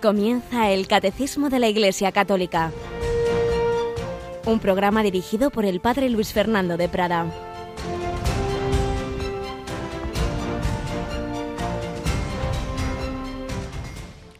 Comienza 0.00 0.70
el 0.70 0.88
Catecismo 0.88 1.50
de 1.50 1.58
la 1.58 1.68
Iglesia 1.68 2.10
Católica, 2.10 2.72
un 4.46 4.58
programa 4.58 5.02
dirigido 5.02 5.50
por 5.50 5.66
el 5.66 5.80
Padre 5.80 6.08
Luis 6.08 6.32
Fernando 6.32 6.78
de 6.78 6.88
Prada. 6.88 7.30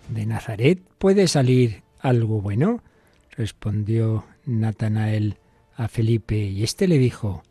¿De 0.09 0.25
Nazaret 0.25 0.81
puede 0.97 1.29
salir 1.29 1.83
algo 2.01 2.41
bueno? 2.41 2.83
respondió 3.33 4.25
Natanael 4.47 5.37
a 5.77 5.89
Felipe, 5.89 6.39
y 6.39 6.63
éste 6.63 6.89
le 6.89 6.97
dijo, 6.97 7.43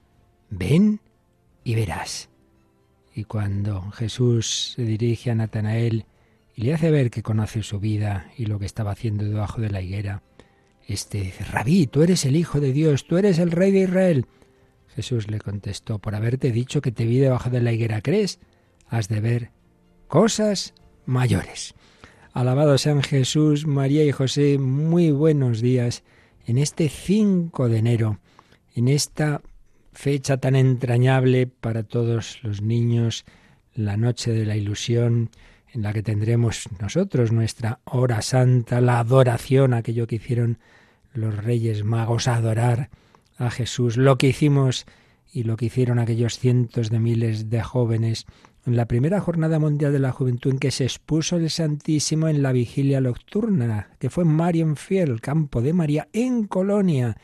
ven 0.49 0.99
y 1.63 1.76
verás. 1.76 2.30
Y 3.13 3.26
cuando 3.26 3.91
Jesús 3.91 4.73
se 4.76 4.84
dirige 4.84 5.30
a 5.30 5.35
Natanael 5.35 6.05
le 6.63 6.73
hace 6.73 6.91
ver 6.91 7.09
que 7.09 7.23
conoce 7.23 7.63
su 7.63 7.80
vida 7.80 8.31
y 8.38 8.45
lo 8.45 8.59
que 8.59 8.66
estaba 8.66 8.91
haciendo 8.91 9.23
debajo 9.23 9.62
de 9.62 9.70
la 9.70 9.81
higuera, 9.81 10.23
este 10.88 11.22
dice, 11.22 11.45
Rabí, 11.45 11.88
tú 11.88 12.02
eres 12.04 12.26
el 12.26 12.36
Hijo 12.36 12.59
de 12.59 12.73
Dios, 12.73 13.08
tú 13.08 13.17
eres 13.17 13.40
el 13.40 13.52
Rey 13.52 13.72
de 13.72 13.84
Israel. 13.84 14.26
Jesús 14.94 15.30
le 15.30 15.40
contestó, 15.40 16.00
por 16.00 16.16
haberte 16.16 16.52
dicho 16.52 16.81
que 16.81 16.91
te 16.91 17.05
vi 17.05 17.17
debajo 17.20 17.50
de 17.50 17.62
la 17.62 17.72
higuera, 17.72 18.02
¿crees? 18.02 18.40
Has 18.90 19.08
de 19.08 19.22
ver 19.22 19.52
cosas 20.09 20.73
mayores. 21.05 21.76
Alabado 22.34 22.78
sean 22.78 23.03
Jesús, 23.03 23.66
María 23.66 24.03
y 24.03 24.12
José, 24.12 24.58
muy 24.58 25.12
buenos 25.12 25.62
días 25.62 26.03
en 26.45 26.58
este 26.58 26.89
5 26.89 27.70
de 27.70 27.78
enero, 27.78 28.20
en 28.76 28.89
esta 28.89 29.42
fecha 29.94 30.38
tan 30.38 30.58
entrañable 30.58 31.48
para 31.48 31.83
todos 31.83 32.44
los 32.44 32.61
niños, 32.61 33.23
la 33.76 33.95
noche 33.95 34.31
de 34.31 34.45
la 34.45 34.58
ilusión, 34.58 35.30
en 35.73 35.84
la 35.84 35.94
que 35.94 36.03
tendremos 36.03 36.67
nosotros 36.80 37.31
nuestra 37.31 37.80
hora 37.86 38.22
santa, 38.22 38.81
la 38.81 39.00
adoración, 39.00 39.73
aquello 39.73 40.08
que 40.08 40.16
hicieron 40.16 40.58
los 41.14 41.36
reyes 41.36 41.84
magos, 41.84 42.28
adorar 42.28 42.89
a 43.38 43.50
Jesús, 43.50 43.98
lo 43.98 44.17
que 44.17 44.28
hicimos 44.28 44.86
y 45.31 45.44
lo 45.44 45.58
que 45.58 45.66
hicieron 45.66 46.00
aquellos 46.00 46.39
cientos 46.39 46.89
de 46.89 47.00
miles 47.00 47.50
de 47.50 47.61
jóvenes 47.61 48.26
en 48.66 48.76
la 48.76 48.88
primera 48.88 49.20
jornada 49.22 49.59
mundial 49.59 49.92
de 49.94 50.00
la 50.00 50.11
juventud 50.11 50.52
en 50.52 50.59
que 50.59 50.72
se 50.72 50.84
expuso 50.84 51.38
el 51.38 51.50
Santísimo 51.50 52.28
en 52.28 52.44
la 52.44 52.52
vigilia 52.52 53.00
nocturna, 53.00 53.89
que 54.00 54.09
fue 54.09 54.23
en 54.23 54.31
Marienfield, 54.31 55.22
campo 55.22 55.61
de 55.61 55.73
María, 55.73 56.08
en 56.14 56.45
Colonia, 56.45 57.16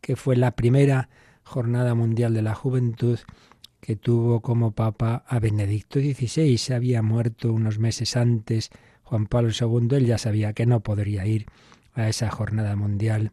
que 0.00 0.16
fue 0.16 0.36
la 0.36 0.52
primera 0.52 1.08
jornada 1.42 1.94
mundial 1.94 2.34
de 2.34 2.42
la 2.42 2.54
juventud 2.54 3.18
que 3.82 3.96
tuvo 3.96 4.40
como 4.40 4.70
papa 4.70 5.24
a 5.26 5.40
Benedicto 5.40 5.98
XVI. 5.98 6.56
Se 6.56 6.74
había 6.74 7.02
muerto 7.02 7.52
unos 7.52 7.80
meses 7.80 8.16
antes 8.16 8.70
Juan 9.02 9.26
Pablo 9.26 9.50
II, 9.50 9.96
él 9.96 10.06
ya 10.06 10.18
sabía 10.18 10.52
que 10.52 10.66
no 10.66 10.80
podría 10.80 11.26
ir 11.26 11.46
a 11.92 12.08
esa 12.08 12.30
jornada 12.30 12.76
mundial 12.76 13.32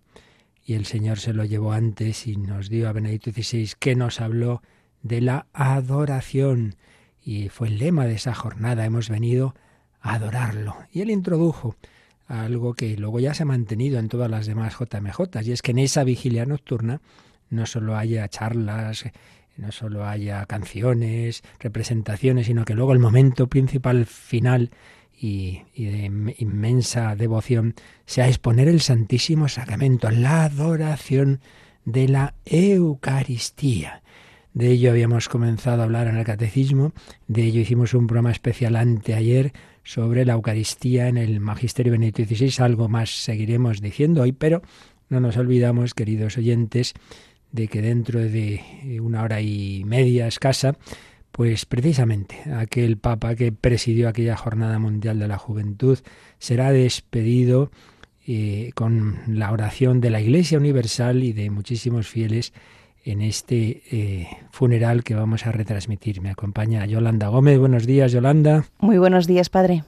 y 0.66 0.74
el 0.74 0.86
Señor 0.86 1.20
se 1.20 1.34
lo 1.34 1.46
llevó 1.46 1.72
antes 1.72 2.28
y 2.28 2.36
nos 2.36 2.68
dio 2.68 2.90
a 2.90 2.94
Benedicto 2.94 3.32
XVI 3.32 3.74
que 3.80 3.96
nos 3.96 4.20
habló 4.20 4.62
de 5.04 5.22
la 5.22 5.46
adoración 5.54 6.76
y 7.24 7.50
fue 7.50 7.68
el 7.68 7.78
lema 7.78 8.06
de 8.08 8.16
esa 8.16 8.34
jornada, 8.34 8.86
hemos 8.86 9.08
venido 9.08 9.54
a 10.02 10.16
adorarlo. 10.16 10.76
Y 10.92 11.02
él 11.02 11.12
introdujo 11.12 11.76
algo 12.28 12.74
que 12.74 12.98
luego 12.98 13.20
ya 13.20 13.34
se 13.36 13.44
ha 13.44 13.46
mantenido 13.46 14.00
en 14.00 14.10
todas 14.10 14.32
las 14.32 14.48
demás 14.48 14.76
JMJ, 14.80 15.44
y 15.44 15.52
es 15.52 15.62
que 15.62 15.72
en 15.72 15.80
esa 15.80 16.04
vigilia 16.04 16.46
nocturna 16.46 17.02
no 17.50 17.66
solo 17.66 17.96
haya 17.96 18.28
charlas, 18.28 19.06
no 19.60 19.72
solo 19.72 20.06
haya 20.06 20.46
canciones, 20.46 21.44
representaciones, 21.60 22.48
sino 22.48 22.66
que 22.66 22.74
luego 22.74 22.94
el 22.94 23.00
momento 23.00 23.48
principal 23.48 24.06
final 24.06 24.72
y, 25.20 25.64
de 25.76 26.34
inmensa 26.38 27.16
devoción 27.16 27.76
sea 28.06 28.30
exponer 28.30 28.70
el 28.70 28.80
Santísimo 28.80 29.50
Sacramento, 29.50 30.10
la 30.12 30.46
adoración 30.46 31.42
de 31.84 32.08
la 32.08 32.36
Eucaristía. 32.46 34.02
De 34.54 34.72
ello 34.72 34.92
habíamos 34.92 35.28
comenzado 35.28 35.82
a 35.82 35.86
hablar 35.86 36.08
en 36.08 36.18
el 36.18 36.26
Catecismo, 36.26 36.94
de 37.28 37.44
ello 37.44 37.62
hicimos 37.62 37.94
un 37.94 38.08
programa 38.08 38.32
especial 38.32 38.76
anteayer 38.78 39.52
sobre 39.84 40.26
la 40.26 40.34
Eucaristía 40.34 41.08
en 41.08 41.18
el 41.18 41.40
Magisterio 41.40 41.92
Benedicto 41.92 42.24
XVI, 42.24 42.64
algo 42.64 42.88
más 42.88 43.10
seguiremos 43.10 43.82
diciendo 43.82 44.22
hoy, 44.22 44.32
pero 44.32 44.62
no 45.10 45.20
nos 45.20 45.38
olvidamos, 45.38 45.94
queridos 45.94 46.38
oyentes, 46.38 46.94
de 47.52 47.68
que 47.68 47.82
dentro 47.82 48.20
de 48.20 49.00
una 49.02 49.24
hora 49.24 49.42
y 49.42 49.84
media 49.86 50.28
escasa, 50.28 50.76
pues 51.32 51.66
precisamente 51.66 52.36
aquel 52.54 52.98
Papa 52.98 53.36
que 53.36 53.52
presidió 53.52 54.10
aquella 54.10 54.36
Jornada 54.36 54.80
Mundial 54.80 55.20
de 55.20 55.28
la 55.28 55.38
Juventud 55.38 55.98
será 56.38 56.72
despedido 56.72 57.72
eh, 58.28 58.72
con 58.76 59.20
la 59.28 59.52
oración 59.52 60.02
de 60.02 60.10
la 60.10 60.22
Iglesia 60.22 60.58
Universal 60.58 61.24
y 61.24 61.34
de 61.34 61.50
muchísimos 61.50 62.08
fieles 62.08 62.54
en 63.06 63.22
este 63.22 63.84
eh, 63.92 64.28
funeral 64.52 65.04
que 65.04 65.16
vamos 65.16 65.46
a 65.48 65.52
retransmitir. 65.52 66.22
Me 66.22 66.30
acompaña 66.30 66.86
Yolanda 66.86 67.30
Gómez. 67.30 67.58
Buenos 67.58 67.86
días, 67.86 68.12
Yolanda. 68.12 68.66
Muy 68.80 68.98
buenos 68.98 69.26
días, 69.26 69.50
padre. 69.50 69.84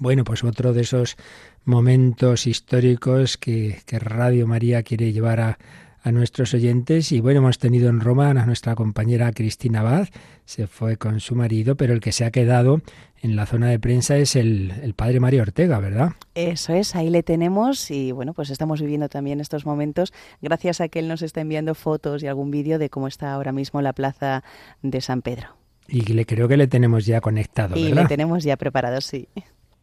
Bueno, 0.00 0.24
pues 0.24 0.42
otro 0.42 0.72
de 0.72 0.80
esos 0.80 1.16
momentos 1.64 2.46
históricos 2.46 3.36
que 3.36 3.82
Radio 3.90 4.46
María 4.46 4.82
quiere 4.82 5.12
llevar 5.12 5.40
a, 5.40 5.58
a 6.04 6.12
nuestros 6.12 6.54
oyentes. 6.54 7.10
Y 7.10 7.20
bueno, 7.20 7.38
hemos 7.38 7.58
tenido 7.58 7.88
en 7.88 8.00
Roma 8.00 8.30
a 8.30 8.46
nuestra 8.46 8.74
compañera 8.74 9.32
Cristina 9.32 9.80
Abad, 9.80 10.08
se 10.44 10.66
fue 10.66 10.98
con 10.98 11.18
su 11.18 11.34
marido, 11.34 11.76
pero 11.76 11.94
el 11.94 12.00
que 12.00 12.12
se 12.12 12.26
ha 12.26 12.30
quedado 12.30 12.82
en 13.22 13.36
la 13.36 13.46
zona 13.46 13.70
de 13.70 13.80
prensa 13.80 14.18
es 14.18 14.36
el, 14.36 14.74
el, 14.82 14.92
padre 14.92 15.18
Mario 15.18 15.42
Ortega, 15.42 15.78
¿verdad? 15.80 16.10
Eso 16.34 16.74
es, 16.74 16.94
ahí 16.94 17.08
le 17.08 17.22
tenemos 17.22 17.90
y 17.90 18.12
bueno, 18.12 18.34
pues 18.34 18.50
estamos 18.50 18.82
viviendo 18.82 19.08
también 19.08 19.40
estos 19.40 19.64
momentos 19.64 20.12
gracias 20.42 20.82
a 20.82 20.88
que 20.88 20.98
él 20.98 21.08
nos 21.08 21.22
está 21.22 21.40
enviando 21.40 21.74
fotos 21.74 22.22
y 22.22 22.26
algún 22.26 22.50
vídeo 22.50 22.78
de 22.78 22.90
cómo 22.90 23.08
está 23.08 23.32
ahora 23.32 23.52
mismo 23.52 23.80
la 23.80 23.94
plaza 23.94 24.44
de 24.82 25.00
San 25.00 25.22
Pedro. 25.22 25.56
Y 25.88 26.02
le 26.12 26.26
creo 26.26 26.48
que 26.48 26.58
le 26.58 26.66
tenemos 26.66 27.06
ya 27.06 27.22
conectado, 27.22 27.76
¿verdad? 27.76 27.88
Y 27.88 27.92
le 27.94 28.04
tenemos 28.06 28.44
ya 28.44 28.58
preparado, 28.58 29.00
sí. 29.00 29.28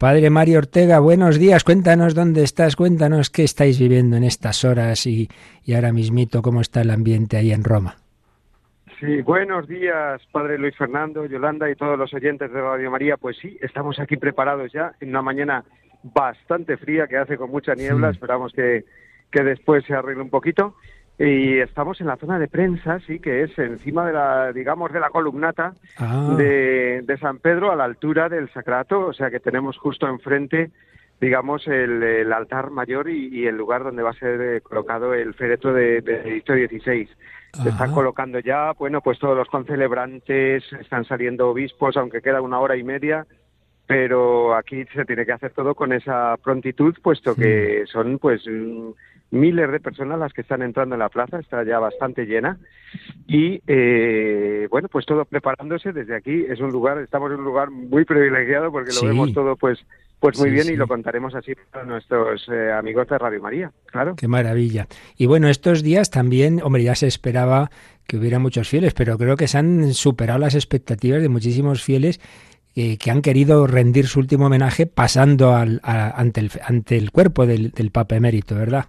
Padre 0.02 0.30
Mario 0.30 0.58
Ortega, 0.58 0.98
buenos 0.98 1.38
días. 1.38 1.62
Cuéntanos 1.62 2.16
dónde 2.16 2.42
estás, 2.42 2.74
cuéntanos 2.74 3.30
qué 3.30 3.44
estáis 3.44 3.78
viviendo 3.78 4.16
en 4.16 4.24
estas 4.24 4.64
horas 4.64 5.06
y, 5.06 5.28
y 5.64 5.74
ahora 5.74 5.92
mismito 5.92 6.42
cómo 6.42 6.60
está 6.60 6.80
el 6.80 6.90
ambiente 6.90 7.36
ahí 7.36 7.52
en 7.52 7.62
Roma. 7.62 7.94
Sí, 8.98 9.22
buenos 9.22 9.68
días, 9.68 10.20
Padre 10.32 10.58
Luis 10.58 10.76
Fernando, 10.76 11.24
Yolanda 11.26 11.70
y 11.70 11.76
todos 11.76 11.96
los 11.96 12.12
oyentes 12.14 12.52
de 12.52 12.60
Radio 12.60 12.90
María. 12.90 13.16
Pues 13.16 13.36
sí, 13.40 13.56
estamos 13.62 14.00
aquí 14.00 14.16
preparados 14.16 14.72
ya 14.72 14.92
en 14.98 15.10
una 15.10 15.22
mañana 15.22 15.62
bastante 16.02 16.76
fría 16.78 17.06
que 17.06 17.18
hace 17.18 17.36
con 17.36 17.52
mucha 17.52 17.76
niebla. 17.76 18.10
Esperamos 18.10 18.52
que, 18.52 18.84
que 19.30 19.44
después 19.44 19.84
se 19.84 19.94
arregle 19.94 20.24
un 20.24 20.30
poquito. 20.30 20.74
Y 21.24 21.58
estamos 21.60 22.00
en 22.00 22.08
la 22.08 22.16
zona 22.16 22.38
de 22.40 22.48
prensa, 22.48 22.98
sí, 23.06 23.20
que 23.20 23.44
es 23.44 23.56
encima 23.56 24.04
de 24.04 24.12
la, 24.12 24.52
digamos, 24.52 24.92
de 24.92 24.98
la 24.98 25.10
columnata 25.10 25.72
Ah. 25.98 26.34
de, 26.36 27.02
de 27.04 27.18
San 27.18 27.38
Pedro 27.38 27.70
a 27.70 27.76
la 27.76 27.84
altura 27.84 28.28
del 28.28 28.50
Sacrato, 28.50 29.06
o 29.06 29.12
sea 29.12 29.30
que 29.30 29.38
tenemos 29.38 29.78
justo 29.78 30.08
enfrente, 30.08 30.70
digamos, 31.20 31.68
el, 31.68 32.02
el 32.02 32.32
altar 32.32 32.70
mayor 32.70 33.08
y, 33.08 33.28
y 33.28 33.46
el 33.46 33.56
lugar 33.56 33.84
donde 33.84 34.02
va 34.02 34.10
a 34.10 34.14
ser 34.14 34.40
eh, 34.40 34.60
colocado 34.62 35.14
el 35.14 35.34
féretro 35.34 35.72
de 35.72 36.00
Benedicto 36.00 36.54
XVI. 36.54 37.08
Se 37.62 37.68
están 37.68 37.92
colocando 37.92 38.40
ya, 38.40 38.72
bueno, 38.72 39.00
pues 39.02 39.18
todos 39.20 39.36
los 39.36 39.46
concelebrantes, 39.48 40.64
están 40.80 41.04
saliendo 41.04 41.50
obispos, 41.50 41.96
aunque 41.98 42.20
queda 42.22 42.40
una 42.40 42.58
hora 42.58 42.76
y 42.76 42.82
media, 42.82 43.26
pero 43.86 44.56
aquí 44.56 44.84
se 44.94 45.04
tiene 45.04 45.24
que 45.26 45.32
hacer 45.32 45.52
todo 45.52 45.74
con 45.74 45.92
esa 45.92 46.36
prontitud, 46.42 46.94
puesto 47.02 47.36
que 47.36 47.84
son, 47.86 48.18
pues, 48.18 48.42
mm, 48.48 48.90
miles 49.32 49.70
de 49.72 49.80
personas 49.80 50.18
las 50.18 50.32
que 50.32 50.42
están 50.42 50.62
entrando 50.62 50.94
en 50.94 51.00
la 51.00 51.08
plaza, 51.08 51.40
está 51.40 51.64
ya 51.64 51.78
bastante 51.80 52.24
llena 52.26 52.58
y 53.26 53.60
eh, 53.66 54.68
bueno 54.70 54.88
pues 54.88 55.04
todo 55.06 55.24
preparándose 55.24 55.92
desde 55.92 56.14
aquí 56.14 56.44
es 56.48 56.60
un 56.60 56.70
lugar 56.70 56.98
estamos 56.98 57.32
en 57.32 57.38
un 57.38 57.44
lugar 57.44 57.70
muy 57.70 58.04
privilegiado 58.04 58.70
porque 58.70 58.90
Sí. 58.92 59.04
lo 59.04 59.08
vemos 59.10 59.32
todo 59.32 59.56
pues 59.56 59.78
pues 60.20 60.38
muy 60.38 60.50
Sí, 60.50 60.54
bien 60.54 60.66
sí. 60.66 60.72
y 60.74 60.76
lo 60.76 60.86
contaremos 60.86 61.34
así 61.34 61.52
para 61.72 61.84
nuestros 61.84 62.46
eh, 62.52 62.70
amigos 62.72 63.08
de 63.08 63.18
Radio 63.18 63.40
María 63.42 63.72
claro 63.86 64.14
Qué 64.16 64.28
maravilla. 64.28 64.86
Y 65.16 65.26
bueno, 65.26 65.48
estos 65.48 65.82
días 65.82 66.10
también, 66.10 66.60
hombre, 66.62 66.84
ya 66.84 66.94
se 66.94 67.06
esperaba 67.08 67.70
que 68.06 68.18
hubiera 68.18 68.38
muchos 68.38 68.68
fieles, 68.68 68.94
pero 68.94 69.18
creo 69.18 69.36
que 69.36 69.48
se 69.48 69.58
han 69.58 69.92
superado 69.94 70.38
las 70.38 70.54
expectativas 70.54 71.22
de 71.22 71.28
muchísimos 71.28 71.82
fieles 71.82 72.20
eh, 72.76 72.98
que 72.98 73.10
han 73.10 73.20
querido 73.22 73.66
rendir 73.66 74.06
su 74.06 74.20
último 74.20 74.46
homenaje 74.46 74.86
pasando 74.86 75.54
al, 75.56 75.80
a- 75.82 76.10
ante, 76.20 76.40
el, 76.40 76.50
ante 76.64 76.96
el 76.98 77.10
cuerpo 77.10 77.44
del, 77.46 77.70
del 77.72 77.90
Papa 77.90 78.14
emérito, 78.16 78.54
¿verdad? 78.54 78.86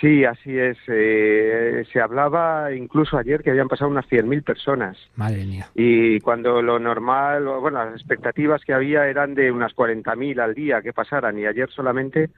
Sí 0.00 0.24
así 0.24 0.58
es 0.58 0.78
eh, 0.88 1.84
se 1.92 2.00
hablaba 2.00 2.72
incluso 2.72 3.18
ayer 3.18 3.42
que 3.42 3.50
habían 3.50 3.68
pasado 3.68 3.90
unas 3.90 4.06
100.000 4.06 4.42
personas 4.42 4.96
Madre 5.16 5.44
mía. 5.44 5.66
y 5.74 6.20
cuando 6.20 6.62
lo 6.62 6.78
normal, 6.78 7.44
bueno, 7.60 7.84
las 7.84 7.94
expectativas 7.94 8.62
que 8.64 8.72
había 8.72 9.06
eran 9.06 9.34
de 9.34 9.50
unas 9.50 9.74
40.000 9.74 10.40
al 10.40 10.54
día 10.54 10.82
que 10.82 10.92
pasaran 10.92 11.38
y 11.38 11.46
ayer 11.46 11.70
solamente 11.70 12.30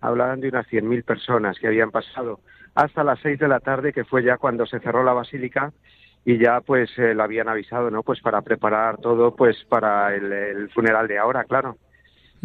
hablaban 0.00 0.40
de 0.40 0.48
unas 0.48 0.66
100.000 0.66 1.04
personas 1.04 1.58
que 1.58 1.66
habían 1.66 1.90
pasado 1.90 2.40
hasta 2.74 3.04
las 3.04 3.20
6 3.20 3.38
de 3.38 3.48
la 3.48 3.60
tarde 3.60 3.92
que 3.92 4.04
fue 4.04 4.22
ya 4.22 4.36
cuando 4.38 4.66
se 4.66 4.80
cerró 4.80 5.04
la 5.04 5.12
basílica 5.12 5.72
y 6.24 6.38
ya 6.38 6.60
pues 6.60 6.90
eh, 6.98 7.14
lo 7.14 7.22
habían 7.22 7.48
avisado, 7.48 7.90
¿no? 7.90 8.02
Pues 8.02 8.20
para 8.20 8.40
preparar 8.40 8.96
todo 8.96 9.36
pues 9.36 9.56
para 9.68 10.14
el, 10.14 10.32
el 10.32 10.70
funeral 10.70 11.06
de 11.06 11.18
ahora, 11.18 11.44
claro. 11.44 11.76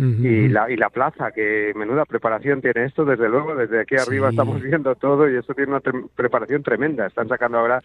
Y, 0.01 0.47
la, 0.47 0.71
y 0.71 0.77
la 0.77 0.89
plaza, 0.89 1.31
que 1.31 1.73
menuda 1.75 2.05
preparación 2.05 2.61
tiene 2.61 2.85
esto, 2.85 3.03
desde 3.03 3.27
luego, 3.27 3.53
desde 3.53 3.81
aquí 3.81 3.95
arriba 3.97 4.29
estamos 4.29 4.61
viendo 4.61 4.95
todo 4.95 5.29
y 5.29 5.35
esto 5.35 5.53
tiene 5.53 5.71
una 5.73 5.81
preparación 6.15 6.63
tremenda. 6.63 7.05
Están 7.05 7.27
sacando 7.27 7.57
ahora 7.57 7.83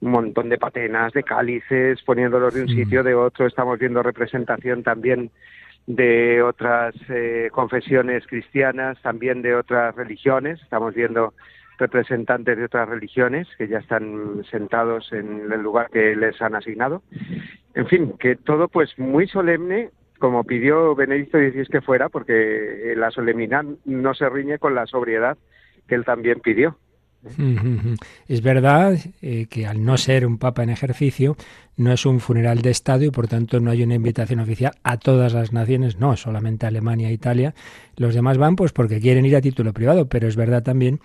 un 0.00 0.12
montón 0.12 0.48
de 0.48 0.58
patenas, 0.58 1.12
de 1.12 1.24
cálices, 1.24 2.00
poniéndolos 2.02 2.54
de 2.54 2.62
un 2.62 2.68
sitio, 2.68 3.02
de 3.02 3.16
otro. 3.16 3.44
Estamos 3.44 3.76
viendo 3.76 4.04
representación 4.04 4.84
también 4.84 5.32
de 5.88 6.42
otras 6.42 6.94
eh, 7.08 7.48
confesiones 7.50 8.24
cristianas, 8.28 9.00
también 9.02 9.42
de 9.42 9.56
otras 9.56 9.96
religiones. 9.96 10.62
Estamos 10.62 10.94
viendo 10.94 11.34
representantes 11.78 12.56
de 12.56 12.64
otras 12.64 12.88
religiones 12.88 13.48
que 13.56 13.66
ya 13.66 13.78
están 13.78 14.44
sentados 14.50 15.12
en 15.12 15.50
el 15.50 15.60
lugar 15.60 15.90
que 15.90 16.14
les 16.14 16.40
han 16.40 16.54
asignado. 16.54 17.02
En 17.74 17.86
fin, 17.88 18.14
que 18.18 18.36
todo 18.36 18.68
pues 18.68 18.96
muy 18.98 19.26
solemne, 19.26 19.90
como 20.18 20.44
pidió 20.44 20.94
Benedicto 20.94 21.38
XVI 21.38 21.66
que 21.66 21.80
fuera, 21.80 22.08
porque 22.08 22.94
la 22.96 23.10
solemnidad 23.10 23.64
no 23.84 24.14
se 24.14 24.28
riñe 24.28 24.58
con 24.58 24.74
la 24.74 24.86
sobriedad 24.86 25.38
que 25.86 25.94
él 25.94 26.04
también 26.04 26.40
pidió. 26.40 26.76
Es 28.28 28.42
verdad 28.42 28.96
eh, 29.22 29.46
que 29.50 29.66
al 29.66 29.84
no 29.84 29.96
ser 29.96 30.24
un 30.24 30.38
papa 30.38 30.62
en 30.62 30.70
ejercicio, 30.70 31.36
no 31.76 31.92
es 31.92 32.06
un 32.06 32.20
funeral 32.20 32.62
de 32.62 32.70
Estado 32.70 33.04
y 33.04 33.10
por 33.10 33.26
tanto 33.26 33.58
no 33.58 33.70
hay 33.70 33.82
una 33.82 33.96
invitación 33.96 34.40
oficial 34.40 34.72
a 34.84 34.98
todas 34.98 35.32
las 35.32 35.52
naciones, 35.52 35.98
no, 35.98 36.16
solamente 36.16 36.66
Alemania 36.66 37.08
e 37.08 37.12
Italia. 37.12 37.54
Los 37.96 38.14
demás 38.14 38.38
van 38.38 38.54
pues 38.54 38.72
porque 38.72 39.00
quieren 39.00 39.26
ir 39.26 39.36
a 39.36 39.40
título 39.40 39.72
privado, 39.72 40.08
pero 40.08 40.28
es 40.28 40.36
verdad 40.36 40.62
también 40.62 41.00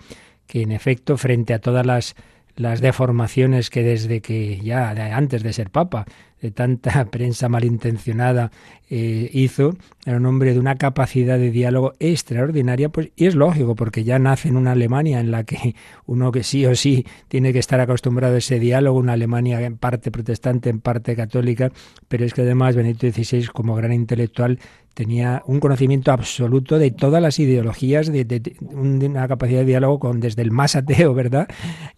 que 0.46 0.62
en 0.62 0.70
efecto 0.70 1.16
frente 1.16 1.52
a 1.52 1.58
todas 1.58 1.84
las 1.84 2.14
las 2.56 2.80
deformaciones 2.80 3.70
que 3.70 3.82
desde 3.82 4.20
que 4.20 4.60
ya 4.60 4.90
antes 5.16 5.42
de 5.42 5.52
ser 5.52 5.70
papa 5.70 6.06
de 6.44 6.50
tanta 6.50 7.04
prensa 7.10 7.48
malintencionada 7.48 8.50
eh, 8.90 9.30
hizo, 9.32 9.74
era 10.04 10.18
un 10.18 10.26
hombre 10.26 10.52
de 10.52 10.58
una 10.58 10.76
capacidad 10.76 11.38
de 11.38 11.50
diálogo 11.50 11.94
extraordinaria, 12.00 12.90
pues, 12.90 13.08
y 13.16 13.24
es 13.24 13.34
lógico, 13.34 13.74
porque 13.74 14.04
ya 14.04 14.18
nace 14.18 14.48
en 14.48 14.56
una 14.58 14.72
Alemania 14.72 15.20
en 15.20 15.30
la 15.30 15.44
que 15.44 15.74
uno 16.06 16.30
que 16.32 16.42
sí 16.42 16.66
o 16.66 16.74
sí 16.76 17.06
tiene 17.28 17.54
que 17.54 17.58
estar 17.60 17.80
acostumbrado 17.80 18.34
a 18.34 18.38
ese 18.38 18.60
diálogo, 18.60 18.98
una 18.98 19.14
Alemania 19.14 19.58
en 19.62 19.78
parte 19.78 20.10
protestante, 20.10 20.68
en 20.68 20.80
parte 20.80 21.16
católica, 21.16 21.72
pero 22.08 22.26
es 22.26 22.34
que 22.34 22.42
además 22.42 22.76
Benito 22.76 23.10
XVI, 23.10 23.46
como 23.46 23.74
gran 23.74 23.94
intelectual, 23.94 24.58
tenía 24.94 25.42
un 25.46 25.60
conocimiento 25.60 26.12
absoluto 26.12 26.78
de 26.78 26.92
todas 26.92 27.20
las 27.20 27.38
ideologías, 27.38 28.10
de, 28.10 28.56
una 28.72 29.26
capacidad 29.28 29.60
de 29.60 29.66
diálogo 29.66 29.98
con 29.98 30.20
desde 30.20 30.42
el 30.42 30.52
más 30.52 30.76
ateo, 30.76 31.14
¿verdad? 31.14 31.48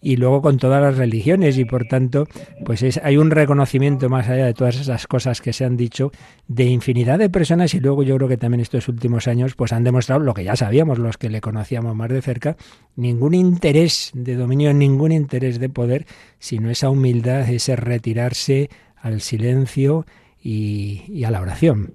Y 0.01 0.17
luego 0.17 0.41
con 0.41 0.57
todas 0.57 0.81
las 0.81 0.97
religiones 0.97 1.57
y 1.57 1.65
por 1.65 1.85
tanto, 1.85 2.25
pues 2.65 2.81
es, 2.81 2.99
hay 3.03 3.17
un 3.17 3.29
reconocimiento 3.29 4.09
más 4.09 4.27
allá 4.27 4.36
de 4.45 4.53
todas 4.53 4.79
esas 4.79 5.07
cosas 5.07 5.41
que 5.41 5.53
se 5.53 5.65
han 5.65 5.77
dicho 5.77 6.11
de 6.47 6.65
infinidad 6.65 7.19
de 7.19 7.29
personas 7.29 7.73
y 7.73 7.79
luego 7.79 8.03
yo 8.03 8.15
creo 8.17 8.27
que 8.27 8.37
también 8.37 8.61
estos 8.61 8.87
últimos 8.87 9.27
años 9.27 9.55
pues 9.55 9.73
han 9.73 9.83
demostrado 9.83 10.21
lo 10.21 10.33
que 10.33 10.43
ya 10.43 10.55
sabíamos 10.55 10.99
los 10.99 11.17
que 11.17 11.29
le 11.29 11.41
conocíamos 11.41 11.95
más 11.95 12.09
de 12.09 12.21
cerca, 12.21 12.55
ningún 12.95 13.33
interés 13.33 14.11
de 14.13 14.35
dominio, 14.35 14.73
ningún 14.73 15.11
interés 15.11 15.59
de 15.59 15.69
poder, 15.69 16.05
sino 16.39 16.69
esa 16.69 16.89
humildad, 16.89 17.49
ese 17.49 17.75
retirarse 17.75 18.69
al 18.95 19.21
silencio 19.21 20.05
y 20.41 21.23
a 21.25 21.31
la 21.31 21.41
oración. 21.41 21.91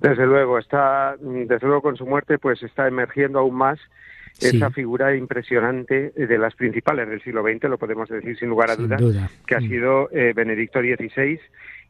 Desde 0.00 0.26
luego, 0.26 0.58
está, 0.58 1.16
desde 1.20 1.66
luego 1.66 1.82
con 1.82 1.96
su 1.96 2.06
muerte, 2.06 2.38
pues 2.38 2.62
está 2.62 2.86
emergiendo 2.86 3.40
aún 3.40 3.54
más 3.54 3.78
esa 4.40 4.70
figura 4.70 5.16
impresionante 5.16 6.10
de 6.10 6.38
las 6.38 6.54
principales 6.54 7.08
del 7.08 7.22
siglo 7.22 7.42
XX, 7.42 7.64
lo 7.64 7.78
podemos 7.78 8.08
decir 8.08 8.38
sin 8.38 8.48
lugar 8.48 8.70
a 8.70 8.76
dudas, 8.76 9.02
que 9.46 9.54
ha 9.54 9.60
mm. 9.60 9.68
sido 9.68 10.10
eh, 10.12 10.32
Benedicto 10.34 10.80
XVI 10.80 11.40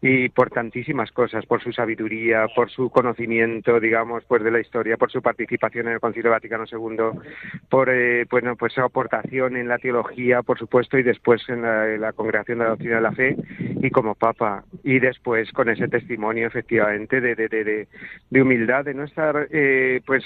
y 0.00 0.28
por 0.28 0.50
tantísimas 0.50 1.10
cosas, 1.10 1.44
por 1.46 1.62
su 1.62 1.72
sabiduría, 1.72 2.46
por 2.54 2.70
su 2.70 2.88
conocimiento, 2.90 3.80
digamos, 3.80 4.24
pues 4.24 4.44
de 4.44 4.50
la 4.50 4.60
historia, 4.60 4.96
por 4.96 5.10
su 5.10 5.20
participación 5.20 5.88
en 5.88 5.94
el 5.94 6.00
Concilio 6.00 6.30
Vaticano 6.30 6.64
II, 6.70 7.20
por 7.68 7.90
eh, 7.90 8.24
bueno, 8.30 8.54
pues 8.54 8.72
su 8.74 8.80
aportación 8.80 9.56
en 9.56 9.66
la 9.66 9.78
teología, 9.78 10.42
por 10.42 10.58
supuesto, 10.58 10.98
y 10.98 11.02
después 11.02 11.42
en 11.48 11.62
la, 11.62 12.12
Congregación 12.12 12.58
de 12.58 12.64
la 12.64 12.70
Doctrina 12.70 12.96
de 12.96 13.02
la 13.02 13.12
Fe 13.12 13.36
y 13.82 13.90
como 13.90 14.14
Papa, 14.14 14.64
y 14.84 14.98
después 14.98 15.50
con 15.52 15.68
ese 15.68 15.88
testimonio 15.88 16.46
efectivamente 16.46 17.20
de, 17.20 17.34
de, 17.34 17.48
de, 17.48 17.88
de 18.30 18.42
humildad, 18.42 18.84
de 18.84 18.94
no 18.94 19.04
estar, 19.04 19.48
eh, 19.50 20.00
pues, 20.06 20.24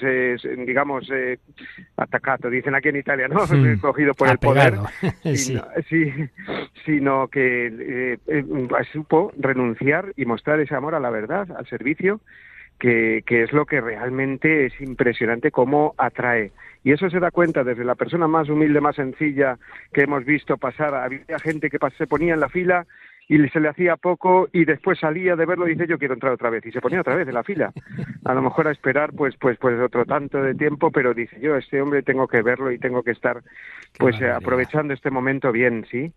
digamos, 0.67 1.11
eh, 1.11 1.39
atacado, 1.97 2.51
dicen 2.51 2.75
aquí 2.75 2.89
en 2.89 2.97
Italia, 2.97 3.29
¿no? 3.29 3.45
Hmm. 3.47 3.79
Cogido 3.81 4.15
por 4.15 4.29
el 4.29 4.39
poder, 4.39 4.75
sino, 5.35 5.65
sí. 5.89 6.13
sino 6.85 7.29
que 7.29 7.67
eh, 7.67 8.19
eh, 8.27 8.45
supo 8.93 9.33
renunciar 9.39 9.62
y 10.17 10.25
mostrar 10.25 10.61
ese 10.61 10.75
amor 10.75 10.95
a 10.95 11.01
la 11.01 11.11
verdad, 11.11 11.51
al 11.57 11.67
servicio, 11.67 12.21
que, 12.79 13.23
que, 13.27 13.43
es 13.43 13.53
lo 13.53 13.67
que 13.67 13.81
realmente 13.81 14.67
es 14.67 14.81
impresionante 14.81 15.51
cómo 15.51 15.95
atrae. 15.99 16.53
Y 16.85 16.93
eso 16.93 17.09
se 17.11 17.21
da 17.21 17.31
cuenta 17.31 17.63
desde 17.63 17.85
la 17.85 17.95
persona 17.95 18.27
más 18.27 18.49
humilde, 18.49 18.81
más 18.81 18.97
sencilla 18.97 19.59
que 19.93 20.03
hemos 20.03 20.25
visto 20.25 20.57
pasar. 20.57 20.95
Había 20.95 21.39
gente 21.39 21.71
que 21.71 21.79
se 21.97 22.07
ponía 22.07 22.35
en 22.35 22.41
la 22.41 22.49
fila 22.49 22.87
y 23.29 23.49
se 23.49 23.61
le 23.61 23.69
hacía 23.69 23.97
poco 23.97 24.49
y 24.53 24.65
después 24.65 24.99
salía 24.99 25.37
de 25.37 25.47
verlo 25.47 25.67
y 25.67 25.73
dice 25.73 25.87
yo 25.87 25.99
quiero 25.99 26.15
entrar 26.15 26.33
otra 26.33 26.51
vez 26.51 26.65
y 26.67 26.73
se 26.73 26.81
ponía 26.81 27.01
otra 27.01 27.15
vez 27.15 27.27
en 27.27 27.35
la 27.35 27.45
fila 27.45 27.73
a 28.25 28.35
lo 28.35 28.43
mejor 28.43 28.69
a 28.69 28.73
esperar 28.73 29.13
pues 29.13 29.37
pues 29.37 29.59
pues 29.59 29.81
otro 29.81 30.05
tanto 30.05 30.43
de 30.43 30.55
tiempo 30.55 30.91
pero 30.91 31.15
dice 31.15 31.39
yo 31.41 31.57
este 31.57 31.81
hombre 31.81 32.03
tengo 32.03 32.27
que 32.27 32.43
verlo 32.43 32.71
y 32.73 32.79
tengo 32.79 33.03
que 33.03 33.13
estar 33.13 33.43
pues 33.99 34.21
aprovechando 34.23 34.93
este 34.93 35.11
momento 35.11 35.53
bien 35.53 35.87
sí 35.91 36.13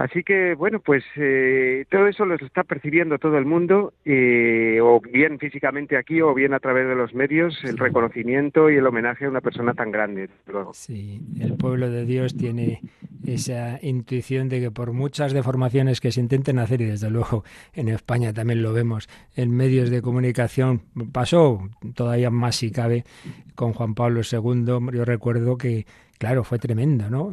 Así 0.00 0.22
que, 0.22 0.54
bueno, 0.54 0.80
pues 0.80 1.04
eh, 1.16 1.84
todo 1.90 2.06
eso 2.06 2.24
lo 2.24 2.34
está 2.36 2.64
percibiendo 2.64 3.18
todo 3.18 3.36
el 3.36 3.44
mundo, 3.44 3.92
eh, 4.06 4.78
o 4.82 4.98
bien 4.98 5.38
físicamente 5.38 5.98
aquí, 5.98 6.22
o 6.22 6.32
bien 6.32 6.54
a 6.54 6.58
través 6.58 6.88
de 6.88 6.94
los 6.94 7.12
medios, 7.12 7.62
el 7.64 7.76
reconocimiento 7.76 8.70
y 8.70 8.76
el 8.76 8.86
homenaje 8.86 9.26
a 9.26 9.28
una 9.28 9.42
persona 9.42 9.74
tan 9.74 9.90
grande. 9.90 10.30
Sí, 10.72 11.20
el 11.38 11.54
pueblo 11.58 11.90
de 11.90 12.06
Dios 12.06 12.34
tiene 12.34 12.80
esa 13.26 13.78
intuición 13.82 14.48
de 14.48 14.60
que 14.60 14.70
por 14.70 14.94
muchas 14.94 15.34
deformaciones 15.34 16.00
que 16.00 16.12
se 16.12 16.20
intenten 16.20 16.60
hacer, 16.60 16.80
y 16.80 16.86
desde 16.86 17.10
luego 17.10 17.44
en 17.74 17.88
España 17.88 18.32
también 18.32 18.62
lo 18.62 18.72
vemos, 18.72 19.06
en 19.36 19.54
medios 19.54 19.90
de 19.90 20.00
comunicación, 20.00 20.80
pasó 21.12 21.60
todavía 21.94 22.30
más 22.30 22.56
si 22.56 22.70
cabe 22.70 23.04
con 23.54 23.74
Juan 23.74 23.94
Pablo 23.94 24.22
II, 24.22 24.64
yo 24.94 25.04
recuerdo 25.04 25.58
que 25.58 25.84
claro, 26.20 26.44
fue 26.44 26.58
tremendo, 26.58 27.08
¿no? 27.08 27.32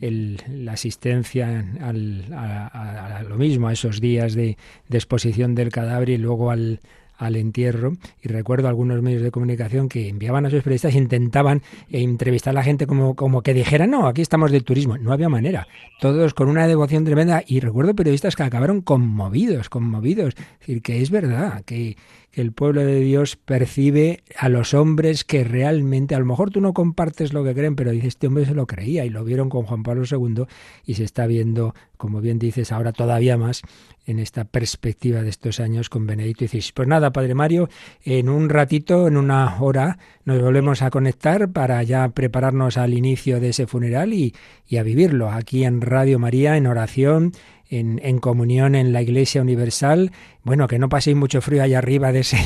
Eh, 0.00 0.38
la 0.48 0.72
asistencia 0.72 1.62
al, 1.82 2.24
a, 2.32 3.22
lo 3.28 3.36
mismo, 3.36 3.68
a 3.68 3.74
esos 3.74 4.00
días 4.00 4.34
de, 4.34 4.56
exposición 4.90 5.54
del 5.54 5.68
cadáver 5.68 6.08
y 6.08 6.16
luego 6.16 6.50
al, 6.50 6.80
entierro 7.20 7.92
y 8.22 8.28
recuerdo 8.28 8.68
algunos 8.68 9.00
medios 9.02 9.22
de 9.22 9.30
comunicación 9.30 9.88
que 9.88 10.08
enviaban 10.08 10.46
a 10.46 10.50
sus 10.50 10.62
periodistas 10.62 10.94
e 10.94 10.98
intentaban 10.98 11.62
entrevistar 11.90 12.52
a 12.52 12.54
la 12.54 12.62
gente 12.62 12.86
como, 12.86 13.14
como 13.14 13.42
que 13.42 13.54
dijera, 13.54 13.86
no, 13.86 14.06
aquí 14.06 14.22
estamos 14.22 14.50
de 14.50 14.60
turismo. 14.62 14.96
No 14.96 15.12
había 15.12 15.28
manera. 15.28 15.66
Todos 16.00 16.32
con 16.32 16.48
una 16.48 16.66
devoción 16.66 17.04
tremenda 17.04 17.42
y 17.46 17.60
recuerdo 17.60 17.94
periodistas 17.94 18.36
que 18.36 18.42
acabaron 18.42 18.80
conmovidos, 18.80 19.68
conmovidos. 19.68 20.34
Es 20.34 20.58
decir, 20.60 20.82
que 20.82 21.02
es 21.02 21.10
verdad, 21.10 21.62
que, 21.64 21.96
que 22.34 22.40
el 22.40 22.50
pueblo 22.50 22.84
de 22.84 22.98
Dios 22.98 23.36
percibe 23.36 24.24
a 24.36 24.48
los 24.48 24.74
hombres 24.74 25.22
que 25.22 25.44
realmente, 25.44 26.16
a 26.16 26.18
lo 26.18 26.24
mejor 26.24 26.50
tú 26.50 26.60
no 26.60 26.72
compartes 26.72 27.32
lo 27.32 27.44
que 27.44 27.54
creen, 27.54 27.76
pero 27.76 27.92
dices, 27.92 28.08
este 28.08 28.26
hombre 28.26 28.44
se 28.44 28.54
lo 28.54 28.66
creía 28.66 29.04
y 29.04 29.10
lo 29.10 29.22
vieron 29.22 29.48
con 29.48 29.62
Juan 29.62 29.84
Pablo 29.84 30.02
II 30.10 30.46
y 30.84 30.94
se 30.94 31.04
está 31.04 31.28
viendo, 31.28 31.76
como 31.96 32.20
bien 32.20 32.40
dices, 32.40 32.72
ahora 32.72 32.90
todavía 32.90 33.36
más 33.36 33.62
en 34.04 34.18
esta 34.18 34.44
perspectiva 34.44 35.22
de 35.22 35.30
estos 35.30 35.60
años 35.60 35.88
con 35.88 36.08
Benedicto 36.08 36.44
XVI. 36.48 36.72
Pues 36.74 36.88
nada, 36.88 37.12
Padre 37.12 37.36
Mario, 37.36 37.68
en 38.02 38.28
un 38.28 38.48
ratito, 38.48 39.06
en 39.06 39.16
una 39.16 39.60
hora, 39.60 39.98
nos 40.24 40.42
volvemos 40.42 40.82
a 40.82 40.90
conectar 40.90 41.52
para 41.52 41.80
ya 41.84 42.08
prepararnos 42.08 42.78
al 42.78 42.94
inicio 42.94 43.38
de 43.38 43.50
ese 43.50 43.68
funeral 43.68 44.12
y, 44.12 44.34
y 44.66 44.78
a 44.78 44.82
vivirlo 44.82 45.30
aquí 45.30 45.64
en 45.64 45.80
Radio 45.80 46.18
María, 46.18 46.56
en 46.56 46.66
oración 46.66 47.32
en, 47.76 48.00
en, 48.02 48.18
comunión 48.18 48.74
en 48.74 48.92
la 48.92 49.02
Iglesia 49.02 49.42
Universal. 49.42 50.10
Bueno, 50.42 50.66
que 50.66 50.78
no 50.78 50.88
paséis 50.88 51.16
mucho 51.16 51.40
frío 51.40 51.62
allá 51.62 51.78
arriba 51.78 52.12
de 52.12 52.20
ese, 52.20 52.38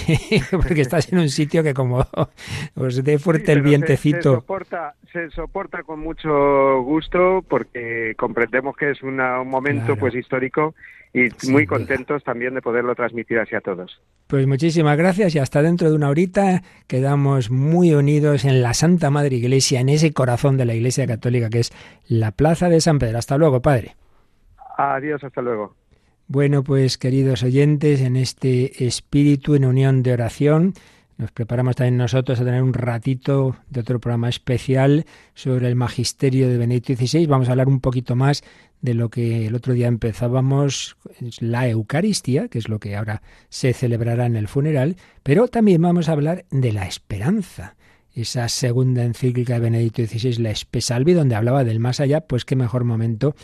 porque 0.51 0.81
estás 0.81 1.13
en 1.13 1.19
un 1.19 1.29
sitio 1.29 1.63
que 1.63 1.75
como 1.75 2.07
os 2.75 3.05
dé 3.05 3.19
fuerte 3.19 3.53
el 3.53 3.63
vientecito. 3.63 4.31
Se, 4.31 4.41
soporta, 4.41 4.95
se 5.13 5.31
soporta 5.31 5.83
con 5.83 6.01
mucho 6.01 6.83
gusto 6.83 7.45
porque 7.49 8.15
comprendemos 8.17 8.77
que 8.77 8.91
es 8.91 9.03
un 9.03 9.17
momento 9.47 9.97
pues 9.97 10.15
histórico 10.15 10.75
y 11.13 11.29
muy 11.51 11.67
contentos 11.67 12.23
también 12.23 12.55
de 12.55 12.63
poderlo 12.63 12.95
transmitir 12.95 13.39
hacia 13.39 13.61
todos. 13.61 14.01
Pues 14.27 14.47
muchísimas 14.47 14.97
gracias 14.97 15.35
y 15.35 15.39
hasta 15.39 15.63
dentro 15.63 15.89
de 15.89 15.97
una 15.97 16.11
horita 16.11 16.63
quedamos 16.87 17.51
muy 17.51 17.95
unidos 17.95 18.45
en 18.45 18.63
la 18.63 18.75
Santa 18.75 19.11
Madre 19.11 19.37
Iglesia, 19.37 19.81
en 19.81 19.89
ese 19.89 20.13
corazón 20.13 20.57
de 20.57 20.67
la 20.67 20.75
Iglesia 20.75 21.07
Católica 21.07 21.49
que 21.49 21.61
es 21.61 21.73
la 22.09 22.31
Plaza 22.31 22.69
de 22.69 22.81
San 22.81 22.99
Pedro. 22.99 23.19
Hasta 23.19 23.39
luego, 23.39 23.63
Padre. 23.63 23.97
Adiós, 24.79 25.25
hasta 25.25 25.43
luego. 25.43 25.75
Bueno, 26.29 26.63
pues 26.63 26.99
queridos 26.99 27.43
oyentes, 27.43 28.01
en 28.01 28.17
este 28.17 28.87
espíritu, 28.87 29.57
en 29.57 29.65
unión 29.65 30.05
de 30.05 30.13
oración, 30.13 30.75
nos 31.17 31.33
preparamos 31.33 31.75
también 31.75 31.97
nosotros 31.97 32.39
a 32.39 32.45
tener 32.45 32.63
un 32.63 32.73
ratito 32.73 33.57
de 33.71 33.81
otro 33.81 33.99
programa 33.99 34.29
especial 34.29 35.05
sobre 35.35 35.67
el 35.67 35.75
magisterio 35.75 36.49
de 36.49 36.59
Benedicto 36.59 36.95
XVI. 36.95 37.27
Vamos 37.27 37.49
a 37.49 37.53
hablar 37.53 37.67
un 37.67 37.81
poquito 37.81 38.15
más 38.15 38.45
de 38.81 38.95
lo 38.95 39.09
que 39.09 39.49
el 39.49 39.57
otro 39.57 39.73
día 39.73 39.89
empezábamos, 39.89 40.97
la 41.41 41.69
Eucaristía, 41.69 42.47
que 42.47 42.59
es 42.59 42.69
lo 42.69 42.79
que 42.79 42.95
ahora 42.95 43.23
se 43.49 43.73
celebrará 43.73 44.27
en 44.27 44.37
el 44.37 44.47
funeral, 44.47 44.95
pero 45.25 45.49
también 45.49 45.83
vamos 45.83 46.09
a 46.09 46.13
hablar 46.13 46.45
de 46.53 46.73
la 46.73 46.87
esperanza. 46.87 47.75
Esa 48.15 48.49
segunda 48.49 49.05
encíclica 49.05 49.55
de 49.55 49.61
Benedicto 49.61 50.05
XVI, 50.05 50.43
la 50.43 50.51
Espesalvi, 50.51 51.15
donde 51.15 51.35
hablaba 51.35 51.65
del 51.65 51.79
más 51.81 52.01
allá, 52.01 52.23
pues 52.23 52.45
qué 52.45 52.57
mejor 52.57 52.85
momento 52.85 53.35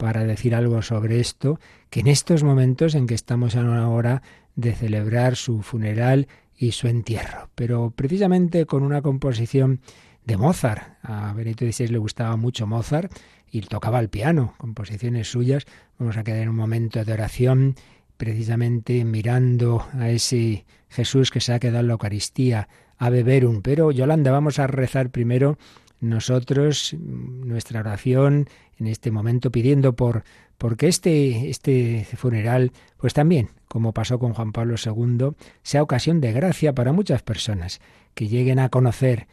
para 0.00 0.24
decir 0.24 0.54
algo 0.54 0.80
sobre 0.80 1.20
esto 1.20 1.60
que 1.90 2.00
en 2.00 2.06
estos 2.06 2.42
momentos 2.42 2.94
en 2.94 3.06
que 3.06 3.14
estamos 3.14 3.54
a 3.54 3.60
una 3.60 3.90
hora 3.90 4.22
de 4.56 4.72
celebrar 4.72 5.36
su 5.36 5.60
funeral 5.60 6.26
y 6.56 6.72
su 6.72 6.88
entierro. 6.88 7.50
Pero 7.54 7.92
precisamente 7.94 8.64
con 8.64 8.82
una 8.82 9.02
composición 9.02 9.82
de 10.24 10.38
Mozart. 10.38 10.96
A 11.02 11.34
Benito 11.34 11.66
XVI 11.66 11.88
le 11.88 11.98
gustaba 11.98 12.36
mucho 12.36 12.66
Mozart 12.66 13.12
y 13.50 13.60
tocaba 13.60 14.00
el 14.00 14.08
piano, 14.08 14.54
composiciones 14.56 15.30
suyas. 15.30 15.66
Vamos 15.98 16.16
a 16.16 16.24
quedar 16.24 16.40
en 16.40 16.48
un 16.48 16.56
momento 16.56 17.04
de 17.04 17.12
oración, 17.12 17.74
precisamente 18.16 19.04
mirando 19.04 19.86
a 19.92 20.08
ese 20.08 20.64
Jesús 20.88 21.30
que 21.30 21.40
se 21.40 21.52
ha 21.52 21.58
quedado 21.58 21.80
en 21.80 21.88
la 21.88 21.92
Eucaristía, 21.92 22.68
a 22.96 23.10
beber 23.10 23.44
un. 23.44 23.60
Pero 23.60 23.90
Yolanda, 23.90 24.30
vamos 24.30 24.58
a 24.58 24.66
rezar 24.66 25.10
primero 25.10 25.58
nosotros 26.00 26.94
nuestra 26.98 27.80
oración 27.80 28.48
en 28.78 28.86
este 28.86 29.10
momento 29.10 29.50
pidiendo 29.50 29.94
por 29.94 30.24
porque 30.58 30.88
este, 30.88 31.48
este 31.48 32.06
funeral, 32.16 32.72
pues 32.98 33.14
también, 33.14 33.48
como 33.66 33.94
pasó 33.94 34.18
con 34.18 34.34
Juan 34.34 34.52
Pablo 34.52 34.74
II, 34.76 35.30
sea 35.62 35.82
ocasión 35.82 36.20
de 36.20 36.32
gracia 36.32 36.74
para 36.74 36.92
muchas 36.92 37.22
personas 37.22 37.80
que 38.12 38.28
lleguen 38.28 38.58
a 38.58 38.68
conocer 38.68 39.26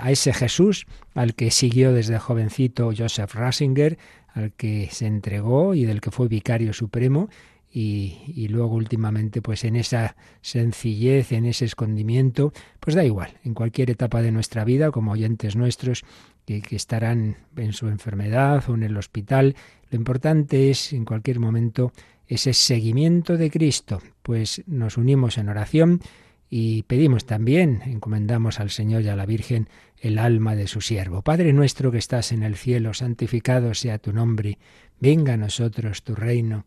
a 0.00 0.10
ese 0.10 0.32
Jesús 0.34 0.86
al 1.14 1.34
que 1.34 1.50
siguió 1.50 1.94
desde 1.94 2.18
jovencito 2.18 2.90
Joseph 2.96 3.34
Ratzinger, 3.34 3.98
al 4.34 4.52
que 4.52 4.88
se 4.92 5.06
entregó 5.06 5.74
y 5.74 5.84
del 5.84 6.02
que 6.02 6.10
fue 6.10 6.28
vicario 6.28 6.74
supremo, 6.74 7.30
y, 7.70 8.48
luego 8.48 8.74
últimamente 8.74 9.42
pues 9.42 9.64
en 9.64 9.76
esa 9.76 10.16
sencillez, 10.40 11.32
en 11.32 11.44
ese 11.44 11.64
escondimiento, 11.64 12.52
pues 12.80 12.96
da 12.96 13.04
igual, 13.04 13.38
en 13.44 13.54
cualquier 13.54 13.90
etapa 13.90 14.22
de 14.22 14.32
nuestra 14.32 14.64
vida, 14.64 14.90
como 14.90 15.12
oyentes 15.12 15.54
nuestros 15.54 16.04
que, 16.46 16.62
que 16.62 16.76
estarán 16.76 17.36
en 17.56 17.72
su 17.72 17.88
enfermedad 17.88 18.64
o 18.68 18.74
en 18.74 18.82
el 18.82 18.96
hospital, 18.96 19.54
lo 19.90 19.96
importante 19.96 20.70
es, 20.70 20.92
en 20.92 21.04
cualquier 21.04 21.40
momento, 21.40 21.92
ese 22.26 22.52
seguimiento 22.52 23.36
de 23.36 23.50
Cristo, 23.50 24.02
pues 24.22 24.62
nos 24.66 24.96
unimos 24.96 25.38
en 25.38 25.48
oración 25.48 26.00
y 26.50 26.82
pedimos 26.84 27.26
también, 27.26 27.82
encomendamos 27.86 28.60
al 28.60 28.70
Señor 28.70 29.02
y 29.02 29.08
a 29.08 29.16
la 29.16 29.26
Virgen 29.26 29.68
el 29.98 30.18
alma 30.18 30.54
de 30.54 30.66
su 30.66 30.80
siervo. 30.80 31.22
Padre 31.22 31.52
nuestro 31.52 31.90
que 31.90 31.98
estás 31.98 32.32
en 32.32 32.42
el 32.42 32.56
cielo, 32.56 32.94
santificado 32.94 33.74
sea 33.74 33.98
tu 33.98 34.12
nombre, 34.12 34.58
venga 35.00 35.34
a 35.34 35.36
nosotros 35.36 36.02
tu 36.02 36.14
reino, 36.14 36.66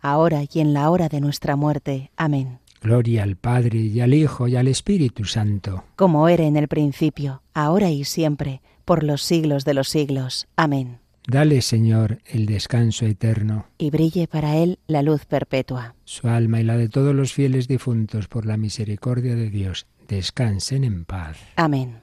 ahora 0.00 0.42
y 0.52 0.60
en 0.60 0.72
la 0.72 0.90
hora 0.90 1.08
de 1.08 1.20
nuestra 1.20 1.56
muerte. 1.56 2.10
Amén. 2.16 2.58
Gloria 2.80 3.22
al 3.24 3.36
Padre, 3.36 3.78
y 3.78 4.00
al 4.00 4.14
Hijo, 4.14 4.48
y 4.48 4.56
al 4.56 4.68
Espíritu 4.68 5.24
Santo. 5.24 5.84
Como 5.96 6.28
era 6.28 6.44
en 6.44 6.56
el 6.56 6.66
principio, 6.66 7.42
ahora 7.52 7.90
y 7.90 8.04
siempre, 8.04 8.62
por 8.84 9.04
los 9.04 9.22
siglos 9.22 9.64
de 9.64 9.74
los 9.74 9.88
siglos. 9.88 10.48
Amén. 10.56 10.98
Dale, 11.26 11.60
Señor, 11.60 12.20
el 12.26 12.46
descanso 12.46 13.04
eterno. 13.04 13.66
Y 13.78 13.90
brille 13.90 14.26
para 14.26 14.56
él 14.56 14.78
la 14.86 15.02
luz 15.02 15.26
perpetua. 15.26 15.94
Su 16.04 16.28
alma 16.28 16.60
y 16.60 16.64
la 16.64 16.76
de 16.76 16.88
todos 16.88 17.14
los 17.14 17.32
fieles 17.32 17.68
difuntos, 17.68 18.26
por 18.26 18.46
la 18.46 18.56
misericordia 18.56 19.34
de 19.34 19.50
Dios, 19.50 19.86
descansen 20.08 20.82
en 20.84 21.04
paz. 21.04 21.36
Amén. 21.56 22.00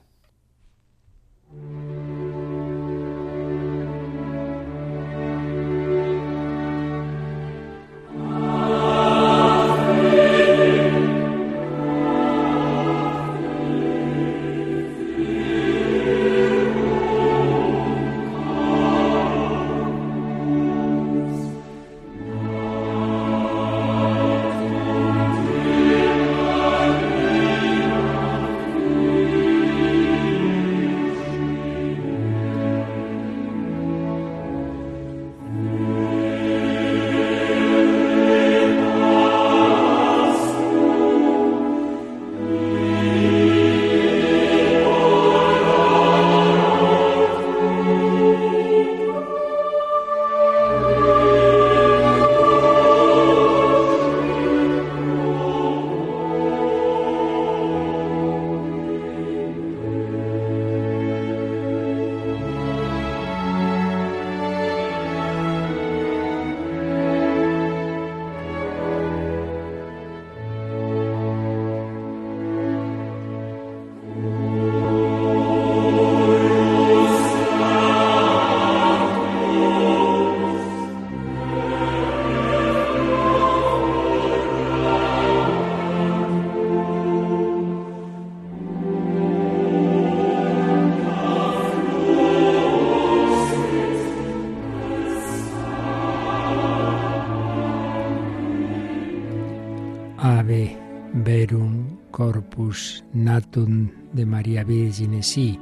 De 103.65 104.25
María 104.25 104.63
Virgine. 104.63 105.23
Sí, 105.23 105.59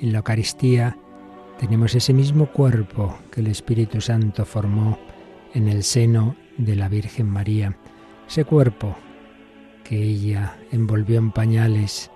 en 0.00 0.12
la 0.12 0.18
Eucaristía 0.18 0.96
tenemos 1.58 1.94
ese 1.94 2.12
mismo 2.12 2.46
cuerpo 2.46 3.18
que 3.30 3.40
el 3.40 3.46
Espíritu 3.46 4.00
Santo 4.00 4.44
formó 4.44 4.98
en 5.54 5.68
el 5.68 5.82
seno 5.82 6.36
de 6.58 6.76
la 6.76 6.88
Virgen 6.88 7.28
María. 7.28 7.76
Ese 8.28 8.44
cuerpo 8.44 8.96
que 9.84 10.02
ella 10.02 10.56
envolvió 10.70 11.18
en 11.18 11.32
pañales 11.32 12.10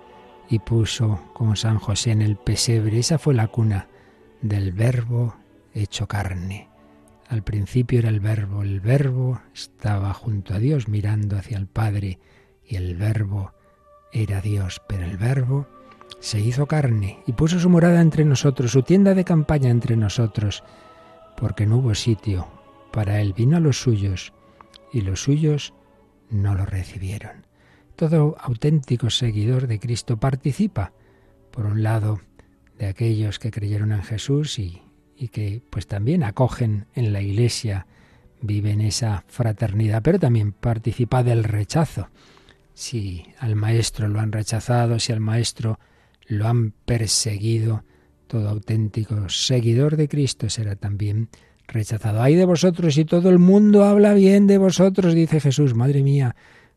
y 0.49 0.59
puso 0.59 1.19
como 1.33 1.55
San 1.55 1.79
José 1.79 2.11
en 2.11 2.21
el 2.21 2.37
pesebre. 2.37 2.99
Esa 2.99 3.17
fue 3.17 3.33
la 3.33 3.47
cuna 3.47 3.87
del 4.41 4.71
verbo 4.71 5.35
hecho 5.73 6.07
carne. 6.07 6.69
Al 7.27 7.43
principio 7.43 7.99
era 7.99 8.09
el 8.09 8.19
verbo, 8.19 8.61
el 8.61 8.79
verbo 8.79 9.41
estaba 9.53 10.13
junto 10.13 10.53
a 10.53 10.59
Dios 10.59 10.87
mirando 10.87 11.35
hacia 11.37 11.57
el 11.57 11.65
Padre 11.65 12.19
y 12.63 12.75
el 12.75 12.95
verbo 12.95 13.53
era 14.11 14.41
Dios, 14.41 14.81
pero 14.87 15.05
el 15.05 15.17
Verbo 15.17 15.67
se 16.19 16.39
hizo 16.39 16.65
carne 16.67 17.19
y 17.27 17.33
puso 17.33 17.59
su 17.59 17.69
morada 17.69 18.01
entre 18.01 18.25
nosotros, 18.25 18.71
su 18.71 18.83
tienda 18.83 19.13
de 19.13 19.23
campaña 19.23 19.69
entre 19.69 19.95
nosotros, 19.95 20.63
porque 21.37 21.65
no 21.65 21.77
hubo 21.77 21.95
sitio 21.95 22.47
para 22.91 23.21
él. 23.21 23.33
Vino 23.33 23.57
a 23.57 23.59
los 23.59 23.79
suyos 23.79 24.33
y 24.91 25.01
los 25.01 25.21
suyos 25.21 25.73
no 26.29 26.55
lo 26.55 26.65
recibieron. 26.65 27.45
Todo 27.95 28.35
auténtico 28.39 29.09
seguidor 29.09 29.67
de 29.67 29.79
Cristo 29.79 30.17
participa, 30.17 30.93
por 31.51 31.65
un 31.65 31.83
lado, 31.83 32.19
de 32.77 32.87
aquellos 32.87 33.39
que 33.39 33.51
creyeron 33.51 33.91
en 33.91 34.03
Jesús 34.03 34.59
y, 34.59 34.81
que 35.31 35.61
pues 35.69 35.87
también 35.87 36.23
acogen 36.23 36.87
en 36.93 37.13
la 37.13 37.21
Iglesia, 37.21 37.87
viven 38.41 38.81
esa 38.81 39.23
fraternidad, 39.27 40.01
pero 40.03 40.19
también 40.19 40.51
participa 40.51 41.23
del 41.23 41.43
rechazo. 41.43 42.09
Si 42.75 43.25
al 43.39 43.55
maestro 43.55 44.09
lo 44.09 44.19
han 44.19 44.33
rechazado, 44.33 44.99
si 44.99 45.13
al 45.13 45.21
maestro 45.21 45.79
lo 46.27 46.45
han 46.47 46.71
perseguido, 46.71 47.85
todo 48.27 48.49
auténtico 48.49 49.29
seguidor 49.29 49.95
de 49.95 50.09
Cristo 50.09 50.49
será 50.49 50.75
también 50.75 51.29
rechazado. 51.67 52.21
Ay 52.21 52.35
de 52.35 52.43
vosotros 52.43 52.97
y 52.97 53.05
todo 53.05 53.29
el 53.29 53.39
mundo 53.39 53.85
habla 53.85 54.13
bien 54.13 54.45
de 54.45 54.57
vosotros, 54.57 55.13
dice 55.13 55.39
Jesús. 55.39 55.73
Madre 55.73 56.03
mía, 56.03 56.35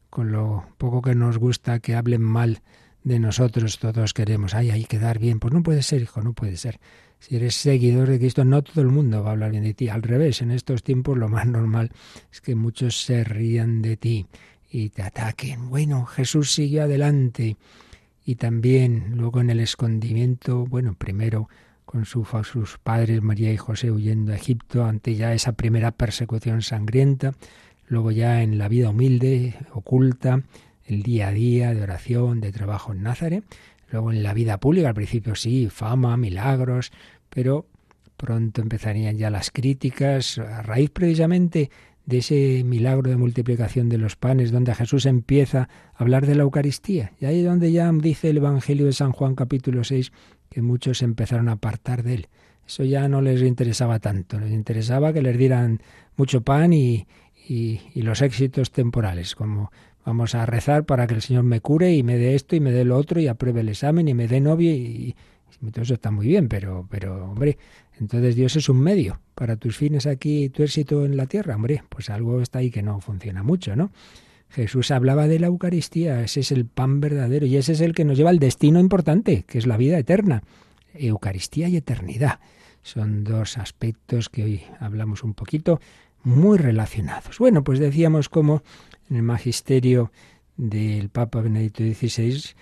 con 0.09 0.31
lo 0.31 0.67
poco 0.79 1.03
que 1.03 1.17
nos 1.17 1.37
gusta 1.37 1.81
que 1.81 1.97
hablen 1.97 2.23
mal 2.23 2.61
de 3.03 3.19
nosotros, 3.19 3.81
todos 3.81 4.15
queremos, 4.15 4.55
ay, 4.55 4.71
hay 4.71 4.85
que 4.85 5.01
dar 5.01 5.19
bien. 5.19 5.41
Pues 5.41 5.53
no 5.53 5.65
puede 5.65 5.83
ser, 5.83 6.03
hijo, 6.03 6.23
no 6.23 6.33
puede 6.33 6.57
ser. 6.57 6.79
Si 7.19 7.35
eres 7.35 7.57
seguidor 7.57 8.09
de 8.09 8.21
Cristo, 8.21 8.45
no 8.45 8.63
todo 8.63 8.83
el 8.83 8.89
mundo 8.89 9.25
va 9.25 9.31
a 9.31 9.33
hablar 9.33 9.51
bien 9.51 9.65
de 9.65 9.75
ti. 9.75 9.89
Al 9.89 10.03
revés, 10.05 10.43
en 10.43 10.53
estos 10.53 10.85
tiempos 10.85 11.19
lo 11.19 11.29
más 11.29 11.47
normal 11.47 11.91
es 12.31 12.41
que 12.41 12.55
muchos 12.55 13.03
se 13.03 13.25
rían 13.25 13.83
de 13.83 13.97
ti 13.97 14.27
y 14.71 14.91
te 14.91 15.03
ataquen. 15.03 15.69
Bueno, 15.69 16.07
Jesús 16.07 16.53
sigue 16.53 16.81
adelante. 16.81 17.57
Y 18.25 18.35
también 18.35 19.17
luego 19.17 19.41
en 19.41 19.51
el 19.51 19.61
escondimiento, 19.61 20.67
bueno, 20.67 20.95
primero 20.95 21.49
con 21.87 22.05
sus 22.05 22.77
padres 22.83 23.23
María 23.23 23.51
y 23.51 23.57
José 23.57 23.91
huyendo 23.91 24.33
a 24.33 24.37
Egipto 24.37 24.85
ante 24.85 25.15
ya 25.15 25.33
esa 25.33 25.53
primera 25.53 25.91
persecución 25.91 26.61
sangrienta, 26.61 27.33
luego 27.87 28.11
ya 28.11 28.43
en 28.43 28.59
la 28.59 28.69
vida 28.69 28.91
humilde, 28.91 29.55
oculta, 29.73 30.43
el 30.85 31.03
día 31.03 31.29
a 31.29 31.33
día 31.33 31.73
de 31.73 31.83
oración, 31.83 32.43
de 32.43 32.53
trabajo 32.53 32.93
en 32.93 33.03
Nazaret, 33.03 33.43
luego 33.91 34.13
en 34.13 34.23
la 34.23 34.35
vida 34.35 34.61
pública, 34.61 34.89
al 34.89 34.95
principio 34.95 35.35
sí, 35.35 35.69
fama, 35.71 36.19
milagros, 36.19 36.93
pero 37.31 37.65
pronto 38.19 38.61
empezarían 38.61 39.17
ya 39.17 39.31
las 39.31 39.51
críticas, 39.51 40.37
a 40.37 40.61
raíz 40.61 40.91
precisamente 40.91 41.71
de 42.09 42.19
ese 42.19 42.65
milagro 42.65 43.11
de 43.11 43.19
multiplicación 43.19 43.91
de 43.91 43.99
los 43.99 44.17
panes, 44.17 44.51
donde 44.51 44.75
Jesús 44.75 45.05
empieza 45.05 45.69
a 45.93 46.03
hablar 46.03 46.25
de 46.25 46.37
la 46.37 46.45
Eucaristía. 46.45 47.13
Y 47.21 47.27
ahí 47.27 47.41
es 47.41 47.45
donde 47.45 47.71
ya 47.71 47.93
dice 47.93 48.31
el 48.31 48.39
Evangelio 48.39 48.87
de 48.87 48.95
San 48.95 49.13
Juan 49.13 49.35
capítulo 49.35 49.85
6 49.85 50.11
que 50.49 50.63
muchos 50.63 51.03
empezaron 51.03 51.51
a 51.51 51.53
apartar 51.53 52.03
de 52.03 52.15
él. 52.15 52.29
Eso 52.67 52.83
ya 52.83 53.09
no 53.09 53.21
les 53.21 53.43
interesaba 53.43 53.99
tanto, 53.99 54.41
les 54.41 54.53
interesaba 54.53 55.13
que 55.13 55.21
les 55.21 55.37
dieran 55.37 55.83
mucho 56.17 56.41
pan 56.41 56.73
y, 56.73 57.07
y, 57.47 57.79
los 57.97 58.23
éxitos 58.23 58.73
temporales, 58.73 59.35
como 59.35 59.71
vamos 60.07 60.35
a 60.35 60.47
rezar 60.47 60.85
para 60.85 61.07
que 61.07 61.15
el 61.15 61.21
Señor 61.21 61.45
me 61.45 61.61
cure 61.61 61.93
y 61.93 62.03
me 62.03 62.17
dé 62.17 62.35
esto 62.35 62.57
y 62.57 62.61
me 62.61 62.73
dé 62.73 62.87
lo 62.87 62.97
otro 62.97 63.21
y 63.21 63.27
apruebe 63.27 63.61
el 63.61 63.69
examen 63.69 64.09
y 64.09 64.15
me 64.15 64.29
dé 64.29 64.41
novio 64.41 64.71
y, 64.71 64.77
y 64.77 65.17
todo 65.73 65.83
eso 65.83 65.95
está 65.95 66.11
muy 66.11 66.27
bien, 66.27 66.49
pero, 66.49 66.87
pero 66.91 67.31
hombre, 67.31 67.59
entonces 68.01 68.37
Dios 68.37 68.57
es 68.57 68.69
un 68.69 68.81
medio 68.81 69.21
para 69.35 69.57
tus 69.57 69.77
fines 69.77 70.07
aquí, 70.07 70.49
tu 70.49 70.63
éxito 70.63 71.05
en 71.05 71.17
la 71.17 71.27
tierra, 71.27 71.57
hombre, 71.57 71.83
pues 71.89 72.11
algo 72.11 72.41
está 72.41 72.61
ahí 72.61 72.71
que 72.71 72.83
no 72.83 73.01
funciona 73.01 73.43
mucho, 73.43 73.77
¿no? 73.77 73.91
Jesús 74.51 74.91
hablaba 74.91 75.29
de 75.29 75.39
la 75.39 75.49
Eucaristía, 75.49 76.23
ese 76.23 76.41
es 76.41 76.53
el 76.53 76.65
pan 76.65 77.01
verdadero 77.01 77.47
y 77.47 77.57
ese 77.57 77.73
es 77.73 77.81
el 77.81 77.95
que 77.95 78.05
nos 78.05 78.17
lleva 78.17 78.31
al 78.31 78.39
destino 78.39 78.81
importante, 78.81 79.45
que 79.47 79.59
es 79.59 79.67
la 79.67 79.77
vida 79.77 79.99
eterna. 79.99 80.43
Eucaristía 80.95 81.69
y 81.69 81.77
eternidad 81.77 82.41
son 82.83 83.25
dos 83.25 83.59
aspectos 83.59 84.29
que 84.29 84.45
hoy 84.45 84.63
hablamos 84.81 85.23
un 85.23 85.35
poquito 85.35 85.81
muy 86.23 86.59
relacionados. 86.59 87.39
Bueno, 87.39 87.63
pues 87.63 87.79
decíamos 87.79 88.29
como 88.29 88.63
en 89.11 89.17
el 89.17 89.23
magisterio 89.23 90.11
del 90.57 91.11
Papa 91.11 91.43
Benedicto 91.43 91.83
XVI, 91.85 92.55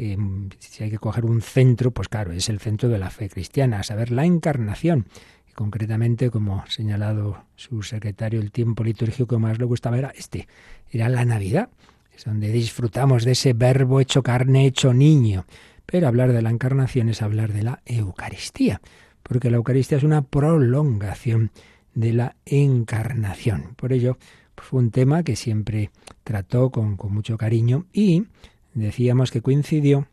em, 0.00 0.48
si 0.58 0.84
hay 0.84 0.90
que 0.90 0.98
coger 0.98 1.24
un 1.24 1.42
centro, 1.42 1.90
pues 1.90 2.08
claro, 2.08 2.32
es 2.32 2.48
el 2.48 2.58
centro 2.58 2.88
de 2.88 2.98
la 2.98 3.10
fe 3.10 3.28
cristiana, 3.28 3.80
a 3.80 3.82
saber, 3.82 4.10
la 4.10 4.24
encarnación 4.24 5.06
concretamente, 5.54 6.30
como 6.30 6.60
ha 6.60 6.70
señalado 6.70 7.44
su 7.54 7.82
secretario, 7.82 8.40
el 8.40 8.50
tiempo 8.50 8.82
litúrgico 8.82 9.36
que 9.36 9.38
más 9.38 9.58
le 9.58 9.66
gustaba 9.66 9.98
era 9.98 10.08
este, 10.16 10.48
era 10.90 11.08
la 11.08 11.24
Navidad, 11.24 11.68
es 12.16 12.24
donde 12.24 12.50
disfrutamos 12.50 13.24
de 13.24 13.32
ese 13.32 13.52
verbo 13.52 14.00
hecho 14.00 14.22
carne, 14.22 14.66
hecho 14.66 14.94
niño. 14.94 15.44
Pero 15.84 16.08
hablar 16.08 16.32
de 16.32 16.40
la 16.40 16.50
encarnación 16.50 17.08
es 17.08 17.20
hablar 17.20 17.52
de 17.52 17.62
la 17.62 17.82
Eucaristía, 17.84 18.80
porque 19.22 19.50
la 19.50 19.58
Eucaristía 19.58 19.98
es 19.98 20.04
una 20.04 20.22
prolongación 20.22 21.50
de 21.94 22.12
la 22.12 22.36
encarnación. 22.46 23.74
Por 23.76 23.92
ello, 23.92 24.16
pues, 24.54 24.68
fue 24.68 24.80
un 24.80 24.90
tema 24.90 25.22
que 25.24 25.36
siempre 25.36 25.90
trató 26.24 26.70
con, 26.70 26.96
con 26.96 27.12
mucho 27.12 27.36
cariño 27.36 27.86
y 27.92 28.24
decíamos 28.74 29.30
que 29.30 29.42
coincidió 29.42 30.06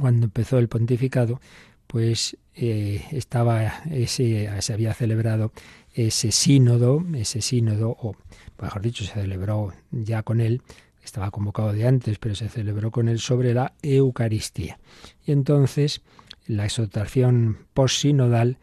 cuando 0.00 0.26
empezó 0.26 0.58
el 0.58 0.68
pontificado 0.68 1.40
pues 1.92 2.38
eh, 2.54 3.04
estaba 3.12 3.82
ese, 3.90 4.48
se 4.62 4.72
había 4.72 4.94
celebrado 4.94 5.52
ese 5.94 6.32
sínodo, 6.32 7.04
ese 7.14 7.42
sínodo, 7.42 7.90
o 7.90 8.16
mejor 8.60 8.80
dicho, 8.80 9.04
se 9.04 9.12
celebró 9.12 9.74
ya 9.90 10.22
con 10.22 10.40
él, 10.40 10.62
estaba 11.04 11.30
convocado 11.30 11.74
de 11.74 11.86
antes, 11.86 12.18
pero 12.18 12.34
se 12.34 12.48
celebró 12.48 12.90
con 12.90 13.08
él 13.08 13.18
sobre 13.18 13.52
la 13.52 13.74
Eucaristía. 13.82 14.78
Y 15.26 15.32
entonces 15.32 16.00
la 16.46 16.64
exhortación 16.64 17.58
post-sinodal 17.74 18.56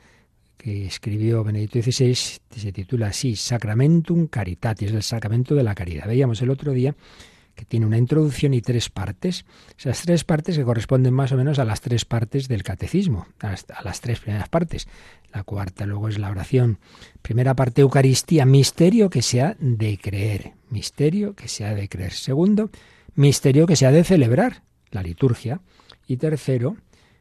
que 0.58 0.88
escribió 0.88 1.44
Benedicto 1.44 1.82
XVI 1.82 2.16
se 2.16 2.72
titula 2.74 3.08
así, 3.08 3.36
Sacramentum 3.36 4.26
Caritatis, 4.26 4.92
el 4.92 5.04
sacramento 5.04 5.54
de 5.54 5.64
la 5.64 5.76
caridad. 5.76 6.08
Veíamos 6.08 6.42
el 6.42 6.50
otro 6.50 6.74
día 6.74 6.96
que 7.60 7.66
tiene 7.66 7.86
una 7.86 7.98
introducción 7.98 8.54
y 8.54 8.62
tres 8.62 8.90
partes. 8.90 9.44
Esas 9.78 10.04
tres 10.04 10.24
partes 10.24 10.58
que 10.58 10.64
corresponden 10.64 11.14
más 11.14 11.34
o 11.34 11.36
menos 11.36 11.60
a 11.60 11.66
las 11.66 11.82
tres 11.82 12.06
partes 12.06 12.48
del 12.48 12.64
catecismo, 12.64 13.28
a 13.42 13.84
las 13.84 14.00
tres 14.00 14.22
primeras 14.22 14.48
partes. 14.48 14.88
La 15.34 15.44
cuarta 15.44 15.86
luego 15.86 16.08
es 16.08 16.18
la 16.20 16.30
oración. 16.30 16.80
Primera 17.22 17.56
parte, 17.56 17.82
Eucaristía, 17.82 18.46
misterio 18.46 19.10
que 19.10 19.22
sea 19.22 19.58
de 19.60 19.98
creer. 19.98 20.54
Misterio 20.70 21.36
que 21.36 21.50
sea 21.50 21.76
de 21.76 21.90
creer. 21.90 22.14
Segundo, 22.14 22.70
misterio 23.16 23.68
que 23.68 23.76
sea 23.76 23.92
de 23.92 24.06
celebrar, 24.06 24.64
la 24.92 25.04
liturgia. 25.04 25.60
Y 26.08 26.16
tercero, 26.16 26.78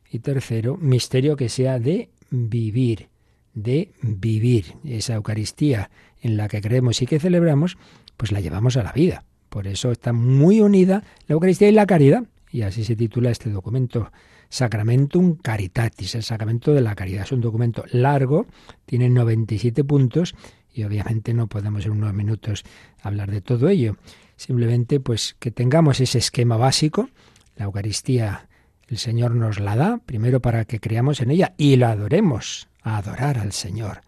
y 0.08 0.20
tercero, 0.20 0.76
misterio 0.76 1.34
que 1.34 1.48
sea 1.48 1.80
de 1.80 2.10
vivir, 2.30 3.08
de 3.54 3.90
vivir. 4.02 4.76
Esa 4.84 5.14
Eucaristía 5.14 5.90
en 6.22 6.36
la 6.36 6.46
que 6.46 6.60
creemos 6.60 7.02
y 7.02 7.06
que 7.06 7.18
celebramos, 7.18 7.76
pues 8.16 8.30
la 8.30 8.38
llevamos 8.38 8.76
a 8.76 8.84
la 8.84 8.92
vida. 8.92 9.24
Por 9.48 9.66
eso 9.66 9.90
está 9.90 10.12
muy 10.12 10.60
unida 10.60 11.02
la 11.26 11.34
Eucaristía 11.34 11.68
y 11.68 11.72
la 11.72 11.86
caridad. 11.86 12.24
Y 12.50 12.62
así 12.62 12.84
se 12.84 12.96
titula 12.96 13.30
este 13.30 13.50
documento, 13.50 14.10
Sacramentum 14.48 15.36
Caritatis, 15.36 16.14
el 16.14 16.22
sacramento 16.22 16.72
de 16.72 16.80
la 16.80 16.94
caridad. 16.94 17.24
Es 17.24 17.32
un 17.32 17.40
documento 17.40 17.84
largo, 17.92 18.46
tiene 18.86 19.10
97 19.10 19.84
puntos 19.84 20.34
y 20.72 20.84
obviamente 20.84 21.34
no 21.34 21.46
podemos 21.46 21.84
en 21.84 21.92
unos 21.92 22.14
minutos 22.14 22.64
hablar 23.02 23.30
de 23.30 23.40
todo 23.40 23.68
ello. 23.68 23.96
Simplemente 24.36 25.00
pues 25.00 25.36
que 25.38 25.50
tengamos 25.50 26.00
ese 26.00 26.18
esquema 26.18 26.56
básico. 26.56 27.10
La 27.56 27.64
Eucaristía 27.66 28.48
el 28.88 28.96
Señor 28.96 29.34
nos 29.34 29.60
la 29.60 29.76
da, 29.76 29.98
primero 29.98 30.40
para 30.40 30.64
que 30.64 30.80
creamos 30.80 31.20
en 31.20 31.30
ella 31.30 31.54
y 31.58 31.76
la 31.76 31.90
adoremos, 31.90 32.68
a 32.82 32.96
adorar 32.96 33.38
al 33.38 33.52
Señor. 33.52 34.00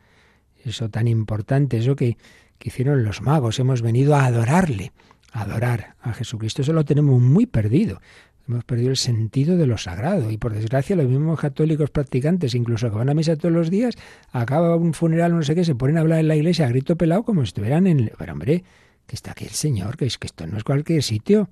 Eso 0.65 0.89
tan 0.89 1.07
importante, 1.07 1.77
eso 1.77 1.97
que, 1.97 2.17
que 2.59 2.69
hicieron 2.71 3.05
los 3.05 3.21
magos, 3.21 3.59
hemos 3.59 3.83
venido 3.83 4.17
a 4.17 4.25
adorarle 4.25 4.93
adorar 5.33 5.95
a 6.01 6.13
Jesucristo. 6.13 6.63
Eso 6.63 6.73
lo 6.73 6.85
tenemos 6.85 7.21
muy 7.21 7.47
perdido. 7.47 8.01
Hemos 8.49 8.65
perdido 8.65 8.91
el 8.91 8.97
sentido 8.97 9.57
de 9.57 9.67
lo 9.67 9.79
sagrado. 9.79 10.31
Y 10.31 10.37
por 10.37 10.53
desgracia, 10.53 10.97
los 10.97 11.07
mismos 11.07 11.39
católicos 11.39 11.91
practicantes, 11.91 12.55
incluso 12.55 12.91
que 12.91 12.97
van 12.97 13.09
a 13.09 13.15
misa 13.15 13.37
todos 13.37 13.55
los 13.55 13.71
días, 13.71 13.95
acaba 14.33 14.75
un 14.77 14.93
funeral, 14.93 15.35
no 15.35 15.43
sé 15.43 15.55
qué, 15.55 15.65
se 15.65 15.75
ponen 15.75 15.99
a 15.99 16.01
hablar 16.01 16.19
en 16.19 16.29
la 16.29 16.37
iglesia 16.37 16.67
a 16.67 16.69
grito 16.69 16.97
pelado 16.97 17.23
como 17.23 17.43
si 17.43 17.49
estuvieran 17.49 17.87
en. 17.87 18.11
Pero 18.19 18.33
hombre, 18.33 18.65
que 19.07 19.15
está 19.15 19.33
aquí 19.33 19.45
el 19.45 19.51
Señor, 19.51 19.97
que 19.97 20.07
es 20.07 20.19
que 20.19 20.27
esto 20.27 20.47
no 20.47 20.57
es 20.57 20.65
cualquier 20.65 21.03
sitio. 21.03 21.49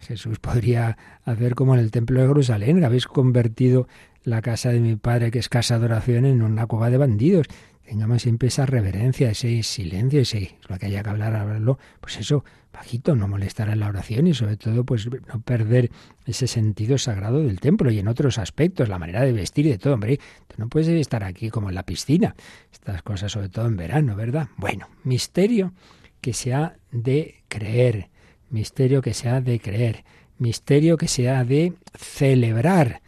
Jesús 0.00 0.38
podría 0.38 0.96
hacer 1.24 1.54
como 1.54 1.74
en 1.74 1.80
el 1.80 1.90
templo 1.90 2.20
de 2.20 2.26
Jerusalén, 2.26 2.82
habéis 2.84 3.06
convertido 3.06 3.86
la 4.24 4.42
casa 4.42 4.70
de 4.70 4.80
mi 4.80 4.96
padre, 4.96 5.30
que 5.30 5.38
es 5.38 5.48
casa 5.48 5.78
de 5.78 5.86
oración, 5.86 6.24
en 6.24 6.42
una 6.42 6.66
cueva 6.66 6.90
de 6.90 6.98
bandidos 6.98 7.46
tengamos 7.90 8.22
siempre 8.22 8.46
esa 8.46 8.66
reverencia, 8.66 9.32
ese 9.32 9.64
silencio, 9.64 10.20
ese 10.20 10.54
lo 10.68 10.78
que 10.78 10.86
haya 10.86 11.02
que 11.02 11.10
hablar, 11.10 11.34
hablarlo, 11.34 11.76
pues 12.00 12.18
eso, 12.18 12.44
bajito, 12.72 13.16
no 13.16 13.26
molestar 13.26 13.68
en 13.68 13.80
la 13.80 13.88
oración 13.88 14.28
y 14.28 14.34
sobre 14.34 14.56
todo 14.56 14.84
pues 14.84 15.08
no 15.10 15.40
perder 15.40 15.90
ese 16.24 16.46
sentido 16.46 16.98
sagrado 16.98 17.42
del 17.42 17.58
templo 17.58 17.90
y 17.90 17.98
en 17.98 18.06
otros 18.06 18.38
aspectos, 18.38 18.88
la 18.88 19.00
manera 19.00 19.22
de 19.22 19.32
vestir 19.32 19.66
y 19.66 19.70
de 19.70 19.78
todo, 19.78 19.94
hombre, 19.94 20.20
tú 20.46 20.54
no 20.58 20.68
puedes 20.68 20.86
estar 20.86 21.24
aquí 21.24 21.50
como 21.50 21.68
en 21.68 21.74
la 21.74 21.82
piscina, 21.82 22.36
estas 22.72 23.02
cosas 23.02 23.32
sobre 23.32 23.48
todo 23.48 23.66
en 23.66 23.76
verano, 23.76 24.14
¿verdad? 24.14 24.50
Bueno, 24.56 24.88
misterio 25.02 25.72
que 26.20 26.32
sea 26.32 26.76
de 26.92 27.42
creer, 27.48 28.08
misterio 28.50 29.02
que 29.02 29.14
sea 29.14 29.40
de 29.40 29.58
creer, 29.58 30.04
misterio 30.38 30.96
que 30.96 31.08
sea 31.08 31.42
de 31.42 31.72
celebrar, 31.98 33.02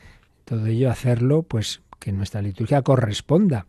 todo 0.45 0.67
ello 0.67 0.91
hacerlo 0.91 1.45
pues 1.45 1.83
que 2.01 2.11
nuestra 2.11 2.43
liturgia 2.43 2.83
corresponda 2.83 3.65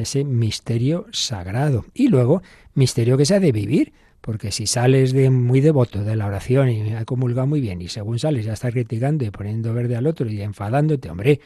ese 0.00 0.24
misterio 0.24 1.06
sagrado. 1.12 1.84
Y 1.94 2.08
luego, 2.08 2.42
misterio 2.74 3.16
que 3.16 3.24
sea 3.24 3.40
de 3.40 3.52
vivir, 3.52 3.92
porque 4.20 4.52
si 4.52 4.66
sales 4.66 5.12
de 5.12 5.30
muy 5.30 5.60
devoto 5.60 6.04
de 6.04 6.16
la 6.16 6.26
oración 6.26 6.68
y 6.68 6.92
ha 6.94 7.04
comulgado 7.04 7.46
muy 7.46 7.60
bien, 7.60 7.80
y 7.80 7.88
según 7.88 8.18
sales 8.18 8.44
ya 8.44 8.52
estás 8.52 8.72
criticando 8.72 9.24
y 9.24 9.30
poniendo 9.30 9.72
verde 9.72 9.96
al 9.96 10.06
otro 10.06 10.28
y 10.28 10.42
enfadándote, 10.42 11.10
hombre, 11.10 11.40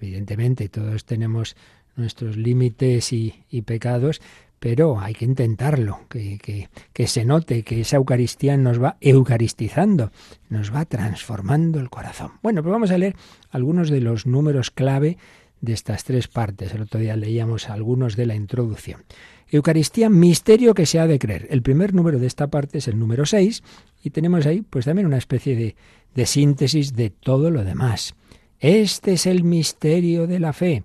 evidentemente 0.00 0.68
todos 0.68 1.04
tenemos 1.04 1.56
nuestros 1.96 2.36
límites 2.36 3.12
y, 3.12 3.34
pecados, 3.64 4.20
pero 4.58 4.98
hay 4.98 5.14
que 5.14 5.26
intentarlo, 5.26 6.00
que, 6.08 6.38
que, 6.38 6.68
que, 6.92 7.06
se 7.06 7.24
note 7.24 7.62
que 7.62 7.82
esa 7.82 7.96
Eucaristía 7.96 8.56
nos 8.56 8.82
va 8.82 8.96
eucaristizando, 9.00 10.10
nos 10.48 10.74
va 10.74 10.86
transformando 10.86 11.78
el 11.78 11.90
corazón. 11.90 12.32
Bueno, 12.42 12.62
pues 12.62 12.72
vamos 12.72 12.90
a 12.90 12.98
leer 12.98 13.14
algunos 13.50 13.90
de 13.90 14.00
los 14.00 14.26
números 14.26 14.70
clave 14.70 15.18
de 15.64 15.72
estas 15.72 16.04
tres 16.04 16.28
partes. 16.28 16.74
El 16.74 16.82
otro 16.82 17.00
día 17.00 17.16
leíamos 17.16 17.68
algunos 17.68 18.16
de 18.16 18.26
la 18.26 18.34
introducción. 18.34 19.02
Eucaristía, 19.48 20.08
misterio 20.08 20.74
que 20.74 20.86
se 20.86 20.98
ha 20.98 21.06
de 21.06 21.18
creer. 21.18 21.46
El 21.50 21.62
primer 21.62 21.94
número 21.94 22.18
de 22.18 22.26
esta 22.26 22.48
parte 22.48 22.78
es 22.78 22.88
el 22.88 22.98
número 22.98 23.26
6 23.26 23.62
y 24.02 24.10
tenemos 24.10 24.46
ahí 24.46 24.62
pues 24.62 24.84
también 24.84 25.06
una 25.06 25.18
especie 25.18 25.56
de, 25.56 25.76
de 26.14 26.26
síntesis 26.26 26.94
de 26.94 27.10
todo 27.10 27.50
lo 27.50 27.64
demás. 27.64 28.14
Este 28.60 29.12
es 29.12 29.26
el 29.26 29.44
misterio 29.44 30.26
de 30.26 30.40
la 30.40 30.52
fe. 30.52 30.84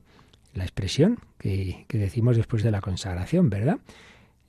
La 0.54 0.64
expresión 0.64 1.20
que, 1.38 1.86
que 1.88 1.98
decimos 1.98 2.38
después 2.38 2.64
de 2.64 2.72
la 2.72 2.82
consagración, 2.82 3.50
¿verdad? 3.50 3.78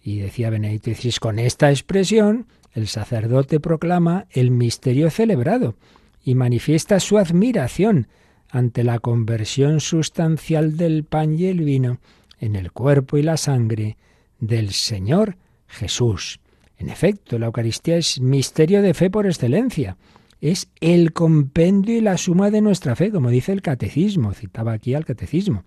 Y 0.02 0.18
decía 0.18 0.50
Benedicto 0.50 0.92
XVI, 0.92 1.12
con 1.20 1.38
esta 1.38 1.70
expresión 1.70 2.46
el 2.72 2.88
sacerdote 2.88 3.60
proclama 3.60 4.26
el 4.30 4.50
misterio 4.50 5.10
celebrado 5.10 5.76
y 6.24 6.34
manifiesta 6.34 7.00
su 7.00 7.18
admiración 7.18 8.08
ante 8.50 8.84
la 8.84 8.98
conversión 8.98 9.80
sustancial 9.80 10.76
del 10.76 11.04
pan 11.04 11.38
y 11.38 11.46
el 11.46 11.60
vino 11.60 11.98
en 12.38 12.56
el 12.56 12.72
cuerpo 12.72 13.16
y 13.16 13.22
la 13.22 13.36
sangre 13.36 13.96
del 14.38 14.70
Señor 14.70 15.36
Jesús. 15.68 16.40
En 16.78 16.88
efecto, 16.88 17.38
la 17.38 17.46
Eucaristía 17.46 17.96
es 17.96 18.20
misterio 18.20 18.82
de 18.82 18.94
fe 18.94 19.10
por 19.10 19.26
excelencia. 19.26 19.96
Es 20.40 20.70
el 20.80 21.12
compendio 21.12 21.96
y 21.96 22.00
la 22.00 22.16
suma 22.16 22.50
de 22.50 22.62
nuestra 22.62 22.96
fe, 22.96 23.10
como 23.10 23.28
dice 23.28 23.52
el 23.52 23.60
catecismo. 23.60 24.32
Citaba 24.32 24.72
aquí 24.72 24.94
al 24.94 25.04
catecismo. 25.04 25.64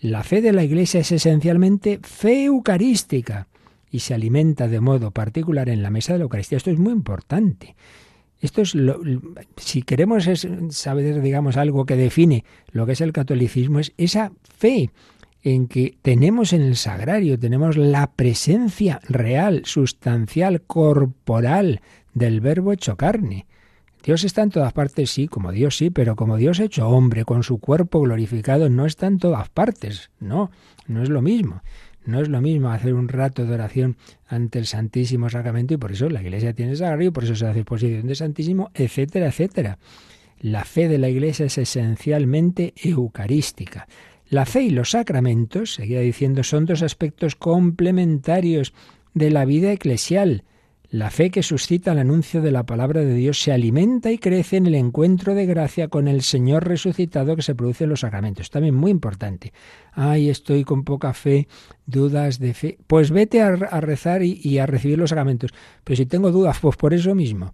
La 0.00 0.24
fe 0.24 0.42
de 0.42 0.52
la 0.52 0.64
Iglesia 0.64 1.00
es 1.00 1.12
esencialmente 1.12 2.00
fe 2.02 2.44
eucarística 2.44 3.46
y 3.90 4.00
se 4.00 4.14
alimenta 4.14 4.68
de 4.68 4.80
modo 4.80 5.12
particular 5.12 5.68
en 5.68 5.82
la 5.82 5.90
mesa 5.90 6.12
de 6.12 6.18
la 6.18 6.24
Eucaristía. 6.24 6.58
Esto 6.58 6.70
es 6.70 6.78
muy 6.78 6.92
importante. 6.92 7.76
Esto 8.40 8.62
es 8.62 8.74
lo, 8.74 9.00
si 9.56 9.82
queremos 9.82 10.28
saber, 10.70 11.20
digamos, 11.22 11.56
algo 11.56 11.86
que 11.86 11.96
define 11.96 12.44
lo 12.70 12.86
que 12.86 12.92
es 12.92 13.00
el 13.00 13.12
catolicismo, 13.12 13.80
es 13.80 13.92
esa 13.96 14.32
fe 14.42 14.90
en 15.42 15.66
que 15.66 15.96
tenemos 16.02 16.52
en 16.52 16.62
el 16.62 16.76
sagrario, 16.76 17.38
tenemos 17.38 17.76
la 17.76 18.12
presencia 18.12 19.00
real, 19.08 19.62
sustancial, 19.64 20.62
corporal 20.62 21.80
del 22.14 22.40
verbo 22.40 22.72
hecho 22.72 22.96
carne. 22.96 23.46
Dios 24.04 24.24
está 24.24 24.42
en 24.42 24.50
todas 24.50 24.72
partes, 24.72 25.10
sí, 25.10 25.26
como 25.28 25.52
Dios 25.52 25.76
sí, 25.76 25.90
pero 25.90 26.16
como 26.16 26.36
Dios 26.36 26.60
hecho 26.60 26.88
hombre, 26.88 27.24
con 27.24 27.42
su 27.42 27.58
cuerpo 27.58 28.00
glorificado, 28.00 28.68
no 28.68 28.86
está 28.86 29.06
en 29.06 29.18
todas 29.18 29.48
partes. 29.48 30.10
No, 30.20 30.50
no 30.86 31.02
es 31.02 31.08
lo 31.08 31.20
mismo. 31.20 31.62
No 32.08 32.22
es 32.22 32.30
lo 32.30 32.40
mismo 32.40 32.70
hacer 32.70 32.94
un 32.94 33.06
rato 33.06 33.44
de 33.44 33.52
oración 33.52 33.98
ante 34.26 34.58
el 34.58 34.64
Santísimo 34.64 35.28
Sacramento 35.28 35.74
y 35.74 35.76
por 35.76 35.92
eso 35.92 36.08
la 36.08 36.22
Iglesia 36.22 36.54
tiene 36.54 36.74
sagrario, 36.74 37.12
por 37.12 37.24
eso 37.24 37.34
se 37.34 37.46
hace 37.46 37.58
exposición 37.58 38.06
de 38.06 38.14
Santísimo, 38.14 38.70
etcétera, 38.72 39.26
etcétera. 39.26 39.78
La 40.40 40.64
fe 40.64 40.88
de 40.88 40.96
la 40.96 41.10
Iglesia 41.10 41.44
es 41.44 41.58
esencialmente 41.58 42.72
eucarística. 42.76 43.86
La 44.30 44.46
fe 44.46 44.62
y 44.62 44.70
los 44.70 44.92
sacramentos, 44.92 45.74
seguía 45.74 46.00
diciendo, 46.00 46.44
son 46.44 46.64
dos 46.64 46.80
aspectos 46.80 47.36
complementarios 47.36 48.72
de 49.12 49.30
la 49.30 49.44
vida 49.44 49.70
eclesial. 49.70 50.44
La 50.90 51.10
fe 51.10 51.30
que 51.30 51.42
suscita 51.42 51.92
el 51.92 51.98
anuncio 51.98 52.40
de 52.40 52.50
la 52.50 52.64
palabra 52.64 53.02
de 53.02 53.12
Dios 53.12 53.42
se 53.42 53.52
alimenta 53.52 54.10
y 54.10 54.16
crece 54.16 54.56
en 54.56 54.64
el 54.64 54.74
encuentro 54.74 55.34
de 55.34 55.44
gracia 55.44 55.88
con 55.88 56.08
el 56.08 56.22
Señor 56.22 56.66
resucitado 56.66 57.36
que 57.36 57.42
se 57.42 57.54
produce 57.54 57.84
en 57.84 57.90
los 57.90 58.00
sacramentos. 58.00 58.48
También 58.48 58.74
muy 58.74 58.90
importante. 58.90 59.52
Ay, 59.92 60.30
estoy 60.30 60.64
con 60.64 60.84
poca 60.84 61.12
fe, 61.12 61.46
dudas 61.84 62.38
de 62.38 62.54
fe. 62.54 62.78
Pues 62.86 63.10
vete 63.10 63.42
a, 63.42 63.54
rezar 63.56 64.22
y, 64.22 64.40
y 64.42 64.56
a 64.58 64.66
recibir 64.66 64.98
los 64.98 65.10
sacramentos. 65.10 65.50
Pero 65.84 65.96
si 65.98 66.06
tengo 66.06 66.32
dudas, 66.32 66.58
pues 66.58 66.78
por 66.78 66.94
eso 66.94 67.14
mismo 67.14 67.52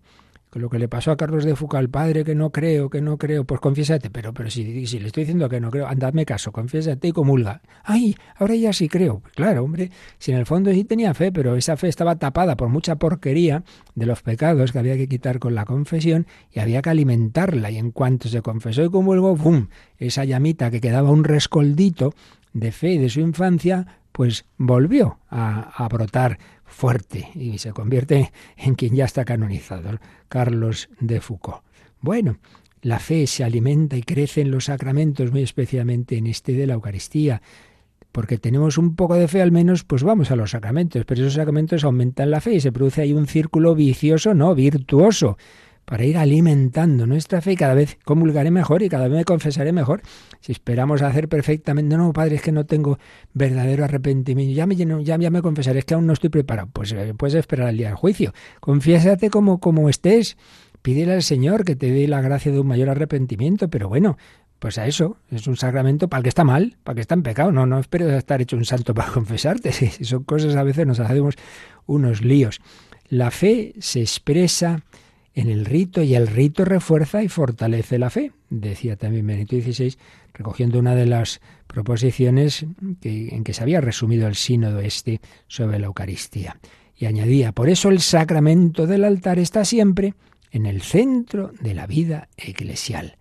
lo 0.62 0.70
que 0.70 0.78
le 0.78 0.88
pasó 0.88 1.10
a 1.10 1.16
Carlos 1.16 1.44
de 1.44 1.56
Foucault, 1.56 1.90
padre 1.90 2.24
que 2.24 2.34
no 2.34 2.50
creo, 2.50 2.90
que 2.90 3.00
no 3.00 3.18
creo, 3.18 3.44
pues 3.44 3.60
confiésate, 3.60 4.10
pero, 4.10 4.32
pero 4.32 4.50
si, 4.50 4.86
si 4.86 4.98
le 4.98 5.08
estoy 5.08 5.22
diciendo 5.24 5.48
que 5.48 5.60
no 5.60 5.70
creo, 5.70 5.86
andadme 5.86 6.24
caso, 6.24 6.52
confiésate 6.52 7.08
y 7.08 7.12
comulga. 7.12 7.62
Ay, 7.82 8.16
ahora 8.36 8.54
ya 8.54 8.72
sí 8.72 8.88
creo. 8.88 9.20
Pues 9.20 9.34
claro, 9.34 9.64
hombre, 9.64 9.90
si 10.18 10.32
en 10.32 10.38
el 10.38 10.46
fondo 10.46 10.72
sí 10.72 10.84
tenía 10.84 11.14
fe, 11.14 11.32
pero 11.32 11.56
esa 11.56 11.76
fe 11.76 11.88
estaba 11.88 12.16
tapada 12.16 12.56
por 12.56 12.68
mucha 12.68 12.96
porquería 12.96 13.64
de 13.94 14.06
los 14.06 14.22
pecados 14.22 14.72
que 14.72 14.78
había 14.78 14.96
que 14.96 15.08
quitar 15.08 15.38
con 15.38 15.54
la 15.54 15.64
confesión 15.64 16.26
y 16.52 16.60
había 16.60 16.82
que 16.82 16.90
alimentarla. 16.90 17.70
Y 17.70 17.78
en 17.78 17.90
cuanto 17.90 18.28
se 18.28 18.42
confesó 18.42 18.84
y 18.84 18.90
comulgó, 18.90 19.36
¡pum! 19.36 19.68
Esa 19.98 20.24
llamita 20.24 20.70
que 20.70 20.80
quedaba 20.80 21.10
un 21.10 21.24
rescoldito 21.24 22.14
de 22.52 22.72
fe 22.72 22.98
de 22.98 23.08
su 23.08 23.20
infancia, 23.20 23.86
pues 24.12 24.44
volvió 24.58 25.18
a 25.28 25.88
brotar 25.90 26.38
fuerte 26.64 27.30
y 27.34 27.58
se 27.58 27.72
convierte 27.72 28.32
en 28.56 28.74
quien 28.74 28.94
ya 28.94 29.04
está 29.04 29.24
canonizado, 29.24 29.98
Carlos 30.28 30.88
de 31.00 31.20
Foucault. 31.20 31.62
Bueno, 32.00 32.38
la 32.82 32.98
fe 32.98 33.26
se 33.26 33.44
alimenta 33.44 33.96
y 33.96 34.02
crece 34.02 34.42
en 34.42 34.50
los 34.50 34.66
sacramentos, 34.66 35.32
muy 35.32 35.42
especialmente 35.42 36.16
en 36.16 36.26
este 36.26 36.52
de 36.52 36.66
la 36.66 36.74
Eucaristía. 36.74 37.40
Porque 38.12 38.38
tenemos 38.38 38.78
un 38.78 38.94
poco 38.94 39.14
de 39.14 39.26
fe 39.26 39.42
al 39.42 39.50
menos, 39.50 39.84
pues 39.84 40.04
vamos 40.04 40.30
a 40.30 40.36
los 40.36 40.50
sacramentos, 40.50 41.04
pero 41.04 41.22
esos 41.22 41.34
sacramentos 41.34 41.82
aumentan 41.82 42.30
la 42.30 42.40
fe 42.40 42.54
y 42.54 42.60
se 42.60 42.70
produce 42.70 43.02
ahí 43.02 43.12
un 43.12 43.26
círculo 43.26 43.74
vicioso, 43.74 44.34
no, 44.34 44.54
virtuoso 44.54 45.36
para 45.84 46.04
ir 46.04 46.16
alimentando 46.16 47.06
nuestra 47.06 47.40
fe 47.40 47.52
y 47.52 47.56
cada 47.56 47.74
vez 47.74 47.98
comulgaré 48.04 48.50
mejor 48.50 48.82
y 48.82 48.88
cada 48.88 49.08
vez 49.08 49.18
me 49.18 49.24
confesaré 49.24 49.72
mejor. 49.72 50.02
Si 50.40 50.52
esperamos 50.52 51.02
hacer 51.02 51.28
perfectamente, 51.28 51.96
no, 51.96 52.12
padre, 52.12 52.36
es 52.36 52.42
que 52.42 52.52
no 52.52 52.64
tengo 52.66 52.98
verdadero 53.32 53.84
arrepentimiento, 53.84 54.54
ya 54.54 54.66
me, 54.66 54.76
ya, 54.76 55.30
me 55.30 55.42
confesaré, 55.42 55.80
es 55.80 55.84
que 55.84 55.94
aún 55.94 56.06
no 56.06 56.12
estoy 56.12 56.30
preparado. 56.30 56.68
Pues 56.72 56.92
eh, 56.92 57.14
puedes 57.16 57.34
esperar 57.34 57.68
al 57.68 57.76
día 57.76 57.88
del 57.88 57.96
juicio. 57.96 58.32
Confiésate 58.60 59.30
como, 59.30 59.60
como 59.60 59.88
estés. 59.88 60.36
Pídele 60.82 61.14
al 61.14 61.22
Señor 61.22 61.64
que 61.64 61.76
te 61.76 61.90
dé 61.90 62.06
la 62.08 62.20
gracia 62.20 62.52
de 62.52 62.60
un 62.60 62.66
mayor 62.66 62.90
arrepentimiento, 62.90 63.70
pero 63.70 63.88
bueno, 63.88 64.18
pues 64.58 64.78
a 64.78 64.86
eso, 64.86 65.18
es 65.30 65.46
un 65.46 65.56
sacramento 65.56 66.08
para 66.08 66.18
el 66.18 66.22
que 66.22 66.28
está 66.30 66.44
mal, 66.44 66.76
para 66.84 66.92
el 66.92 66.96
que 66.96 67.00
está 67.02 67.14
en 67.14 67.22
pecado. 67.22 67.52
No, 67.52 67.66
no 67.66 67.78
esperes 67.78 68.12
estar 68.12 68.40
hecho 68.40 68.56
un 68.56 68.64
santo 68.64 68.94
para 68.94 69.10
confesarte. 69.12 69.72
Son 69.72 70.24
cosas 70.24 70.56
a 70.56 70.62
veces 70.62 70.86
nos 70.86 71.00
hacemos 71.00 71.34
unos 71.86 72.22
líos. 72.22 72.60
La 73.08 73.30
fe 73.30 73.74
se 73.78 74.00
expresa 74.00 74.82
en 75.34 75.50
el 75.50 75.64
rito 75.64 76.02
y 76.02 76.14
el 76.14 76.28
rito 76.28 76.64
refuerza 76.64 77.22
y 77.22 77.28
fortalece 77.28 77.98
la 77.98 78.10
fe, 78.10 78.32
decía 78.50 78.96
también 78.96 79.26
Benito 79.26 79.56
XVI, 79.56 79.96
recogiendo 80.32 80.78
una 80.78 80.94
de 80.94 81.06
las 81.06 81.40
proposiciones 81.66 82.66
en 83.02 83.44
que 83.44 83.52
se 83.52 83.62
había 83.62 83.80
resumido 83.80 84.28
el 84.28 84.36
sínodo 84.36 84.80
este 84.80 85.20
sobre 85.48 85.78
la 85.78 85.86
Eucaristía. 85.86 86.58
Y 86.96 87.06
añadía, 87.06 87.52
por 87.52 87.68
eso 87.68 87.88
el 87.88 88.00
sacramento 88.00 88.86
del 88.86 89.04
altar 89.04 89.40
está 89.40 89.64
siempre 89.64 90.14
en 90.52 90.66
el 90.66 90.82
centro 90.82 91.52
de 91.60 91.74
la 91.74 91.88
vida 91.88 92.28
eclesial. 92.36 93.16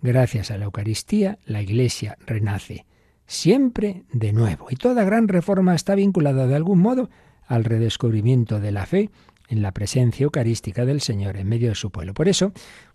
Gracias 0.00 0.52
a 0.52 0.58
la 0.58 0.66
Eucaristía, 0.66 1.38
la 1.46 1.62
Iglesia 1.62 2.16
renace 2.24 2.86
siempre 3.26 4.04
de 4.12 4.32
nuevo. 4.32 4.68
Y 4.70 4.76
toda 4.76 5.02
gran 5.02 5.26
reforma 5.26 5.74
está 5.74 5.96
vinculada 5.96 6.46
de 6.46 6.54
algún 6.54 6.78
modo 6.78 7.10
al 7.46 7.64
redescubrimiento 7.64 8.60
de 8.60 8.72
la 8.72 8.86
fe 8.86 9.10
en 9.48 9.62
la 9.62 9.72
presencia 9.72 10.24
eucarística 10.24 10.84
del 10.84 11.00
Señor 11.00 11.36
en 11.36 11.48
medio 11.48 11.70
de 11.70 11.74
su 11.74 11.90
pueblo. 11.90 12.14
Por 12.14 12.28
eso, 12.28 12.52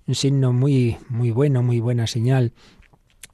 un 0.07 0.15
signo 0.15 0.53
muy, 0.53 0.97
muy 1.09 1.31
bueno, 1.31 1.63
muy 1.63 1.79
buena 1.79 2.07
señal 2.07 2.53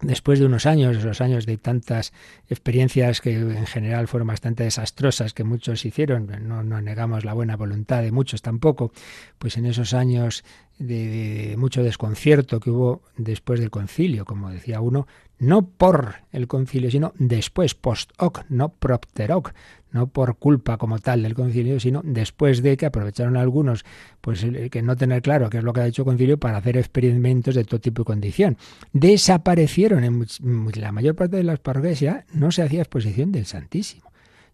después 0.01 0.39
de 0.39 0.45
unos 0.45 0.65
años, 0.65 1.03
los 1.03 1.21
años 1.21 1.45
de 1.45 1.57
tantas 1.57 2.13
experiencias 2.49 3.21
que 3.21 3.33
en 3.33 3.65
general 3.65 4.07
fueron 4.07 4.27
bastante 4.27 4.63
desastrosas, 4.63 5.33
que 5.33 5.43
muchos 5.43 5.85
hicieron, 5.85 6.27
no, 6.47 6.63
negamos 6.81 7.25
la 7.25 7.33
buena 7.33 7.55
voluntad 7.55 8.03
de 8.03 8.11
muchos 8.11 8.41
tampoco, 8.41 8.91
pues 9.37 9.57
en 9.57 9.65
esos 9.65 9.93
años 9.93 10.43
de, 10.77 11.55
mucho 11.57 11.83
desconcierto 11.83 12.59
que 12.59 12.69
hubo 12.69 13.01
después 13.15 13.59
del 13.59 13.71
concilio, 13.71 14.25
como 14.25 14.51
decía 14.51 14.81
uno, 14.81 15.07
no 15.39 15.67
por 15.67 16.15
el 16.31 16.47
concilio, 16.47 16.91
sino 16.91 17.13
después, 17.17 17.75
post 17.75 18.11
hoc, 18.17 18.43
no 18.49 18.69
propter 18.69 19.31
hoc, 19.31 19.53
no 19.91 20.07
por 20.07 20.37
culpa 20.37 20.77
como 20.77 20.99
tal 20.99 21.23
del 21.23 21.33
concilio, 21.33 21.79
sino 21.79 22.01
después 22.03 22.61
de 22.61 22.77
que 22.77 22.85
aprovecharon 22.85 23.37
algunos, 23.37 23.85
pues 24.21 24.45
que 24.71 24.81
no 24.81 24.95
tener 24.95 25.21
claro 25.21 25.49
qué 25.49 25.59
es 25.59 25.63
lo 25.63 25.73
que 25.73 25.81
ha 25.81 25.87
hecho 25.87 26.03
el 26.03 26.07
concilio 26.07 26.37
para 26.37 26.57
hacer 26.57 26.77
experimentos 26.77 27.55
de 27.55 27.63
todo 27.63 27.79
tipo 27.79 28.01
y 28.01 28.05
condición. 28.05 28.57
Desaparecieron 28.93 30.03
en 30.03 30.25
la 30.75 30.91
mayor 30.91 31.15
parte 31.15 31.37
de 31.37 31.43
las 31.43 31.59
parroquias 31.59 31.99
ya 31.99 32.25
no 32.33 32.51
se 32.51 32.63
hacía 32.63 32.81
exposición 32.81 33.31
del 33.31 33.45
Santísimo. 33.45 34.07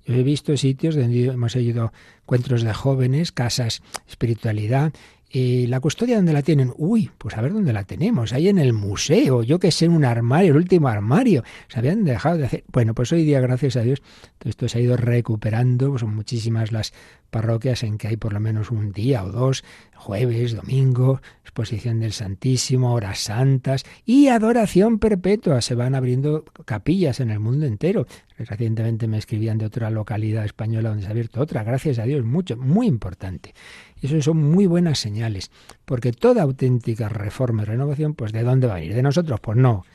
Yo 0.05 0.15
he 0.15 0.23
visto 0.23 0.55
sitios 0.57 0.95
donde 0.95 1.27
hemos 1.27 1.55
ido 1.55 1.93
encuentros 2.23 2.63
de 2.63 2.73
jóvenes, 2.73 3.31
casas, 3.31 3.81
espiritualidad, 4.07 4.91
eh, 5.35 5.65
¿La 5.67 5.79
custodia 5.79 6.17
dónde 6.17 6.31
la 6.31 6.43
tienen? 6.43 6.71
Uy, 6.77 7.09
pues 7.17 7.35
a 7.35 7.41
ver 7.41 7.53
dónde 7.53 7.73
la 7.73 7.85
tenemos. 7.85 8.33
Ahí 8.33 8.49
en 8.49 8.59
el 8.59 8.71
museo, 8.71 9.41
yo 9.41 9.57
que 9.57 9.71
sé, 9.71 9.85
en 9.85 9.93
un 9.93 10.05
armario, 10.05 10.51
el 10.51 10.57
último 10.57 10.89
armario. 10.89 11.43
Se 11.69 11.79
habían 11.79 12.03
dejado 12.03 12.37
de 12.37 12.45
hacer. 12.45 12.63
Bueno, 12.71 12.93
pues 12.93 13.11
hoy 13.11 13.25
día, 13.25 13.41
gracias 13.41 13.75
a 13.75 13.81
Dios, 13.81 14.03
todo 14.37 14.51
esto 14.51 14.69
se 14.69 14.77
ha 14.77 14.81
ido 14.81 14.95
recuperando. 14.95 15.89
Pues 15.89 16.01
son 16.01 16.15
muchísimas 16.15 16.71
las 16.71 16.93
parroquias 17.31 17.81
en 17.81 17.97
que 17.97 18.09
hay 18.09 18.15
por 18.15 18.31
lo 18.31 18.39
menos 18.39 18.69
un 18.69 18.91
día 18.91 19.23
o 19.23 19.31
dos, 19.31 19.63
jueves, 19.95 20.55
domingo, 20.55 21.19
exposición 21.41 21.99
del 21.99 22.13
Santísimo, 22.13 22.93
horas 22.93 23.17
santas 23.17 23.85
y 24.05 24.27
adoración 24.27 24.99
perpetua. 24.99 25.61
Se 25.61 25.73
van 25.73 25.95
abriendo 25.95 26.45
capillas 26.65 27.19
en 27.19 27.31
el 27.31 27.39
mundo 27.39 27.65
entero. 27.65 28.05
Recientemente 28.45 29.07
me 29.07 29.17
escribían 29.17 29.57
de 29.57 29.65
otra 29.65 29.89
localidad 29.89 30.45
española 30.45 30.89
donde 30.89 31.03
se 31.03 31.07
ha 31.07 31.11
abierto 31.11 31.41
otra, 31.41 31.63
gracias 31.63 31.99
a 31.99 32.03
Dios, 32.03 32.23
mucho, 32.23 32.57
muy 32.57 32.87
importante. 32.87 33.53
Eso 34.01 34.21
son 34.21 34.37
muy 34.37 34.65
buenas 34.67 34.99
señales, 34.99 35.51
porque 35.85 36.11
toda 36.11 36.43
auténtica 36.43 37.09
reforma 37.09 37.63
y 37.63 37.65
renovación, 37.65 38.13
pues 38.13 38.31
¿de 38.31 38.43
dónde 38.43 38.67
va 38.67 38.73
a 38.73 38.79
venir? 38.79 38.95
¿De 38.95 39.01
nosotros? 39.01 39.39
Pues 39.39 39.57
no, 39.57 39.85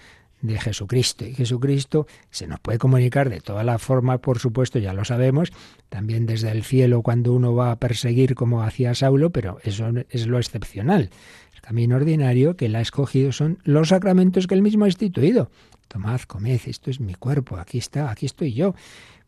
de 0.41 0.59
Jesucristo. 0.59 1.25
Y 1.25 1.35
Jesucristo 1.35 2.07
se 2.31 2.47
nos 2.47 2.61
puede 2.61 2.79
comunicar 2.79 3.31
de 3.31 3.41
toda 3.41 3.65
la 3.65 3.79
forma, 3.79 4.19
por 4.19 4.39
supuesto, 4.39 4.79
ya 4.79 4.93
lo 4.93 5.05
sabemos, 5.05 5.53
también 5.89 6.27
desde 6.27 6.51
el 6.51 6.65
cielo 6.65 7.03
cuando 7.03 7.33
uno 7.33 7.55
va 7.55 7.73
a 7.73 7.77
perseguir 7.77 8.35
como 8.35 8.63
hacía 8.63 8.95
Saulo, 8.95 9.31
pero 9.31 9.59
eso 9.65 9.91
es 10.11 10.27
lo 10.27 10.39
excepcional. 10.39 11.11
El 11.55 11.61
camino 11.61 11.97
ordinario 11.97 12.57
que 12.57 12.67
él 12.67 12.77
ha 12.77 12.81
escogido 12.81 13.33
son 13.33 13.59
los 13.65 13.89
sacramentos 13.89 14.47
que 14.47 14.55
él 14.55 14.63
mismo 14.63 14.85
ha 14.85 14.89
instituido. 14.89 15.51
Tomad, 15.89 16.21
comed, 16.23 16.61
esto 16.67 16.91
es 16.91 17.01
mi 17.01 17.15
cuerpo, 17.15 17.57
aquí 17.57 17.79
está, 17.79 18.11
aquí 18.11 18.27
estoy 18.27 18.53
yo. 18.53 18.75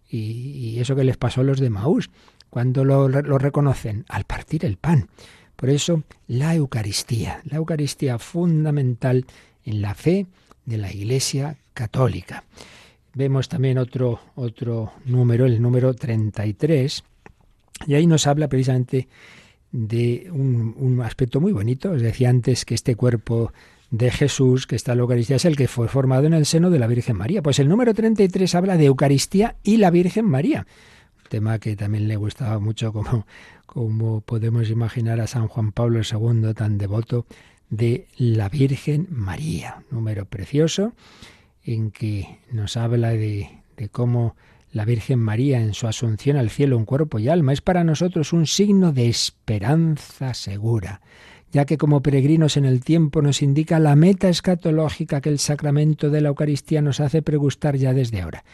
Y, 0.08 0.78
eso 0.80 0.96
que 0.96 1.04
les 1.04 1.16
pasó 1.16 1.40
a 1.40 1.44
los 1.44 1.60
de 1.60 1.70
Maús, 1.70 2.10
cuando 2.50 2.84
lo, 2.84 3.08
reconocen? 3.08 4.04
Al 4.08 4.24
partir 4.24 4.64
el 4.64 4.76
pan. 4.76 5.08
Por 5.54 5.70
eso 5.70 6.02
la 6.26 6.54
Eucaristía, 6.54 7.42
la 7.44 7.58
Eucaristía 7.58 8.18
fundamental 8.18 9.26
en 9.64 9.82
la 9.82 9.94
fe 9.94 10.26
de 10.70 10.78
la 10.78 10.92
Iglesia 10.92 11.56
Católica. 11.74 12.44
Vemos 13.14 13.48
también 13.48 13.78
otro, 13.78 14.20
otro 14.36 14.92
número, 15.04 15.46
el 15.46 15.60
número 15.60 15.92
33, 15.94 17.02
y 17.86 17.94
ahí 17.94 18.06
nos 18.06 18.26
habla 18.26 18.48
precisamente 18.48 19.08
de 19.72 20.28
un, 20.32 20.74
un, 20.78 21.00
aspecto 21.02 21.40
muy 21.40 21.52
bonito. 21.52 21.90
Os 21.90 22.02
decía 22.02 22.30
antes 22.30 22.64
que 22.64 22.74
este 22.74 22.94
cuerpo 22.94 23.52
de 23.90 24.10
Jesús, 24.10 24.66
que 24.66 24.76
está 24.76 24.92
en 24.92 24.98
la 24.98 25.02
Eucaristía, 25.02 25.36
es 25.36 25.44
el 25.44 25.56
que 25.56 25.68
fue 25.68 25.88
formado 25.88 26.26
en 26.26 26.34
el 26.34 26.46
seno 26.46 26.70
de 26.70 26.78
la 26.78 26.86
Virgen 26.86 27.16
María. 27.16 27.42
Pues 27.42 27.58
el 27.58 27.68
número 27.68 27.92
33 27.92 28.54
habla 28.54 28.76
de 28.76 28.86
Eucaristía 28.86 29.56
y 29.62 29.78
la 29.78 29.90
Virgen 29.90 30.26
María 30.26 30.66
tema 31.30 31.58
que 31.58 31.76
también 31.76 32.08
le 32.08 32.16
gustaba 32.16 32.58
mucho, 32.58 32.92
como, 32.92 33.26
como 33.64 34.20
podemos 34.20 34.68
imaginar 34.68 35.20
a 35.20 35.26
San 35.26 35.48
Juan 35.48 35.72
Pablo 35.72 36.00
II, 36.00 36.52
tan 36.52 36.76
devoto 36.76 37.24
de 37.70 38.06
la 38.16 38.48
Virgen 38.48 39.06
María. 39.10 39.84
Número 39.90 40.26
precioso 40.26 40.92
en 41.64 41.90
que 41.90 42.40
nos 42.52 42.76
habla 42.76 43.10
de, 43.10 43.62
de 43.76 43.88
cómo 43.88 44.36
la 44.72 44.84
Virgen 44.84 45.18
María 45.18 45.60
en 45.60 45.74
su 45.74 45.86
asunción 45.86 46.36
al 46.36 46.50
cielo 46.50 46.76
en 46.76 46.84
cuerpo 46.84 47.18
y 47.18 47.28
alma 47.28 47.52
es 47.52 47.60
para 47.60 47.84
nosotros 47.84 48.32
un 48.32 48.46
signo 48.46 48.92
de 48.92 49.08
esperanza 49.08 50.34
segura, 50.34 51.00
ya 51.50 51.64
que 51.64 51.76
como 51.76 52.02
peregrinos 52.02 52.56
en 52.56 52.64
el 52.64 52.84
tiempo 52.84 53.22
nos 53.22 53.42
indica 53.42 53.78
la 53.80 53.96
meta 53.96 54.28
escatológica 54.28 55.20
que 55.20 55.28
el 55.28 55.38
sacramento 55.38 56.10
de 56.10 56.20
la 56.20 56.28
Eucaristía 56.28 56.82
nos 56.82 57.00
hace 57.00 57.22
pregustar 57.22 57.76
ya 57.76 57.92
desde 57.92 58.20
ahora. 58.20 58.44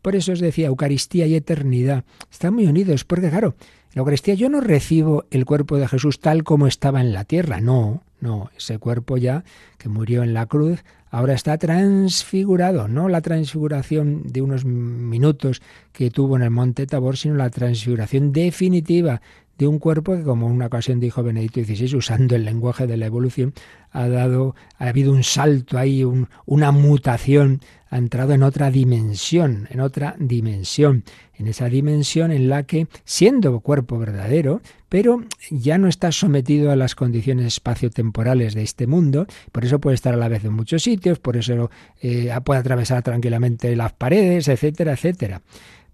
Por 0.00 0.14
eso 0.14 0.32
os 0.32 0.40
decía, 0.40 0.66
Eucaristía 0.66 1.26
y 1.26 1.34
eternidad 1.34 2.04
están 2.30 2.54
muy 2.54 2.66
unidos, 2.66 3.04
porque 3.04 3.30
claro, 3.30 3.56
la 3.94 4.00
Eucaristía 4.00 4.34
yo 4.34 4.48
no 4.48 4.60
recibo 4.60 5.24
el 5.30 5.44
cuerpo 5.44 5.76
de 5.76 5.86
Jesús 5.86 6.18
tal 6.18 6.42
como 6.42 6.66
estaba 6.66 7.00
en 7.00 7.12
la 7.12 7.24
tierra, 7.24 7.60
no, 7.60 8.02
no, 8.20 8.50
ese 8.56 8.78
cuerpo 8.78 9.16
ya 9.16 9.44
que 9.78 9.88
murió 9.88 10.24
en 10.24 10.34
la 10.34 10.46
cruz 10.46 10.82
ahora 11.10 11.34
está 11.34 11.56
transfigurado, 11.58 12.88
no 12.88 13.08
la 13.08 13.20
transfiguración 13.20 14.24
de 14.24 14.42
unos 14.42 14.64
minutos 14.64 15.62
que 15.92 16.10
tuvo 16.10 16.34
en 16.34 16.42
el 16.42 16.50
monte 16.50 16.88
Tabor, 16.88 17.16
sino 17.16 17.36
la 17.36 17.50
transfiguración 17.50 18.32
definitiva 18.32 19.20
de 19.58 19.66
un 19.66 19.78
cuerpo 19.78 20.16
que, 20.16 20.22
como 20.22 20.46
una 20.46 20.66
ocasión 20.66 21.00
dijo 21.00 21.22
Benedicto 21.22 21.62
XVI, 21.62 21.96
usando 21.96 22.36
el 22.36 22.44
lenguaje 22.44 22.86
de 22.86 22.96
la 22.96 23.06
evolución, 23.06 23.54
ha 23.90 24.08
dado, 24.08 24.54
ha 24.78 24.88
habido 24.88 25.12
un 25.12 25.22
salto 25.22 25.78
ahí, 25.78 26.04
una 26.46 26.72
mutación, 26.72 27.60
ha 27.88 27.98
entrado 27.98 28.32
en 28.34 28.42
otra 28.42 28.70
dimensión, 28.72 29.68
en 29.70 29.80
otra 29.80 30.16
dimensión, 30.18 31.04
en 31.34 31.46
esa 31.46 31.68
dimensión 31.68 32.32
en 32.32 32.48
la 32.48 32.64
que, 32.64 32.88
siendo 33.04 33.60
cuerpo 33.60 33.98
verdadero, 33.98 34.60
pero 34.88 35.22
ya 35.50 35.78
no 35.78 35.86
está 35.86 36.10
sometido 36.10 36.72
a 36.72 36.76
las 36.76 36.96
condiciones 36.96 37.46
espaciotemporales 37.46 38.54
de 38.54 38.62
este 38.62 38.88
mundo, 38.88 39.26
por 39.52 39.64
eso 39.64 39.78
puede 39.78 39.94
estar 39.94 40.14
a 40.14 40.16
la 40.18 40.28
vez 40.28 40.44
en 40.44 40.52
muchos 40.52 40.82
sitios, 40.82 41.20
por 41.20 41.36
eso 41.36 41.70
eh, 42.02 42.32
puede 42.44 42.60
atravesar 42.60 43.02
tranquilamente 43.02 43.74
las 43.76 43.92
paredes, 43.92 44.48
etcétera, 44.48 44.94
etcétera. 44.94 45.42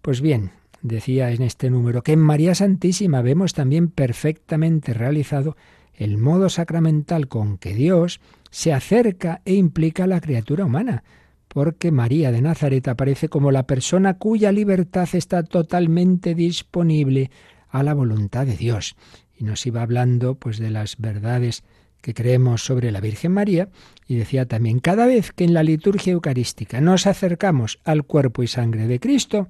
Pues 0.01 0.23
bien, 0.23 0.53
decía 0.82 1.30
en 1.30 1.42
este 1.42 1.70
número, 1.70 2.02
que 2.02 2.12
en 2.12 2.20
María 2.20 2.54
Santísima 2.54 3.22
vemos 3.22 3.52
también 3.52 3.88
perfectamente 3.88 4.94
realizado 4.94 5.56
el 5.94 6.18
modo 6.18 6.48
sacramental 6.48 7.28
con 7.28 7.58
que 7.58 7.74
Dios 7.74 8.20
se 8.50 8.72
acerca 8.72 9.42
e 9.44 9.54
implica 9.54 10.04
a 10.04 10.06
la 10.06 10.20
criatura 10.20 10.64
humana, 10.64 11.04
porque 11.48 11.90
María 11.90 12.32
de 12.32 12.42
Nazaret 12.42 12.86
aparece 12.88 13.28
como 13.28 13.50
la 13.50 13.66
persona 13.66 14.14
cuya 14.14 14.52
libertad 14.52 15.08
está 15.12 15.42
totalmente 15.42 16.34
disponible 16.34 17.30
a 17.68 17.82
la 17.82 17.94
voluntad 17.94 18.46
de 18.46 18.56
Dios. 18.56 18.96
Y 19.36 19.44
nos 19.44 19.66
iba 19.66 19.82
hablando 19.82 20.36
pues 20.36 20.58
de 20.58 20.70
las 20.70 20.96
verdades 20.98 21.64
que 22.00 22.14
creemos 22.14 22.64
sobre 22.64 22.90
la 22.92 23.00
Virgen 23.00 23.32
María 23.32 23.68
y 24.06 24.16
decía 24.16 24.46
también 24.46 24.80
cada 24.80 25.06
vez 25.06 25.32
que 25.32 25.44
en 25.44 25.54
la 25.54 25.62
liturgia 25.62 26.12
eucarística 26.12 26.80
nos 26.80 27.06
acercamos 27.06 27.78
al 27.84 28.04
cuerpo 28.04 28.42
y 28.42 28.46
sangre 28.46 28.86
de 28.86 29.00
Cristo, 29.00 29.48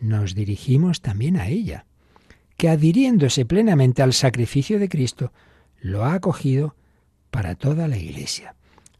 nos 0.00 0.34
dirigimos 0.34 1.00
también 1.00 1.36
a 1.36 1.48
ella, 1.48 1.86
que 2.56 2.68
adhiriéndose 2.68 3.44
plenamente 3.44 4.02
al 4.02 4.12
sacrificio 4.12 4.78
de 4.78 4.88
Cristo, 4.88 5.32
lo 5.80 6.04
ha 6.04 6.14
acogido 6.14 6.74
para 7.30 7.54
toda 7.54 7.88
la 7.88 7.96
Iglesia. 7.96 8.54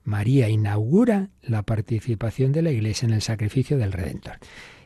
María 0.05 0.49
inaugura 0.49 1.29
la 1.43 1.63
participación 1.63 2.53
de 2.53 2.63
la 2.63 2.71
Iglesia 2.71 3.07
en 3.07 3.13
el 3.13 3.23
sacrificio 3.23 3.77
del 3.77 3.93
Redentor. 3.93 4.39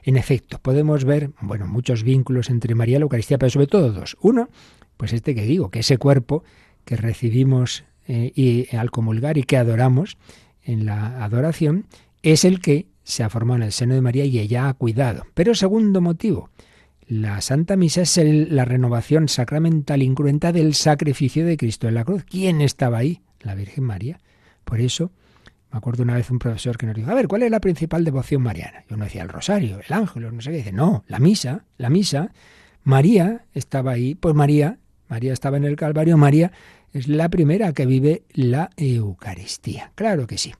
En 0.03 0.16
efecto, 0.16 0.59
podemos 0.59 1.05
ver, 1.05 1.31
bueno, 1.40 1.68
muchos 1.68 2.03
vínculos 2.03 2.51
entre 2.51 2.75
María 2.75 2.96
y 2.96 2.98
la 2.98 3.05
Eucaristía, 3.05 3.38
pero 3.38 3.51
sobre 3.51 3.68
todo 3.68 3.92
dos. 3.92 4.16
Uno, 4.20 4.48
pues 4.96 5.12
este 5.12 5.35
que 5.35 5.42
digo, 5.42 5.70
que 5.70 5.81
ese 5.81 5.98
cuerpo 5.98 6.42
que 6.85 6.96
recibimos 6.96 7.85
eh, 8.09 8.33
y 8.35 8.75
al 8.75 8.90
comulgar 8.90 9.38
y 9.38 9.44
que 9.44 9.57
adoramos 9.57 10.18
en 10.64 10.87
la 10.87 11.22
adoración, 11.25 11.87
es 12.22 12.44
el 12.44 12.61
que 12.61 12.87
se 13.05 13.23
ha 13.23 13.29
formado 13.29 13.59
en 13.59 13.62
el 13.65 13.73
seno 13.73 13.95
de 13.95 14.01
María 14.01 14.25
y 14.25 14.38
ella 14.38 14.69
ha 14.69 14.75
cuidado. 14.75 15.25
Pero 15.35 15.55
segundo 15.55 16.01
motivo, 16.01 16.51
la 17.07 17.41
Santa 17.41 17.77
Misa 17.77 18.03
es 18.03 18.17
la 18.17 18.65
renovación 18.65 19.29
sacramental 19.29 20.03
incruenta 20.03 20.53
del 20.53 20.75
sacrificio 20.75 21.45
de 21.45 21.57
Cristo 21.57 21.88
en 21.88 21.95
la 21.95 22.05
cruz. 22.05 22.25
¿Quién 22.25 22.61
estaba 22.61 22.99
ahí? 22.99 23.21
La 23.41 23.55
Virgen 23.55 23.85
María. 23.85 24.21
Por 24.65 24.81
eso, 24.81 25.11
me 25.71 25.79
acuerdo 25.79 26.03
una 26.03 26.15
vez 26.15 26.31
un 26.31 26.38
profesor 26.38 26.77
que 26.77 26.87
nos 26.87 26.95
dijo, 26.95 27.11
a 27.11 27.15
ver, 27.15 27.29
¿cuál 27.29 27.43
es 27.43 27.51
la 27.51 27.61
principal 27.61 28.05
devoción 28.05 28.43
mariana? 28.43 28.85
Yo 28.88 28.97
no 28.97 29.05
decía 29.05 29.23
el 29.23 29.29
rosario, 29.29 29.81
el 29.87 29.93
ángel, 29.93 30.35
no 30.35 30.41
sé 30.41 30.51
qué. 30.51 30.59
Dice, 30.59 30.73
no, 30.73 31.05
la 31.09 31.19
misa, 31.19 31.65
la 31.77 31.91
misa. 31.91 32.31
María 32.85 33.47
estaba 33.53 33.93
ahí, 33.93 34.15
pues 34.15 34.35
María, 34.35 34.79
María 35.09 35.33
estaba 35.33 35.57
en 35.57 35.65
el 35.65 35.77
Calvario, 35.77 36.17
María 36.17 36.53
es 36.93 37.09
la 37.09 37.29
primera 37.29 37.73
que 37.73 37.87
vive 37.87 38.23
la 38.33 38.71
Eucaristía. 38.77 39.93
Claro 39.95 40.27
que 40.27 40.38
sí. 40.38 40.53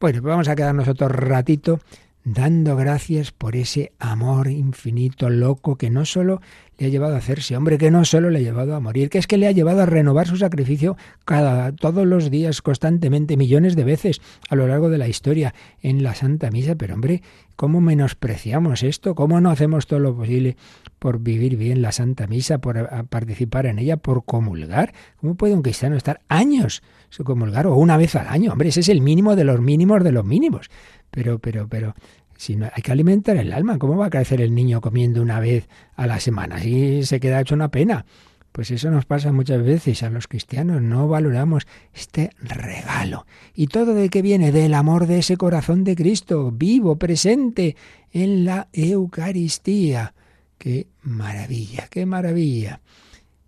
Bueno, 0.00 0.22
pues 0.22 0.30
vamos 0.30 0.46
a 0.46 0.54
quedarnos 0.54 0.86
otro 0.86 1.08
ratito 1.08 1.80
dando 2.22 2.76
gracias 2.76 3.32
por 3.32 3.56
ese 3.56 3.90
amor 3.98 4.46
infinito, 4.46 5.28
loco, 5.28 5.74
que 5.74 5.90
no 5.90 6.04
solo 6.04 6.40
le 6.76 6.86
ha 6.86 6.88
llevado 6.88 7.16
a 7.16 7.18
hacerse 7.18 7.56
hombre, 7.56 7.78
que 7.78 7.90
no 7.90 8.04
solo 8.04 8.30
le 8.30 8.38
ha 8.38 8.42
llevado 8.42 8.76
a 8.76 8.80
morir, 8.80 9.10
que 9.10 9.18
es 9.18 9.26
que 9.26 9.38
le 9.38 9.48
ha 9.48 9.52
llevado 9.52 9.82
a 9.82 9.86
renovar 9.86 10.28
su 10.28 10.36
sacrificio 10.36 10.96
cada, 11.24 11.72
todos 11.72 12.06
los 12.06 12.30
días, 12.30 12.62
constantemente, 12.62 13.36
millones 13.36 13.74
de 13.74 13.82
veces 13.82 14.20
a 14.48 14.54
lo 14.54 14.68
largo 14.68 14.88
de 14.88 14.98
la 14.98 15.08
historia 15.08 15.52
en 15.82 16.04
la 16.04 16.14
Santa 16.14 16.52
Misa. 16.52 16.76
Pero 16.76 16.94
hombre, 16.94 17.22
¿cómo 17.58 17.80
menospreciamos 17.80 18.84
esto? 18.84 19.16
¿Cómo 19.16 19.40
no 19.40 19.50
hacemos 19.50 19.88
todo 19.88 19.98
lo 19.98 20.14
posible 20.14 20.56
por 21.00 21.18
vivir 21.18 21.56
bien 21.56 21.82
la 21.82 21.90
Santa 21.90 22.28
Misa, 22.28 22.58
por 22.58 23.08
participar 23.08 23.66
en 23.66 23.80
ella, 23.80 23.96
por 23.96 24.24
comulgar? 24.24 24.94
¿Cómo 25.16 25.34
puede 25.34 25.54
un 25.54 25.62
cristiano 25.62 25.96
estar 25.96 26.20
años 26.28 26.84
sin 27.10 27.24
comulgar 27.24 27.66
o 27.66 27.74
una 27.74 27.96
vez 27.96 28.14
al 28.14 28.28
año? 28.28 28.52
Hombre, 28.52 28.68
ese 28.68 28.78
es 28.78 28.88
el 28.88 29.00
mínimo 29.00 29.34
de 29.34 29.42
los 29.42 29.60
mínimos 29.60 30.04
de 30.04 30.12
los 30.12 30.24
mínimos. 30.24 30.70
Pero, 31.10 31.40
pero, 31.40 31.66
pero, 31.66 31.96
si 32.36 32.54
no, 32.54 32.70
hay 32.72 32.80
que 32.80 32.92
alimentar 32.92 33.36
el 33.36 33.52
alma. 33.52 33.76
¿Cómo 33.76 33.96
va 33.96 34.06
a 34.06 34.10
crecer 34.10 34.40
el 34.40 34.54
niño 34.54 34.80
comiendo 34.80 35.20
una 35.20 35.40
vez 35.40 35.68
a 35.96 36.06
la 36.06 36.20
semana? 36.20 36.56
Así 36.56 37.02
se 37.02 37.18
queda 37.18 37.40
hecho 37.40 37.56
una 37.56 37.72
pena. 37.72 38.06
Pues 38.52 38.70
eso 38.70 38.90
nos 38.90 39.04
pasa 39.04 39.32
muchas 39.32 39.62
veces 39.62 40.02
a 40.02 40.10
los 40.10 40.26
cristianos, 40.26 40.82
no 40.82 41.06
valoramos 41.06 41.66
este 41.94 42.30
regalo. 42.40 43.26
¿Y 43.54 43.68
todo 43.68 43.94
de 43.94 44.08
qué 44.08 44.22
viene? 44.22 44.52
Del 44.52 44.74
amor 44.74 45.06
de 45.06 45.18
ese 45.18 45.36
corazón 45.36 45.84
de 45.84 45.94
Cristo, 45.94 46.50
vivo, 46.50 46.96
presente 46.96 47.76
en 48.12 48.44
la 48.44 48.68
Eucaristía. 48.72 50.14
¡Qué 50.58 50.88
maravilla, 51.02 51.86
qué 51.88 52.04
maravilla! 52.04 52.80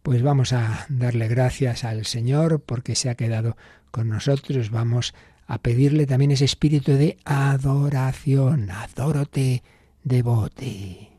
Pues 0.03 0.23
vamos 0.23 0.53
a 0.53 0.87
darle 0.89 1.29
gracias 1.29 1.85
al 1.85 2.07
Señor 2.07 2.61
porque 2.61 2.95
se 2.95 3.11
ha 3.11 3.17
quedado 3.17 3.57
con 3.91 4.09
nosotros. 4.09 4.71
Vamos 4.71 5.15
a 5.47 5.59
pedirle 5.59 6.07
también 6.07 6.31
ese 6.31 6.45
espíritu 6.45 6.93
de 6.93 7.19
adoración. 7.25 8.71
Adórote, 8.71 9.63
devote. 10.05 11.10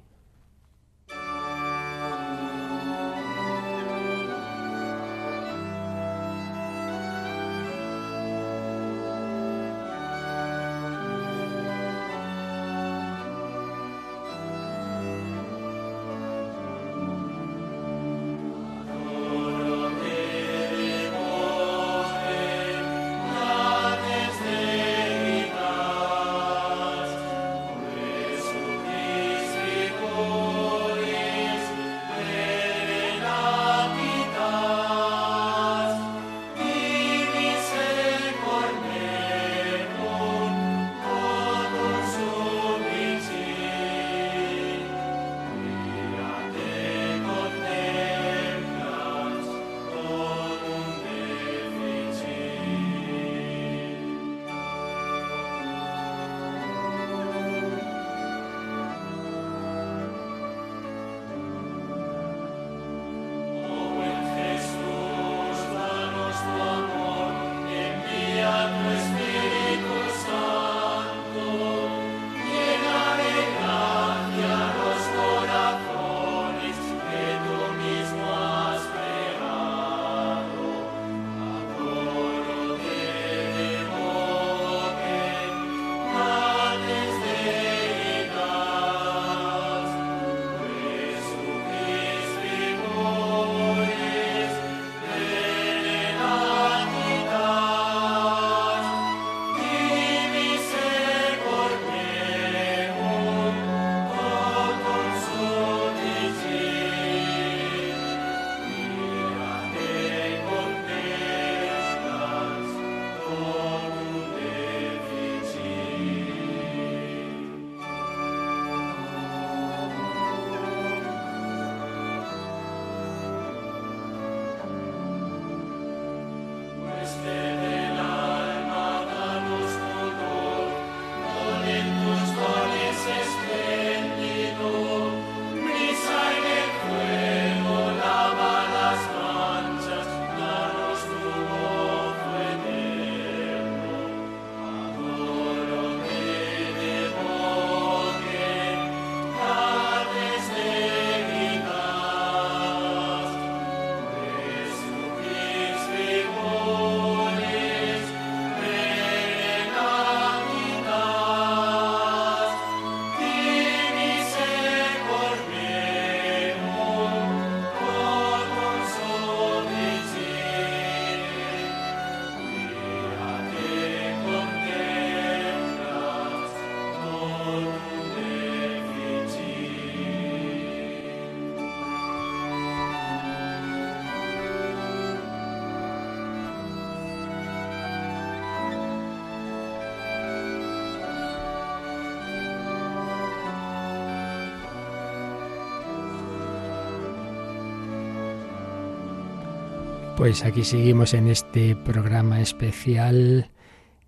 Pues 200.21 200.43
aquí 200.43 200.63
seguimos 200.63 201.15
en 201.15 201.27
este 201.27 201.75
programa 201.75 202.41
especial 202.41 203.49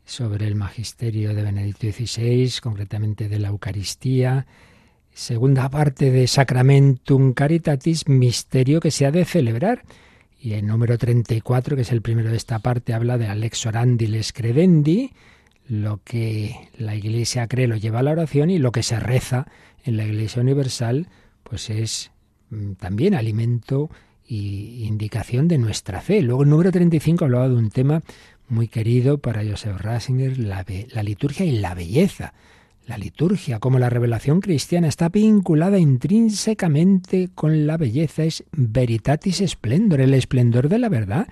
sobre 0.06 0.46
el 0.46 0.54
magisterio 0.54 1.34
de 1.34 1.42
Benedicto 1.42 1.88
XVI, 1.88 2.54
concretamente 2.62 3.28
de 3.30 3.40
la 3.40 3.48
Eucaristía, 3.48 4.46
segunda 5.12 5.68
parte 5.70 6.12
de 6.12 6.28
Sacramentum 6.28 7.34
Caritatis, 7.34 8.08
misterio 8.08 8.80
que 8.80 8.92
se 8.92 9.08
ha 9.08 9.12
de 9.12 9.26
celebrar. 9.26 9.86
Y 10.40 10.54
el 10.54 10.68
número 10.68 11.00
34, 11.00 11.76
que 11.76 11.82
es 11.82 11.92
el 11.92 12.04
primero 12.04 12.30
de 12.30 12.38
esta 12.38 12.60
parte, 12.60 12.94
habla 12.94 13.18
de 13.18 13.26
Alex 13.26 13.66
Orandiles 13.66 14.34
Credendi, 14.34 15.14
lo 15.68 16.00
que 16.04 16.70
la 16.78 16.94
Iglesia 16.94 17.48
cree 17.48 17.66
lo 17.66 17.76
lleva 17.76 18.02
a 18.02 18.04
la 18.04 18.12
oración 18.12 18.52
y 18.52 18.60
lo 18.60 18.72
que 18.72 18.84
se 18.84 19.00
reza 19.00 19.48
en 19.84 19.98
la 19.98 20.06
Iglesia 20.06 20.44
Universal, 20.44 21.08
pues 21.42 21.72
es 21.72 22.12
mm, 22.52 22.74
también 22.74 23.16
alimento 23.16 23.90
y 24.28 24.86
indicación 24.86 25.48
de 25.48 25.58
nuestra 25.58 26.02
fe. 26.02 26.22
Luego 26.22 26.44
el 26.44 26.50
número 26.50 26.72
35 26.72 27.26
hablaba 27.26 27.50
de 27.50 27.56
un 27.56 27.70
tema 27.70 28.02
muy 28.48 28.68
querido 28.68 29.18
para 29.18 29.44
Joseph 29.44 29.80
Ratzinger, 29.80 30.38
la, 30.38 30.66
la 30.92 31.04
liturgia 31.04 31.46
y 31.46 31.52
la 31.52 31.74
belleza. 31.74 32.34
La 32.86 32.98
liturgia, 32.98 33.60
como 33.60 33.80
la 33.80 33.90
revelación 33.90 34.42
cristiana, 34.42 34.90
está 34.90 35.08
vinculada 35.08 35.80
intrínsecamente 35.80 37.30
con 37.34 37.66
la 37.66 37.78
belleza, 37.78 38.24
es 38.24 38.44
veritatis 38.52 39.42
splendor, 39.48 40.02
el 40.02 40.14
esplendor 40.14 40.68
de 40.68 40.80
la 40.80 40.90
verdad. 40.90 41.28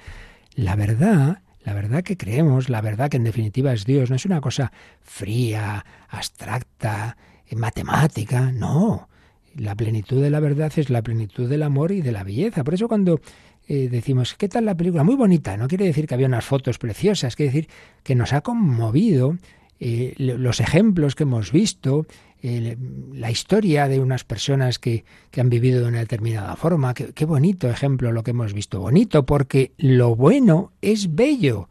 La 0.56 0.78
verdad, 0.78 1.40
la 1.64 1.74
verdad 1.74 2.04
que 2.04 2.16
creemos, 2.16 2.70
la 2.70 2.80
verdad 2.80 3.10
que 3.10 3.18
en 3.18 3.26
definitiva 3.26 3.74
es 3.74 3.86
Dios, 3.86 4.10
no 4.10 4.16
es 4.16 4.26
una 4.26 4.40
cosa 4.40 4.72
fría, 5.02 5.86
abstracta, 6.08 7.18
matemática, 7.52 8.52
no. 8.52 9.10
La 9.56 9.76
plenitud 9.76 10.22
de 10.22 10.30
la 10.30 10.40
verdad 10.40 10.72
es 10.76 10.90
la 10.90 11.02
plenitud 11.02 11.50
del 11.50 11.64
amor 11.64 11.92
y 11.92 12.02
de 12.02 12.12
la 12.12 12.24
belleza. 12.24 12.64
Por 12.64 12.74
eso 12.74 12.88
cuando 12.88 13.20
eh, 13.68 13.90
decimos, 13.90 14.36
¿qué 14.36 14.48
tal 14.48 14.66
la 14.66 14.76
película? 14.76 15.04
Muy 15.04 15.16
bonita, 15.16 15.58
no 15.58 15.68
quiere 15.68 15.86
decir 15.86 16.08
que 16.08 16.14
había 16.14 16.28
unas 16.28 16.46
fotos 16.46 16.78
preciosas, 16.78 17.36
quiere 17.36 17.52
decir 17.52 17.70
que 18.04 18.16
nos 18.16 18.34
ha 18.34 18.42
conmovido 18.42 19.38
eh, 19.80 20.14
los 20.18 20.60
ejemplos 20.60 21.16
que 21.16 21.24
hemos 21.24 21.52
visto, 21.52 22.06
la 22.44 23.30
historia 23.30 23.88
de 23.88 24.00
unas 24.00 24.24
personas 24.24 24.80
que, 24.80 25.06
que, 25.30 25.42
han 25.42 25.50
vivido 25.50 25.82
de 25.82 25.88
una 25.88 26.00
determinada 26.00 26.56
forma. 26.56 26.96
Qué, 26.96 27.14
qué 27.14 27.26
bonito 27.26 27.70
ejemplo 27.70 28.12
lo 28.12 28.24
que 28.24 28.32
hemos 28.32 28.54
visto. 28.54 28.80
Bonito 28.80 29.28
porque 29.28 29.74
lo 29.78 30.16
bueno 30.16 30.72
es 30.82 31.14
bello. 31.14 31.70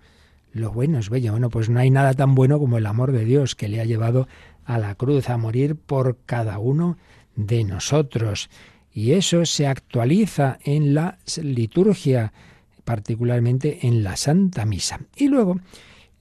Lo 0.53 0.71
bueno 0.71 0.99
es 0.99 1.11
bello. 1.11 1.33
Bueno, 1.33 1.51
pues 1.51 1.71
no 1.71 1.81
hay 1.81 1.91
nada 1.91 2.15
tan 2.15 2.37
bueno 2.37 2.61
como 2.61 2.79
el 2.79 2.87
amor 2.87 3.11
de 3.11 3.25
Dios 3.25 3.57
que 3.57 3.69
le 3.69 3.81
ha 3.81 3.85
llevado 3.85 4.29
a 4.65 4.79
la 4.79 4.95
cruz, 4.95 5.29
a 5.29 5.37
morir 5.37 5.75
por 5.75 6.19
cada 6.25 6.59
uno 6.59 6.97
de 7.37 7.65
nosotros. 7.65 8.51
Y 8.93 9.13
eso 9.13 9.47
se 9.47 9.67
actualiza 9.67 10.59
en 10.65 10.95
la 10.95 11.19
liturgia, 11.43 12.33
particularmente 12.85 13.87
en 13.87 14.03
la 14.03 14.17
Santa 14.17 14.65
Misa. 14.65 15.01
Y 15.17 15.29
luego 15.29 15.61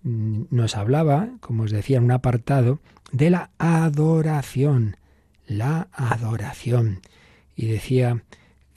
mm, 0.03 0.43
nos 0.51 0.75
hablaba, 0.75 1.29
como 1.39 1.63
os 1.63 1.71
decía, 1.71 1.97
en 1.97 2.05
un 2.05 2.11
apartado 2.11 2.79
de 3.11 3.29
la 3.29 3.49
adoración. 3.57 4.97
La 5.47 5.87
adoración. 5.93 7.01
Y 7.55 7.65
decía 7.67 8.23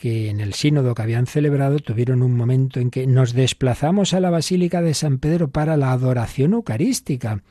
que 0.03 0.31
en 0.31 0.41
el 0.41 0.55
sínodo 0.55 0.97
que 0.97 1.03
habían 1.03 1.27
celebrado 1.27 1.79
tuvieron 1.79 2.25
un 2.25 2.37
momento 2.37 2.81
en 2.81 2.91
que 2.91 3.07
nos 3.07 3.35
desplazamos 3.35 4.15
a 4.15 4.21
la 4.21 4.31
Basílica 4.31 4.83
de 4.83 4.95
San 4.95 5.19
Pedro 5.19 5.49
para 5.49 5.77
la 5.77 5.93
adoración 5.93 6.55
eucarística. 6.55 7.43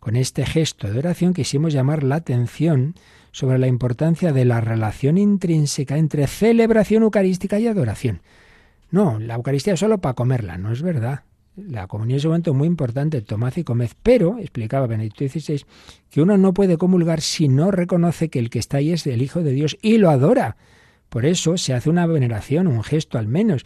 Con 0.00 0.16
este 0.16 0.44
gesto 0.44 0.90
de 0.90 0.98
oración 0.98 1.34
quisimos 1.34 1.72
llamar 1.72 2.02
la 2.02 2.16
atención 2.16 2.94
sobre 3.32 3.58
la 3.58 3.66
importancia 3.66 4.32
de 4.32 4.44
la 4.44 4.60
relación 4.60 5.18
intrínseca 5.18 5.98
entre 5.98 6.26
celebración 6.26 7.02
eucarística 7.02 7.58
y 7.58 7.66
adoración. 7.66 8.22
No, 8.90 9.18
la 9.18 9.34
Eucaristía 9.34 9.74
es 9.74 9.80
solo 9.80 9.98
para 9.98 10.14
comerla, 10.14 10.58
no 10.58 10.72
es 10.72 10.82
verdad. 10.82 11.22
La 11.56 11.86
comunión 11.86 12.16
es 12.18 12.24
un 12.24 12.30
momento 12.30 12.54
muy 12.54 12.66
importante, 12.66 13.20
tomad 13.22 13.56
y 13.56 13.64
comed, 13.64 13.90
pero, 14.02 14.38
explicaba 14.38 14.86
Benedicto 14.86 15.26
XVI, 15.28 15.64
que 16.10 16.22
uno 16.22 16.38
no 16.38 16.54
puede 16.54 16.78
comulgar 16.78 17.20
si 17.20 17.48
no 17.48 17.70
reconoce 17.70 18.30
que 18.30 18.38
el 18.38 18.50
que 18.50 18.58
está 18.58 18.78
ahí 18.78 18.92
es 18.92 19.06
el 19.06 19.22
Hijo 19.22 19.42
de 19.42 19.52
Dios 19.52 19.76
y 19.82 19.98
lo 19.98 20.10
adora. 20.10 20.56
Por 21.08 21.26
eso 21.26 21.56
se 21.56 21.74
hace 21.74 21.90
una 21.90 22.06
veneración, 22.06 22.66
un 22.66 22.82
gesto 22.82 23.18
al 23.18 23.26
menos. 23.26 23.64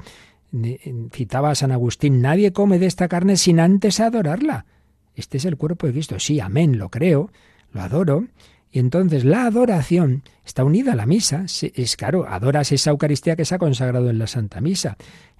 Citaba 1.12 1.54
San 1.54 1.72
Agustín, 1.72 2.20
nadie 2.20 2.52
come 2.52 2.78
de 2.78 2.86
esta 2.86 3.08
carne 3.08 3.36
sin 3.36 3.60
antes 3.60 4.00
adorarla. 4.00 4.66
Este 5.14 5.36
es 5.36 5.44
el 5.44 5.56
cuerpo 5.56 5.86
de 5.86 5.92
Cristo. 5.92 6.18
Sí, 6.18 6.40
amén, 6.40 6.78
lo 6.78 6.88
creo, 6.88 7.30
lo 7.72 7.82
adoro. 7.82 8.26
Y 8.74 8.80
entonces 8.80 9.24
la 9.24 9.46
adoración 9.46 10.24
está 10.44 10.64
unida 10.64 10.94
a 10.94 10.96
la 10.96 11.06
misa. 11.06 11.46
Es 11.46 11.96
claro, 11.96 12.26
adoras 12.28 12.72
esa 12.72 12.90
Eucaristía 12.90 13.36
que 13.36 13.44
se 13.44 13.54
ha 13.54 13.58
consagrado 13.58 14.10
en 14.10 14.18
la 14.18 14.26
Santa 14.26 14.60
Misa. 14.60 14.96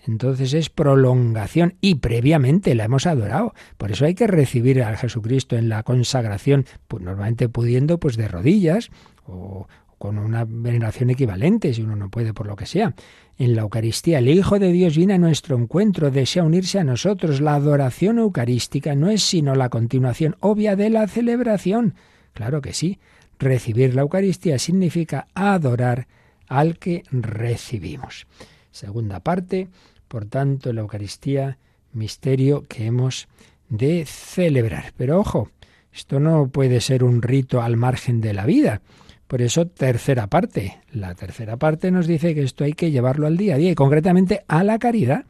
Entonces 0.06 0.54
es 0.54 0.70
prolongación 0.70 1.74
y 1.80 1.96
previamente 1.96 2.76
la 2.76 2.84
hemos 2.84 3.08
adorado. 3.08 3.52
Por 3.76 3.90
eso 3.90 4.04
hay 4.04 4.14
que 4.14 4.28
recibir 4.28 4.80
al 4.84 4.96
Jesucristo 4.96 5.56
en 5.56 5.68
la 5.68 5.82
consagración, 5.82 6.64
pues 6.86 7.02
normalmente 7.02 7.48
pudiendo 7.48 7.98
pues 7.98 8.16
de 8.16 8.28
rodillas 8.28 8.90
o, 9.26 9.66
con 9.98 10.18
una 10.18 10.44
veneración 10.48 11.10
equivalente, 11.10 11.74
si 11.74 11.82
uno 11.82 11.96
no 11.96 12.10
puede 12.10 12.34
por 12.34 12.46
lo 12.46 12.54
que 12.54 12.66
sea. 12.66 12.94
En 13.36 13.56
la 13.56 13.62
Eucaristía, 13.62 14.20
el 14.20 14.28
Hijo 14.28 14.60
de 14.60 14.70
Dios 14.70 14.96
viene 14.96 15.14
a 15.14 15.18
nuestro 15.18 15.58
encuentro, 15.58 16.12
desea 16.12 16.44
unirse 16.44 16.78
a 16.78 16.84
nosotros. 16.84 17.40
La 17.40 17.56
adoración 17.56 18.20
eucarística 18.20 18.94
no 18.94 19.10
es 19.10 19.24
sino 19.24 19.56
la 19.56 19.70
continuación 19.70 20.36
obvia 20.38 20.76
de 20.76 20.90
la 20.90 21.08
celebración. 21.08 21.96
Claro 22.32 22.60
que 22.60 22.72
sí. 22.72 23.00
Recibir 23.38 23.94
la 23.94 24.02
Eucaristía 24.02 24.58
significa 24.58 25.26
adorar 25.34 26.06
al 26.48 26.78
que 26.78 27.02
recibimos. 27.10 28.26
Segunda 28.70 29.20
parte, 29.20 29.68
por 30.08 30.26
tanto, 30.26 30.72
la 30.72 30.82
Eucaristía, 30.82 31.58
misterio 31.92 32.64
que 32.68 32.86
hemos 32.86 33.28
de 33.68 34.04
celebrar. 34.06 34.92
Pero 34.96 35.18
ojo, 35.18 35.48
esto 35.92 36.20
no 36.20 36.48
puede 36.48 36.80
ser 36.80 37.04
un 37.04 37.22
rito 37.22 37.62
al 37.62 37.76
margen 37.76 38.20
de 38.20 38.34
la 38.34 38.46
vida. 38.46 38.80
Por 39.26 39.42
eso, 39.42 39.66
tercera 39.66 40.26
parte. 40.26 40.78
La 40.92 41.14
tercera 41.14 41.56
parte 41.56 41.90
nos 41.90 42.06
dice 42.06 42.34
que 42.34 42.42
esto 42.42 42.64
hay 42.64 42.72
que 42.72 42.90
llevarlo 42.90 43.26
al 43.26 43.36
día 43.36 43.54
a 43.54 43.58
día 43.58 43.70
y 43.70 43.74
concretamente 43.74 44.44
a 44.48 44.64
la 44.64 44.78
caridad. 44.78 45.24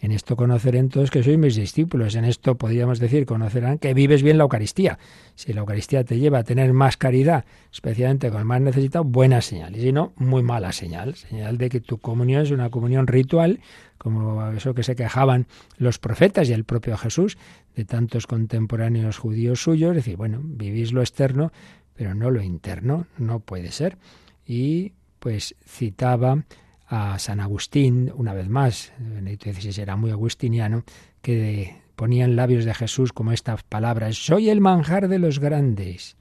En 0.00 0.12
esto 0.12 0.34
conocerán 0.34 0.88
todos 0.88 1.10
que 1.10 1.22
sois 1.22 1.36
mis 1.36 1.56
discípulos. 1.56 2.14
En 2.14 2.24
esto 2.24 2.56
podríamos 2.56 2.98
decir, 2.98 3.26
conocerán 3.26 3.78
que 3.78 3.92
vives 3.92 4.22
bien 4.22 4.38
la 4.38 4.44
Eucaristía. 4.44 4.98
Si 5.34 5.52
la 5.52 5.60
Eucaristía 5.60 6.04
te 6.04 6.18
lleva 6.18 6.38
a 6.38 6.42
tener 6.42 6.72
más 6.72 6.96
caridad, 6.96 7.44
especialmente 7.70 8.30
con 8.30 8.40
el 8.40 8.46
más 8.46 8.62
necesitado, 8.62 9.04
buena 9.04 9.42
señal. 9.42 9.76
Y 9.76 9.80
si 9.80 9.92
no, 9.92 10.14
muy 10.16 10.42
mala 10.42 10.72
señal. 10.72 11.16
Señal 11.16 11.58
de 11.58 11.68
que 11.68 11.80
tu 11.80 11.98
comunión 11.98 12.42
es 12.42 12.50
una 12.50 12.70
comunión 12.70 13.06
ritual, 13.06 13.60
como 13.98 14.50
eso 14.52 14.72
que 14.72 14.82
se 14.82 14.96
quejaban 14.96 15.46
los 15.76 15.98
profetas 15.98 16.48
y 16.48 16.54
el 16.54 16.64
propio 16.64 16.96
Jesús 16.96 17.36
de 17.76 17.84
tantos 17.84 18.26
contemporáneos 18.26 19.18
judíos 19.18 19.62
suyos. 19.62 19.90
Es 19.90 19.96
decir, 19.96 20.16
bueno, 20.16 20.40
vivís 20.42 20.92
lo 20.92 21.02
externo, 21.02 21.52
pero 21.94 22.14
no 22.14 22.30
lo 22.30 22.40
interno, 22.42 23.06
no 23.18 23.40
puede 23.40 23.70
ser. 23.70 23.98
Y 24.46 24.94
pues 25.18 25.54
citaba 25.66 26.42
a 26.90 27.20
San 27.20 27.38
Agustín, 27.38 28.12
una 28.16 28.34
vez 28.34 28.48
más, 28.48 28.92
Benedicto 28.98 29.52
XVI 29.52 29.80
era 29.80 29.94
muy 29.94 30.10
agustiniano, 30.10 30.82
que 31.22 31.76
ponía 31.94 32.24
en 32.24 32.34
labios 32.34 32.64
de 32.64 32.74
Jesús 32.74 33.12
como 33.12 33.30
estas 33.30 33.62
palabras, 33.62 34.16
soy 34.16 34.50
el 34.50 34.60
manjar 34.60 35.06
de 35.06 35.20
los 35.20 35.38
grandes, 35.38 36.16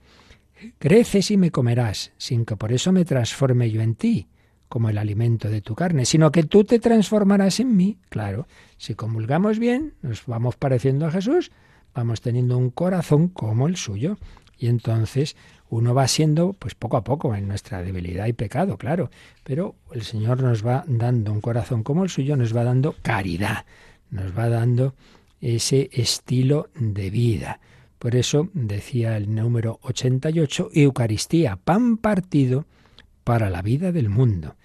creces 0.78 1.32
y 1.32 1.38
me 1.38 1.49
comerás, 1.49 2.11
sin 2.17 2.45
que 2.45 2.55
por 2.55 2.72
eso 2.72 2.91
me 2.91 3.03
transforme 3.03 3.72
yo 3.72 3.82
en 3.82 3.95
ti, 3.95 4.28
como 4.67 4.89
el 4.89 4.99
alimento 4.99 5.49
de 5.49 5.61
tu 5.61 5.74
carne, 5.74 6.05
sino 6.05 6.32
que 6.32 6.43
tú 6.43 6.63
te 6.63 6.78
transformarás 6.78 7.59
en 7.59 7.76
mí. 7.76 7.97
Claro, 8.09 8.47
si 8.78 8.93
comulgamos 8.93 9.57
bien, 9.57 9.95
nos 10.03 10.28
vamos 10.28 10.55
pareciendo 10.55 11.07
a 11.07 11.11
Jesús, 11.11 11.51
vamos 11.95 12.22
teniendo 12.22 12.59
un 12.59 12.70
corazón 12.70 13.30
como 13.30 13.67
el 13.67 13.76
suyo. 13.76 14.20
Y 14.59 14.67
entonces 14.67 15.36
uno 15.70 15.93
va 15.93 16.07
siendo, 16.07 16.53
pues 16.53 16.76
poco 16.76 16.97
a 16.97 17.03
poco, 17.03 17.36
en 17.36 17.47
nuestra 17.47 17.82
debilidad 17.82 18.26
y 18.26 18.34
pecado, 18.34 18.78
claro, 18.78 19.11
pero 19.43 19.76
el 19.93 20.01
Señor 20.01 20.41
nos 20.41 20.65
va 20.65 20.84
dando 20.88 21.32
un 21.32 21.41
corazón 21.41 21.84
como 21.84 22.03
el 22.03 22.09
suyo, 22.09 22.36
nos 22.36 22.55
va 22.55 22.63
dando 22.63 22.95
caridad, 23.01 23.65
nos 24.09 24.38
va 24.38 24.49
dando 24.49 24.95
ese 25.41 25.89
estilo 25.93 26.70
de 26.76 27.09
vida. 27.09 27.59
Por 27.99 28.15
eso 28.15 28.49
decía 28.53 29.17
el 29.17 29.34
número 29.36 29.80
88, 29.84 30.70
Eucaristía, 30.74 31.57
pan 31.57 31.97
partido 31.97 32.65
para 33.24 33.49
la 33.49 33.61
vida 33.61 33.91
del 33.91 34.09
mundo. 34.09 34.55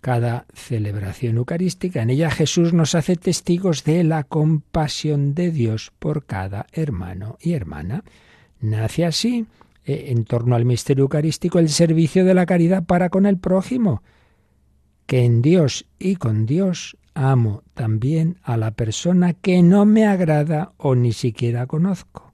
Cada 0.00 0.46
celebración 0.54 1.38
eucarística, 1.38 2.02
en 2.02 2.10
ella 2.10 2.30
Jesús 2.30 2.72
nos 2.72 2.94
hace 2.94 3.16
testigos 3.16 3.82
de 3.82 4.04
la 4.04 4.22
compasión 4.22 5.34
de 5.34 5.50
Dios 5.50 5.92
por 5.98 6.26
cada 6.26 6.66
hermano 6.70 7.38
y 7.40 7.54
hermana. 7.54 8.04
Nace 8.60 9.04
así 9.04 9.46
eh, 9.86 10.06
en 10.08 10.24
torno 10.24 10.56
al 10.56 10.64
misterio 10.64 11.02
eucarístico 11.02 11.60
el 11.60 11.68
servicio 11.68 12.24
de 12.24 12.34
la 12.34 12.44
caridad 12.44 12.84
para 12.84 13.08
con 13.08 13.24
el 13.24 13.38
prójimo, 13.38 14.02
que 15.06 15.24
en 15.24 15.42
Dios 15.42 15.86
y 16.00 16.16
con 16.16 16.44
Dios 16.44 16.96
amo 17.14 17.62
también 17.72 18.36
a 18.42 18.56
la 18.56 18.72
persona 18.72 19.32
que 19.32 19.62
no 19.62 19.86
me 19.86 20.04
agrada 20.04 20.72
o 20.76 20.96
ni 20.96 21.12
siquiera 21.12 21.68
conozco. 21.68 22.32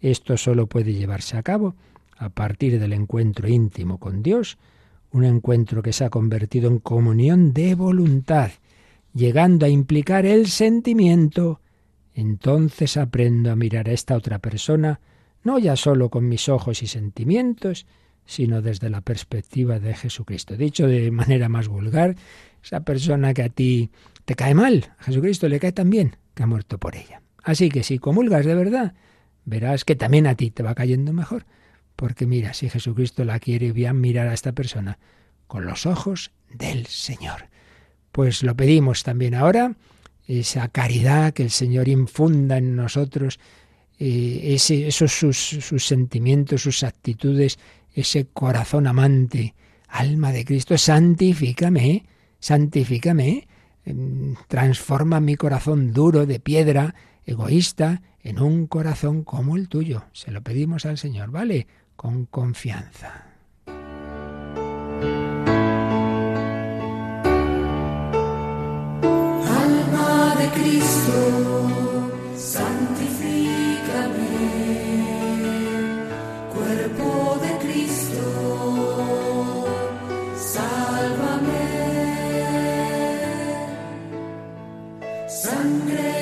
Esto 0.00 0.36
solo 0.36 0.66
puede 0.66 0.92
llevarse 0.92 1.38
a 1.38 1.42
cabo 1.42 1.74
a 2.18 2.28
partir 2.28 2.78
del 2.78 2.92
encuentro 2.92 3.48
íntimo 3.48 3.98
con 3.98 4.22
Dios, 4.22 4.58
un 5.10 5.24
encuentro 5.24 5.82
que 5.82 5.94
se 5.94 6.04
ha 6.04 6.10
convertido 6.10 6.68
en 6.68 6.80
comunión 6.80 7.54
de 7.54 7.74
voluntad, 7.74 8.50
llegando 9.14 9.64
a 9.64 9.70
implicar 9.70 10.26
el 10.26 10.48
sentimiento. 10.48 11.62
Entonces 12.12 12.98
aprendo 12.98 13.50
a 13.50 13.56
mirar 13.56 13.88
a 13.88 13.92
esta 13.92 14.16
otra 14.16 14.38
persona 14.38 15.00
no 15.48 15.58
ya 15.58 15.76
solo 15.76 16.10
con 16.10 16.28
mis 16.28 16.50
ojos 16.50 16.82
y 16.82 16.86
sentimientos, 16.86 17.86
sino 18.26 18.60
desde 18.60 18.90
la 18.90 19.00
perspectiva 19.00 19.78
de 19.78 19.94
Jesucristo. 19.94 20.58
Dicho 20.58 20.86
de 20.86 21.10
manera 21.10 21.48
más 21.48 21.68
vulgar, 21.68 22.16
esa 22.62 22.80
persona 22.80 23.32
que 23.32 23.44
a 23.44 23.48
ti 23.48 23.90
te 24.26 24.34
cae 24.34 24.52
mal, 24.52 24.92
a 24.98 25.04
Jesucristo 25.04 25.48
le 25.48 25.58
cae 25.58 25.72
tan 25.72 25.88
bien 25.88 26.16
que 26.34 26.42
ha 26.42 26.46
muerto 26.46 26.76
por 26.76 26.96
ella. 26.96 27.22
Así 27.42 27.70
que 27.70 27.82
si 27.82 27.98
comulgas 27.98 28.44
de 28.44 28.54
verdad, 28.54 28.92
verás 29.46 29.86
que 29.86 29.96
también 29.96 30.26
a 30.26 30.34
ti 30.34 30.50
te 30.50 30.62
va 30.62 30.74
cayendo 30.74 31.14
mejor. 31.14 31.46
Porque 31.96 32.26
mira, 32.26 32.52
si 32.52 32.68
Jesucristo 32.68 33.24
la 33.24 33.40
quiere 33.40 33.72
bien 33.72 33.98
mirar 34.02 34.28
a 34.28 34.34
esta 34.34 34.52
persona 34.52 34.98
con 35.46 35.64
los 35.64 35.86
ojos 35.86 36.30
del 36.52 36.84
Señor. 36.84 37.48
Pues 38.12 38.42
lo 38.42 38.54
pedimos 38.54 39.02
también 39.02 39.34
ahora, 39.34 39.76
esa 40.26 40.68
caridad 40.68 41.32
que 41.32 41.44
el 41.44 41.50
Señor 41.50 41.88
infunda 41.88 42.58
en 42.58 42.76
nosotros, 42.76 43.40
eh, 43.98 44.54
ese, 44.54 44.86
esos 44.88 45.12
sus, 45.12 45.36
sus 45.36 45.86
sentimientos, 45.86 46.62
sus 46.62 46.82
actitudes, 46.84 47.58
ese 47.94 48.26
corazón 48.26 48.86
amante, 48.86 49.54
alma 49.88 50.32
de 50.32 50.44
Cristo, 50.44 50.78
santifícame, 50.78 52.04
santifícame, 52.38 53.48
em, 53.84 54.34
transforma 54.46 55.20
mi 55.20 55.34
corazón 55.36 55.92
duro 55.92 56.26
de 56.26 56.38
piedra, 56.38 56.94
egoísta, 57.26 58.02
en 58.22 58.40
un 58.40 58.66
corazón 58.66 59.24
como 59.24 59.56
el 59.56 59.68
tuyo. 59.68 60.04
Se 60.12 60.30
lo 60.30 60.42
pedimos 60.42 60.86
al 60.86 60.98
Señor, 60.98 61.30
¿vale? 61.30 61.66
Con 61.96 62.26
confianza. 62.26 63.24
Alma 69.46 70.36
de 70.38 70.48
Cristo, 70.50 72.10
sangre 85.78 86.17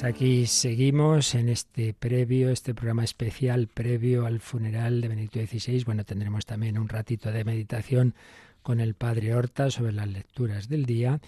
Pues 0.00 0.14
aquí 0.14 0.46
seguimos 0.46 1.34
en 1.34 1.50
este 1.50 1.92
previo, 1.92 2.48
este 2.48 2.72
programa 2.72 3.04
especial 3.04 3.68
previo 3.68 4.24
al 4.24 4.40
funeral 4.40 5.02
de 5.02 5.08
Benedicto 5.08 5.40
XVI. 5.40 5.84
Bueno, 5.84 6.04
tendremos 6.04 6.46
también 6.46 6.78
un 6.78 6.88
ratito 6.88 7.30
de 7.30 7.44
meditación 7.44 8.14
con 8.62 8.80
el 8.80 8.94
padre 8.94 9.34
Horta 9.34 9.70
sobre 9.70 9.92
las 9.92 10.08
lecturas 10.08 10.70
del 10.70 10.86
día, 10.86 11.20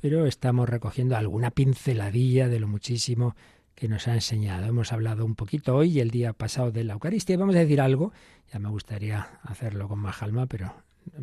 pero 0.00 0.26
estamos 0.26 0.68
recogiendo 0.68 1.16
alguna 1.16 1.50
pinceladilla 1.50 2.46
de 2.46 2.60
lo 2.60 2.68
muchísimo 2.68 3.34
que 3.74 3.88
nos 3.88 4.06
ha 4.06 4.14
enseñado. 4.14 4.68
Hemos 4.68 4.92
hablado 4.92 5.24
un 5.24 5.34
poquito 5.34 5.74
hoy 5.74 5.98
y 5.98 6.00
el 6.00 6.12
día 6.12 6.32
pasado 6.32 6.70
de 6.70 6.84
la 6.84 6.92
Eucaristía. 6.92 7.36
Vamos 7.36 7.56
a 7.56 7.58
decir 7.58 7.80
algo, 7.80 8.12
ya 8.52 8.60
me 8.60 8.68
gustaría 8.68 9.40
hacerlo 9.42 9.88
con 9.88 9.98
más 9.98 10.18
calma, 10.18 10.46
pero 10.46 10.72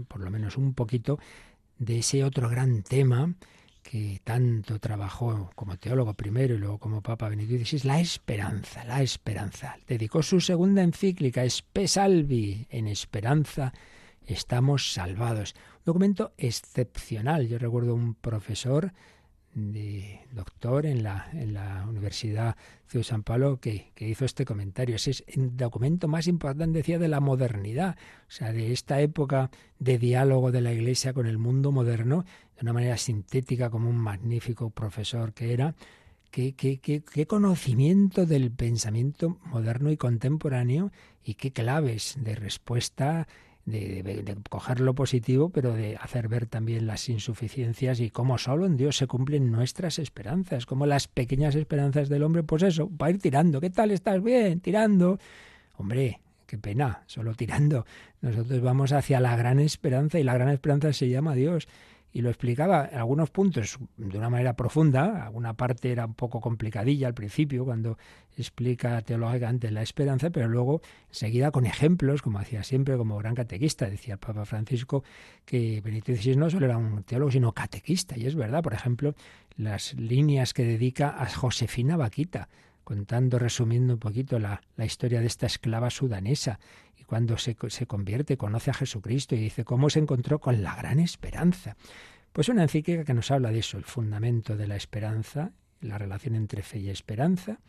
por 0.10 0.20
lo 0.20 0.30
menos 0.30 0.58
un 0.58 0.74
poquito 0.74 1.20
de 1.80 2.00
ese 2.00 2.26
otro 2.26 2.50
gran 2.50 2.84
tema 2.84 3.34
que 3.90 4.20
tanto 4.22 4.80
trabajó 4.80 5.50
como 5.56 5.78
teólogo 5.78 6.14
primero 6.14 6.56
y 6.56 6.58
luego 6.58 6.78
como 6.78 7.02
Papa 7.02 7.30
Benedicto 7.30 7.66
XVI, 7.66 7.88
la 7.88 8.02
esperanza, 8.02 8.84
la 8.84 9.02
esperanza. 9.02 9.78
Dedicó 9.88 10.22
su 10.24 10.42
segunda 10.42 10.84
encíclica, 10.84 11.46
Espe 11.46 11.88
Salvi, 11.88 12.68
en 12.70 12.88
esperanza 12.88 13.72
estamos 14.26 14.92
salvados. 14.92 15.56
Un 15.78 15.86
documento 15.86 16.34
excepcional. 16.38 17.48
Yo 17.48 17.60
recuerdo 17.60 17.96
un 17.96 18.14
profesor 18.14 18.92
doctor 20.32 20.86
en 20.86 21.02
la, 21.02 21.30
en 21.34 21.54
la 21.54 21.86
Universidad 21.88 22.56
de 22.92 23.04
San 23.04 23.24
Pablo 23.24 23.60
que, 23.60 23.92
que, 23.96 24.08
hizo 24.08 24.24
este 24.24 24.46
comentario. 24.46 24.96
Ese 24.96 25.12
es 25.12 25.24
el 25.28 25.58
documento 25.58 26.08
más 26.08 26.28
importante, 26.28 26.84
de 26.84 27.08
la 27.08 27.20
modernidad, 27.20 27.98
o 28.28 28.32
sea, 28.32 28.54
de 28.54 28.72
esta 28.72 29.02
época 29.02 29.50
de 29.80 29.98
diálogo 29.98 30.52
de 30.52 30.62
la 30.62 30.74
Iglesia 30.74 31.14
con 31.14 31.26
el 31.26 31.38
mundo 31.40 31.72
moderno, 31.72 32.24
de 32.56 32.62
una 32.62 32.74
manera 32.74 32.98
sintética, 32.98 33.70
como 33.70 33.90
un 33.90 33.98
magnífico 33.98 34.70
profesor 34.70 35.34
que 35.34 35.54
era. 35.54 35.76
Qué, 36.30 36.54
qué, 36.54 36.80
qué, 36.80 37.02
qué 37.02 37.26
conocimiento 37.26 38.26
del 38.26 38.52
pensamiento 38.52 39.40
moderno 39.46 39.92
y 39.92 39.98
contemporáneo 39.98 40.92
y 41.24 41.36
qué 41.36 41.52
claves 41.52 42.16
de 42.20 42.36
respuesta 42.36 43.28
de, 43.68 44.02
de, 44.02 44.38
coger 44.50 44.80
lo 44.80 44.96
positivo, 44.96 45.50
pero 45.50 45.74
de 45.74 45.98
hacer 45.98 46.30
ver 46.30 46.46
también 46.46 46.88
las 46.88 47.10
insuficiencias 47.10 48.00
y 48.00 48.10
cómo 48.10 48.38
solo 48.38 48.66
en 48.66 48.78
Dios 48.78 48.96
se 48.96 49.08
cumplen 49.08 49.52
nuestras 49.52 50.00
esperanzas, 50.00 50.66
como 50.66 50.86
las 50.86 51.10
pequeñas 51.10 51.54
esperanzas 51.54 52.08
del 52.08 52.24
hombre, 52.24 52.44
pues 52.44 52.64
eso, 52.64 52.90
va 52.98 53.08
a 53.08 53.10
ir 53.10 53.20
tirando. 53.20 53.60
¿Qué 53.60 53.70
tal? 53.70 53.92
¿Estás 53.92 54.24
bien? 54.24 54.62
Tirando. 54.62 55.20
Hombre, 55.76 56.22
qué 56.46 56.58
pena, 56.58 57.04
solo 57.08 57.36
tirando. 57.36 57.86
Nosotros 58.22 58.62
vamos 58.62 58.94
hacia 58.94 59.20
la 59.20 59.36
gran 59.36 59.60
esperanza 59.60 60.18
y 60.18 60.24
la 60.24 60.34
gran 60.34 60.50
esperanza 60.50 60.94
se 60.94 61.10
llama 61.10 61.36
Dios 61.36 61.68
y 62.18 62.22
lo 62.22 62.30
explicaba 62.30 62.90
en 62.92 62.98
algunos 62.98 63.30
puntos 63.30 63.78
de 63.96 64.18
una 64.18 64.32
manera 64.32 64.56
profunda, 64.56 65.24
alguna 65.24 65.54
parte 65.54 65.92
era 65.92 66.08
un 66.08 66.16
poco 66.16 66.42
complicadilla 66.42 67.06
al 67.06 67.14
principio 67.14 67.64
cuando 67.64 68.00
explica 68.36 69.00
teológicamente 69.04 69.70
la 69.70 69.84
esperanza, 69.84 70.32
pero 70.32 70.48
luego 70.48 70.82
enseguida 71.10 71.52
con 71.52 71.68
ejemplos, 71.68 72.24
como 72.24 72.40
hacía 72.40 72.64
siempre 72.64 72.98
como 72.98 73.20
gran 73.20 73.36
catequista, 73.36 73.88
decía 73.88 74.16
el 74.16 74.20
Papa 74.20 74.46
Francisco 74.46 75.04
que 75.46 75.80
Benito 75.82 76.12
XVI 76.12 76.38
no 76.38 76.50
solo 76.50 76.66
era 76.66 76.78
un 76.80 77.04
teólogo, 77.04 77.30
sino 77.30 77.52
catequista, 77.52 78.18
y 78.18 78.26
es 78.26 78.34
verdad, 78.34 78.64
por 78.64 78.74
ejemplo, 78.74 79.14
las 79.56 79.94
líneas 79.94 80.56
que 80.56 80.66
dedica 80.66 81.22
a 81.22 81.30
Josefina 81.30 81.98
Vaquita, 81.98 82.50
contando, 82.84 83.38
resumiendo 83.38 83.94
un 83.94 84.00
poquito 84.00 84.40
la, 84.40 84.64
la 84.76 84.86
historia 84.86 85.20
de 85.20 85.28
esta 85.28 85.46
esclava 85.46 85.92
sudanesa, 85.92 86.58
cuando 87.08 87.38
se, 87.38 87.58
se, 87.70 87.88
convierte, 87.88 88.38
conoce 88.38 88.70
a 88.70 88.76
Jesucristo 88.76 89.34
y 89.34 89.40
dice 89.40 89.64
cómo 89.64 89.90
se 89.90 90.00
encontró 90.00 90.40
con 90.40 90.62
la 90.62 90.76
gran 90.76 91.00
esperanza. 91.00 91.76
Pues 92.34 92.50
una 92.50 92.62
encíclica 92.62 93.04
que 93.04 93.16
nos 93.16 93.32
habla 93.32 93.50
de 93.50 93.60
eso, 93.60 93.78
el 93.78 93.86
fundamento 93.86 94.56
de 94.56 94.68
la 94.68 94.76
esperanza, 94.76 95.54
la 95.82 95.98
relación 95.98 96.36
entre 96.36 96.62
fe 96.62 96.80
y 96.80 96.90
esperanza, 96.90 97.60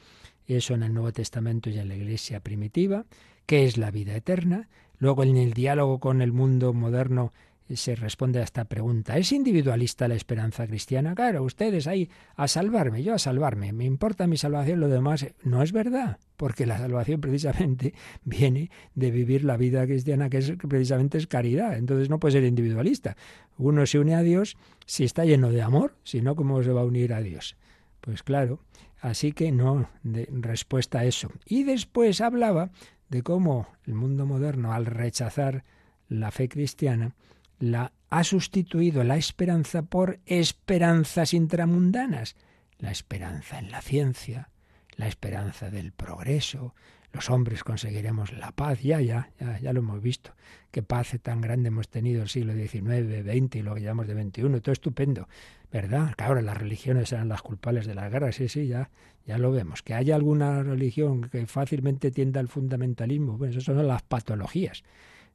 eso 0.47 0.75
en 0.75 0.83
el 0.83 0.93
Nuevo 0.93 1.13
Testamento 1.13 1.71
y 1.71 1.79
en 1.79 1.89
la 1.89 1.95
Iglesia 1.95 2.41
primitiva, 2.41 3.07
qué 3.47 3.65
es 3.65 3.79
la 3.79 3.91
vida 3.91 4.15
eterna, 4.17 4.69
luego 4.99 5.23
en 5.23 5.37
el 5.37 5.55
diálogo 5.55 6.01
con 6.01 6.21
el 6.21 6.33
mundo 6.33 6.75
moderno 6.75 7.33
se 7.77 7.95
responde 7.95 8.41
a 8.41 8.45
esta 8.45 8.65
pregunta. 8.65 9.17
¿Es 9.19 9.33
individualista 9.33 10.09
la 10.09 10.15
esperanza 10.15 10.67
cristiana? 10.67 11.15
Claro, 11.15 11.43
ustedes 11.43 11.87
ahí 11.87 12.11
a 12.37 12.49
salvarme, 12.49 13.03
yo 13.03 13.15
a 13.15 13.19
salvarme, 13.19 13.73
me 13.73 13.85
importa 13.85 14.27
mi 14.27 14.37
salvación, 14.37 14.81
lo 14.81 14.89
demás 14.89 15.27
no 15.43 15.63
es 15.63 15.73
verdad, 15.73 16.19
porque 16.37 16.67
la 16.67 16.79
salvación 16.79 17.21
precisamente 17.21 17.95
viene 18.25 18.71
de 18.95 19.11
vivir 19.11 19.45
la 19.45 19.57
vida 19.57 19.87
cristiana 19.87 20.31
que 20.31 20.39
es 20.39 20.53
precisamente 20.69 21.19
es 21.19 21.27
caridad, 21.27 21.77
entonces 21.77 22.09
no 22.09 22.19
puede 22.19 22.33
ser 22.33 22.45
individualista. 22.45 23.17
Uno 23.57 23.85
se 23.87 23.99
une 23.99 24.15
a 24.15 24.23
Dios 24.23 24.57
si 24.87 25.05
está 25.05 25.25
lleno 25.25 25.51
de 25.51 25.63
amor, 25.63 25.97
si 26.05 26.23
no, 26.23 26.37
¿cómo 26.37 26.63
se 26.63 26.73
va 26.73 26.83
a 26.83 26.87
unir 26.87 27.13
a 27.13 27.21
Dios? 27.21 27.57
Pues 28.01 28.23
claro, 28.23 28.61
así 29.01 29.33
que 29.33 29.53
no, 29.53 29.91
de 30.03 30.29
respuesta 30.31 31.01
a 31.01 31.05
eso. 31.05 31.31
Y 31.45 31.65
después 31.65 32.21
hablaba 32.21 32.71
de 33.09 33.23
cómo 33.23 33.69
el 33.85 33.95
mundo 33.95 34.27
moderno, 34.27 34.73
al 34.73 34.87
rechazar 34.87 35.65
la 36.09 36.31
fe 36.31 36.49
cristiana, 36.49 37.15
la 37.59 37.93
ha 38.11 38.25
sustituido 38.25 39.05
la 39.05 39.17
esperanza 39.17 39.83
por 39.83 40.21
esperanzas 40.27 41.35
intramundanas, 41.35 42.37
la 42.79 42.91
esperanza 42.91 43.59
en 43.59 43.71
la 43.71 43.83
ciencia, 43.83 44.51
la 44.97 45.09
esperanza 45.09 45.71
del 45.71 45.93
progreso, 45.93 46.75
los 47.13 47.31
hombres 47.31 47.65
conseguiremos 47.65 48.33
la 48.33 48.53
paz, 48.53 48.83
ya, 48.83 49.01
ya, 49.01 49.31
ya, 49.41 49.59
ya 49.59 49.73
lo 49.73 49.81
hemos 49.81 50.03
visto, 50.03 50.35
qué 50.71 50.83
paz 50.83 51.17
tan 51.23 51.41
grande 51.41 51.69
hemos 51.69 51.89
tenido 51.89 52.23
el 52.23 52.29
siglo 52.29 52.53
XIX, 52.53 53.25
XX 53.25 53.57
y 53.57 53.63
lo 53.63 53.75
que 53.75 53.83
llamamos 53.83 54.07
de 54.07 54.23
XXI, 54.23 54.61
todo 54.61 54.73
estupendo, 54.73 55.29
¿verdad? 55.73 56.15
Que 56.15 56.25
ahora 56.25 56.43
las 56.43 56.57
religiones 56.57 57.13
eran 57.13 57.29
las 57.29 57.43
culpables 57.43 57.87
de 57.87 57.95
la 57.95 58.09
guerra, 58.09 58.33
sí, 58.33 58.49
sí, 58.49 58.67
ya, 58.67 58.91
ya 59.27 59.39
lo 59.39 59.53
vemos. 59.53 59.83
Que 59.83 59.95
haya 59.95 60.15
alguna 60.17 60.63
religión 60.63 61.23
que 61.23 61.47
fácilmente 61.47 62.11
tienda 62.11 62.41
al 62.41 62.49
fundamentalismo, 62.49 63.39
bueno, 63.39 63.53
eso 63.53 63.61
son 63.61 63.87
las 63.87 64.03
patologías, 64.03 64.85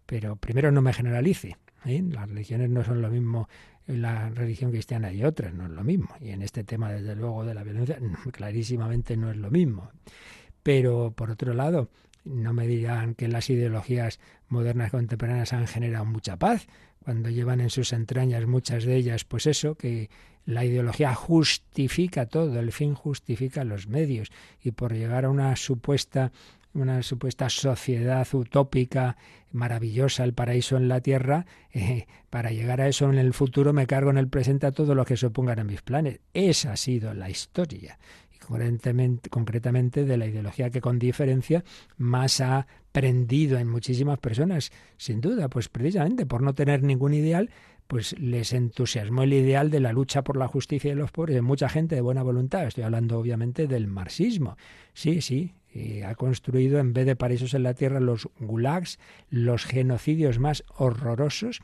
pero 0.06 0.36
primero 0.36 0.72
no 0.72 0.82
me 0.82 0.94
generalice, 0.94 1.58
¿Eh? 1.86 2.04
Las 2.10 2.30
religiones 2.30 2.70
no 2.70 2.84
son 2.84 3.02
lo 3.02 3.10
mismo, 3.10 3.48
la 3.88 4.30
religión 4.30 4.72
cristiana 4.72 5.12
y 5.12 5.24
otras, 5.24 5.54
no 5.54 5.66
es 5.66 5.72
lo 5.72 5.84
mismo. 5.84 6.10
Y 6.22 6.30
en 6.30 6.42
este 6.42 6.64
tema, 6.64 6.92
desde 6.92 7.16
luego, 7.16 7.44
de 7.46 7.54
la 7.54 7.64
violencia, 7.64 7.98
clarísimamente 8.32 9.18
no 9.18 9.32
es 9.32 9.38
lo 9.38 9.52
mismo. 9.52 9.92
Pero, 10.62 11.14
por 11.16 11.32
otro 11.32 11.54
lado, 11.54 11.90
no 12.24 12.54
me 12.54 12.68
dirán 12.68 13.16
que 13.16 13.28
las 13.28 13.50
ideologías 13.50 14.20
modernas 14.48 14.92
contemporáneas 14.92 15.54
han 15.54 15.68
generado 15.68 16.06
mucha 16.06 16.38
paz, 16.38 16.68
cuando 17.04 17.30
llevan 17.30 17.60
en 17.60 17.70
sus 17.70 17.92
entrañas 17.92 18.46
muchas 18.48 18.86
de 18.86 18.96
ellas, 18.96 19.26
pues 19.26 19.46
eso, 19.46 19.76
que 19.76 20.10
la 20.46 20.64
ideología 20.64 21.14
justifica 21.14 22.26
todo, 22.28 22.60
el 22.60 22.72
fin 22.72 22.96
justifica 22.96 23.64
los 23.64 23.88
medios, 23.88 24.32
y 24.62 24.72
por 24.72 24.94
llegar 24.94 25.26
a 25.26 25.30
una 25.30 25.56
supuesta 25.58 26.32
una 26.74 27.04
supuesta 27.04 27.50
sociedad 27.50 28.28
utópica, 28.34 29.18
maravillosa, 29.52 30.24
el 30.24 30.34
paraíso 30.34 30.78
en 30.78 30.88
la 30.88 31.02
tierra, 31.02 31.46
eh, 31.74 32.08
para 32.30 32.52
llegar 32.52 32.82
a 32.82 32.88
eso 32.88 33.10
en 33.10 33.18
el 33.18 33.34
futuro 33.34 33.74
me 33.74 33.88
cargo 33.88 34.10
en 34.10 34.18
el 34.18 34.28
presente 34.28 34.66
a 34.66 34.72
todo 34.72 34.96
lo 34.96 35.06
que 35.06 35.18
se 35.18 35.28
opongan 35.28 35.60
a 35.60 35.64
mis 35.64 35.82
planes. 35.82 36.20
Esa 36.34 36.74
ha 36.74 36.78
sido 36.78 37.14
la 37.14 37.30
historia. 37.30 38.00
Y 38.34 38.40
concretamente, 38.40 39.30
concretamente 39.30 40.06
de 40.06 40.18
la 40.18 40.26
ideología 40.26 40.70
que 40.70 40.82
con 40.82 41.00
diferencia 41.00 41.64
más 41.98 42.42
ha 42.42 42.68
prendido 42.92 43.58
en 43.58 43.70
muchísimas 43.70 44.20
personas, 44.20 44.72
sin 44.98 45.22
duda, 45.22 45.50
pues 45.50 45.70
precisamente 45.70 46.26
por 46.26 46.42
no 46.42 46.54
tener 46.54 46.84
ningún 46.84 47.14
ideal, 47.14 47.50
pues 47.88 48.18
les 48.20 48.54
entusiasmó 48.54 49.24
el 49.24 49.34
ideal 49.34 49.70
de 49.70 49.80
la 49.80 49.94
lucha 49.94 50.24
por 50.24 50.38
la 50.38 50.48
justicia 50.48 50.92
de 50.92 50.96
los 50.96 51.12
pobres, 51.12 51.36
de 51.36 51.42
mucha 51.42 51.70
gente 51.70 51.96
de 51.96 52.02
buena 52.02 52.24
voluntad. 52.24 52.66
Estoy 52.66 52.84
hablando 52.84 53.20
obviamente 53.20 53.68
del 53.68 53.88
marxismo. 53.88 54.58
Sí, 54.94 55.22
sí, 55.22 55.54
y 55.74 56.02
ha 56.02 56.16
construido 56.16 56.80
en 56.80 56.94
vez 56.94 57.06
de 57.06 57.16
paraísos 57.16 57.54
en 57.54 57.64
la 57.64 57.74
tierra 57.74 58.00
los 58.00 58.30
gulags, 58.40 59.00
los 59.30 59.66
genocidios 59.66 60.40
más 60.40 60.64
horrorosos 60.78 61.62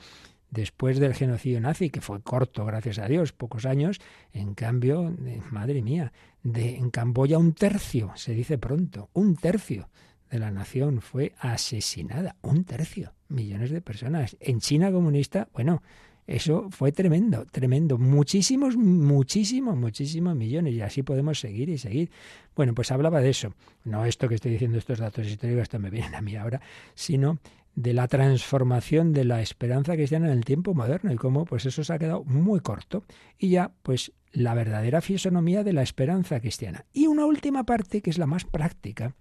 después 0.51 0.99
del 0.99 1.14
genocidio 1.14 1.62
nazi, 1.62 1.89
que 1.89 2.01
fue 2.01 2.22
corto, 2.22 2.66
gracias 2.66 2.99
a 2.99 3.07
Dios, 3.07 3.34
pocos 3.34 3.66
años, 3.66 3.99
en 4.34 4.55
cambio, 4.55 5.16
madre 5.51 5.82
mía, 5.82 6.12
de, 6.43 6.76
en 6.76 6.89
Camboya 6.89 7.38
un 7.38 7.53
tercio, 7.53 8.12
se 8.16 8.34
dice 8.34 8.57
pronto, 8.57 9.10
un 9.14 9.36
tercio 9.36 9.89
de 10.30 10.39
la 10.39 10.51
nación 10.51 11.01
fue 11.01 11.34
asesinada, 11.39 12.36
un 12.41 12.64
tercio, 12.64 13.14
millones 13.28 13.72
de 13.72 13.82
personas. 13.82 14.38
En 14.39 14.60
China 14.60 14.91
comunista, 14.91 15.49
bueno, 15.53 15.82
Eso 16.30 16.67
fue 16.69 16.91
tremendo, 16.91 17.47
tremendo. 17.51 17.97
Muchísimos, 17.97 18.77
muchísimos, 18.77 19.75
muchísimos 19.75 20.36
millones. 20.36 20.75
Y 20.75 20.82
así 20.82 21.01
podemos 21.01 21.39
seguir 21.39 21.69
y 21.69 21.80
seguir. 21.80 22.11
Bueno, 22.55 22.75
pues 22.75 22.91
hablaba 22.91 23.19
de 23.19 23.32
eso. 23.32 23.55
No 23.84 24.05
esto 24.05 24.30
que 24.30 24.36
estoy 24.36 24.51
diciendo, 24.51 24.77
estos 24.77 24.99
datos 24.99 25.25
históricos, 25.25 25.63
esto 25.63 25.80
me 25.80 25.89
vienen 25.89 26.13
a 26.13 26.21
mí 26.21 26.36
ahora, 26.36 26.61
sino 26.93 27.39
de 27.73 27.93
la 27.93 28.07
transformación 28.07 29.11
de 29.11 29.25
la 29.25 29.41
esperanza 29.41 29.95
cristiana 29.95 30.27
en 30.27 30.34
el 30.34 30.45
tiempo 30.45 30.75
moderno 30.75 31.11
y 31.11 31.15
cómo 31.15 31.45
pues 31.45 31.65
eso 31.65 31.84
se 31.84 31.93
ha 31.93 31.97
quedado 31.97 32.23
muy 32.25 32.59
corto 32.59 33.05
y 33.39 33.49
ya 33.49 33.71
pues 33.82 34.11
la 34.32 34.53
verdadera 34.53 35.01
fisonomía 35.01 35.63
de 35.63 35.73
la 35.73 35.82
esperanza 35.82 36.39
cristiana. 36.39 36.86
Y 36.93 37.07
una 37.07 37.25
última 37.25 37.63
parte 37.63 38.03
que 38.03 38.11
es 38.11 38.19
la 38.19 38.27
más 38.27 38.45
práctica 38.45 39.15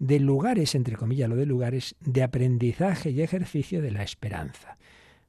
de 0.00 0.18
lugares, 0.18 0.74
entre 0.74 0.96
comillas 0.96 1.28
lo 1.28 1.36
de 1.36 1.46
lugares, 1.46 1.94
de 2.00 2.24
aprendizaje 2.24 3.10
y 3.10 3.22
ejercicio 3.22 3.80
de 3.80 3.92
la 3.92 4.02
esperanza. 4.02 4.76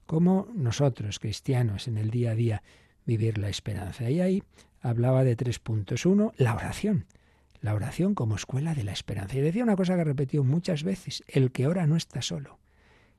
Cómo 0.06 0.48
nosotros, 0.54 1.20
cristianos, 1.20 1.88
en 1.88 1.98
el 1.98 2.10
día 2.10 2.32
a 2.32 2.36
día 2.36 2.64
vivir 3.06 3.38
la 3.38 3.50
esperanza. 3.50 4.10
Y 4.10 4.22
ahí 4.22 4.44
hablaba 4.82 5.24
de 5.24 5.36
tres 5.36 5.60
puntos. 5.60 6.06
Uno, 6.06 6.34
la 6.38 6.56
oración 6.56 7.06
la 7.64 7.74
oración 7.74 8.14
como 8.14 8.36
escuela 8.36 8.76
de 8.76 8.84
la 8.84 8.92
esperanza. 8.92 9.38
Y 9.38 9.42
decía 9.42 9.64
una 9.64 9.78
cosa 9.78 9.96
que 9.96 10.02
he 10.02 10.04
repetido 10.04 10.44
muchas 10.44 10.84
veces, 10.84 11.24
el 11.28 11.52
que 11.52 11.66
ora 11.66 11.88
no 11.88 11.96
está 11.96 12.22
solo. 12.22 12.60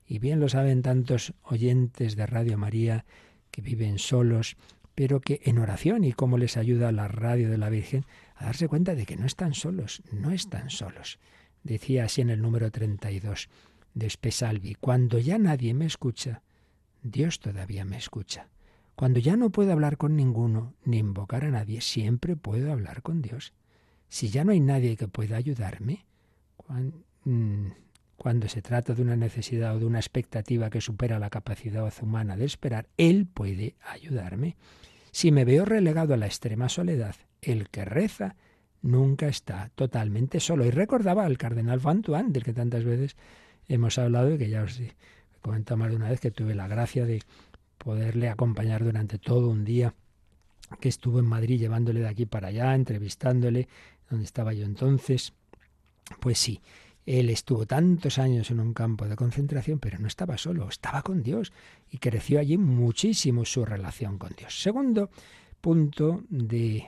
Y 0.07 0.19
bien 0.19 0.39
lo 0.39 0.47
saben 0.47 0.83
tantos 0.83 1.33
oyentes 1.41 2.15
de 2.15 2.27
Radio 2.27 2.55
María 2.57 3.05
que 3.49 3.63
viven 3.63 3.97
solos, 3.97 4.55
pero 4.93 5.19
que 5.19 5.41
en 5.45 5.57
oración 5.57 6.03
y 6.03 6.13
cómo 6.13 6.37
les 6.37 6.57
ayuda 6.57 6.91
la 6.91 7.07
radio 7.07 7.49
de 7.49 7.57
la 7.57 7.69
Virgen 7.69 8.05
a 8.35 8.45
darse 8.45 8.67
cuenta 8.67 8.93
de 8.93 9.07
que 9.07 9.17
no 9.17 9.25
están 9.25 9.55
solos, 9.55 10.03
no 10.11 10.29
están 10.29 10.69
solos. 10.69 11.17
Decía 11.63 12.05
así 12.05 12.21
en 12.21 12.29
el 12.29 12.41
número 12.41 12.69
32 12.69 13.49
de 13.95 14.09
Spesalvi, 14.09 14.75
cuando 14.75 15.17
ya 15.17 15.39
nadie 15.39 15.73
me 15.73 15.87
escucha, 15.87 16.43
Dios 17.05 17.39
todavía 17.39 17.85
me 17.85 17.97
escucha. 17.97 18.49
Cuando 18.95 19.19
ya 19.19 19.37
no 19.37 19.51
puedo 19.51 19.71
hablar 19.71 19.97
con 19.97 20.15
ninguno, 20.15 20.73
ni 20.85 20.97
invocar 20.97 21.45
a 21.45 21.51
nadie, 21.51 21.81
siempre 21.81 22.35
puedo 22.35 22.71
hablar 22.71 23.03
con 23.03 23.21
Dios 23.21 23.53
si 24.09 24.29
ya 24.29 24.43
no 24.43 24.51
hay 24.51 24.59
nadie 24.59 24.95
que 24.95 25.07
pueda 25.07 25.37
ayudarme, 25.37 26.05
mm, 27.25 27.67
cuando, 28.15 28.47
se 28.47 28.61
trata 28.61 28.93
de 28.93 29.01
una 29.01 29.15
necesidad 29.15 29.75
o 29.75 29.79
de 29.79 29.85
una 29.85 29.99
expectativa 29.99 30.69
que 30.69 30.81
supera 30.81 31.19
la 31.19 31.29
capacidad 31.29 31.91
humana 32.01 32.37
de 32.37 32.45
esperar, 32.45 32.87
Él 32.97 33.27
puede 33.27 33.75
ayudarme. 33.81 34.55
Si 35.11 35.31
me 35.31 35.45
veo 35.45 35.65
relegado 35.65 36.13
a 36.13 36.17
la 36.17 36.27
extrema 36.27 36.69
soledad, 36.69 37.15
el 37.41 37.69
que 37.69 37.85
reza 37.85 38.35
nunca 38.81 39.27
está 39.27 39.69
totalmente 39.75 40.39
solo. 40.39 40.65
Y 40.65 40.71
recordaba 40.71 41.25
al 41.25 41.37
cardenal 41.37 41.79
Vantuan, 41.79 42.31
del 42.31 42.43
que 42.43 42.53
tantas 42.53 42.83
veces 42.83 43.17
hemos 43.67 43.97
hablado 43.97 44.33
y 44.33 44.37
que 44.37 44.49
ya 44.49 44.63
os 44.63 44.79
comentado 45.45 45.77
más 45.77 45.91
de 45.91 45.95
una 45.95 46.09
vez 46.09 46.19
que 46.19 46.31
tuve 46.31 46.55
la 46.55 46.67
gracia 46.67 47.05
de 47.05 47.21
poderle 47.77 48.29
acompañar 48.29 48.83
durante 48.83 49.19
todo 49.19 49.49
un 49.49 49.63
día 49.63 49.93
que 50.79 50.89
estuvo 50.89 51.19
en 51.19 51.25
Madrid 51.25 51.59
llevándole 51.59 51.99
de 51.99 52.07
aquí 52.07 52.25
para 52.25 52.47
allá, 52.47 52.73
entrevistándole, 52.73 53.67
donde 54.09 54.25
estaba 54.25 54.53
yo 54.53 54.65
entonces. 54.65 55.33
Pues 56.19 56.39
sí, 56.39 56.61
él 57.05 57.29
estuvo 57.29 57.67
tantos 57.67 58.17
años 58.17 58.49
en 58.49 58.59
un 58.59 58.73
campo 58.73 59.07
de 59.07 59.15
concentración, 59.15 59.77
pero 59.77 59.99
no 59.99 60.07
estaba 60.07 60.39
solo, 60.39 60.67
estaba 60.67 61.03
con 61.03 61.21
Dios 61.21 61.53
y 61.91 61.99
creció 61.99 62.39
allí 62.39 62.57
muchísimo 62.57 63.45
su 63.45 63.65
relación 63.65 64.17
con 64.17 64.33
Dios. 64.35 64.59
Segundo 64.59 65.11
punto 65.61 66.23
de 66.29 66.87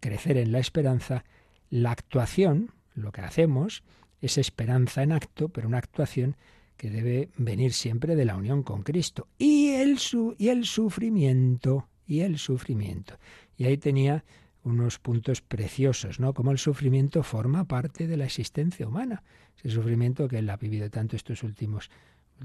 crecer 0.00 0.38
en 0.38 0.52
la 0.52 0.60
esperanza, 0.60 1.24
la 1.68 1.90
actuación, 1.90 2.70
lo 2.94 3.12
que 3.12 3.20
hacemos, 3.20 3.82
es 4.22 4.38
esperanza 4.38 5.02
en 5.02 5.12
acto, 5.12 5.50
pero 5.50 5.68
una 5.68 5.78
actuación 5.78 6.36
que 6.78 6.90
debe 6.90 7.28
venir 7.36 7.74
siempre 7.74 8.16
de 8.16 8.24
la 8.24 8.36
unión 8.36 8.62
con 8.62 8.82
Cristo. 8.82 9.26
Y 9.36 9.70
el, 9.70 9.98
su, 9.98 10.34
y 10.38 10.48
el 10.48 10.64
sufrimiento, 10.64 11.88
y 12.06 12.20
el 12.20 12.38
sufrimiento. 12.38 13.18
Y 13.56 13.64
ahí 13.64 13.76
tenía 13.76 14.24
unos 14.62 14.98
puntos 14.98 15.42
preciosos, 15.42 16.20
¿no? 16.20 16.32
Como 16.32 16.52
el 16.52 16.58
sufrimiento 16.58 17.22
forma 17.24 17.64
parte 17.64 18.06
de 18.06 18.16
la 18.16 18.24
existencia 18.24 18.86
humana. 18.86 19.24
Ese 19.58 19.70
sufrimiento 19.70 20.28
que 20.28 20.38
él 20.38 20.48
ha 20.48 20.56
vivido 20.56 20.88
tanto 20.88 21.16
estos 21.16 21.42
últimos, 21.42 21.90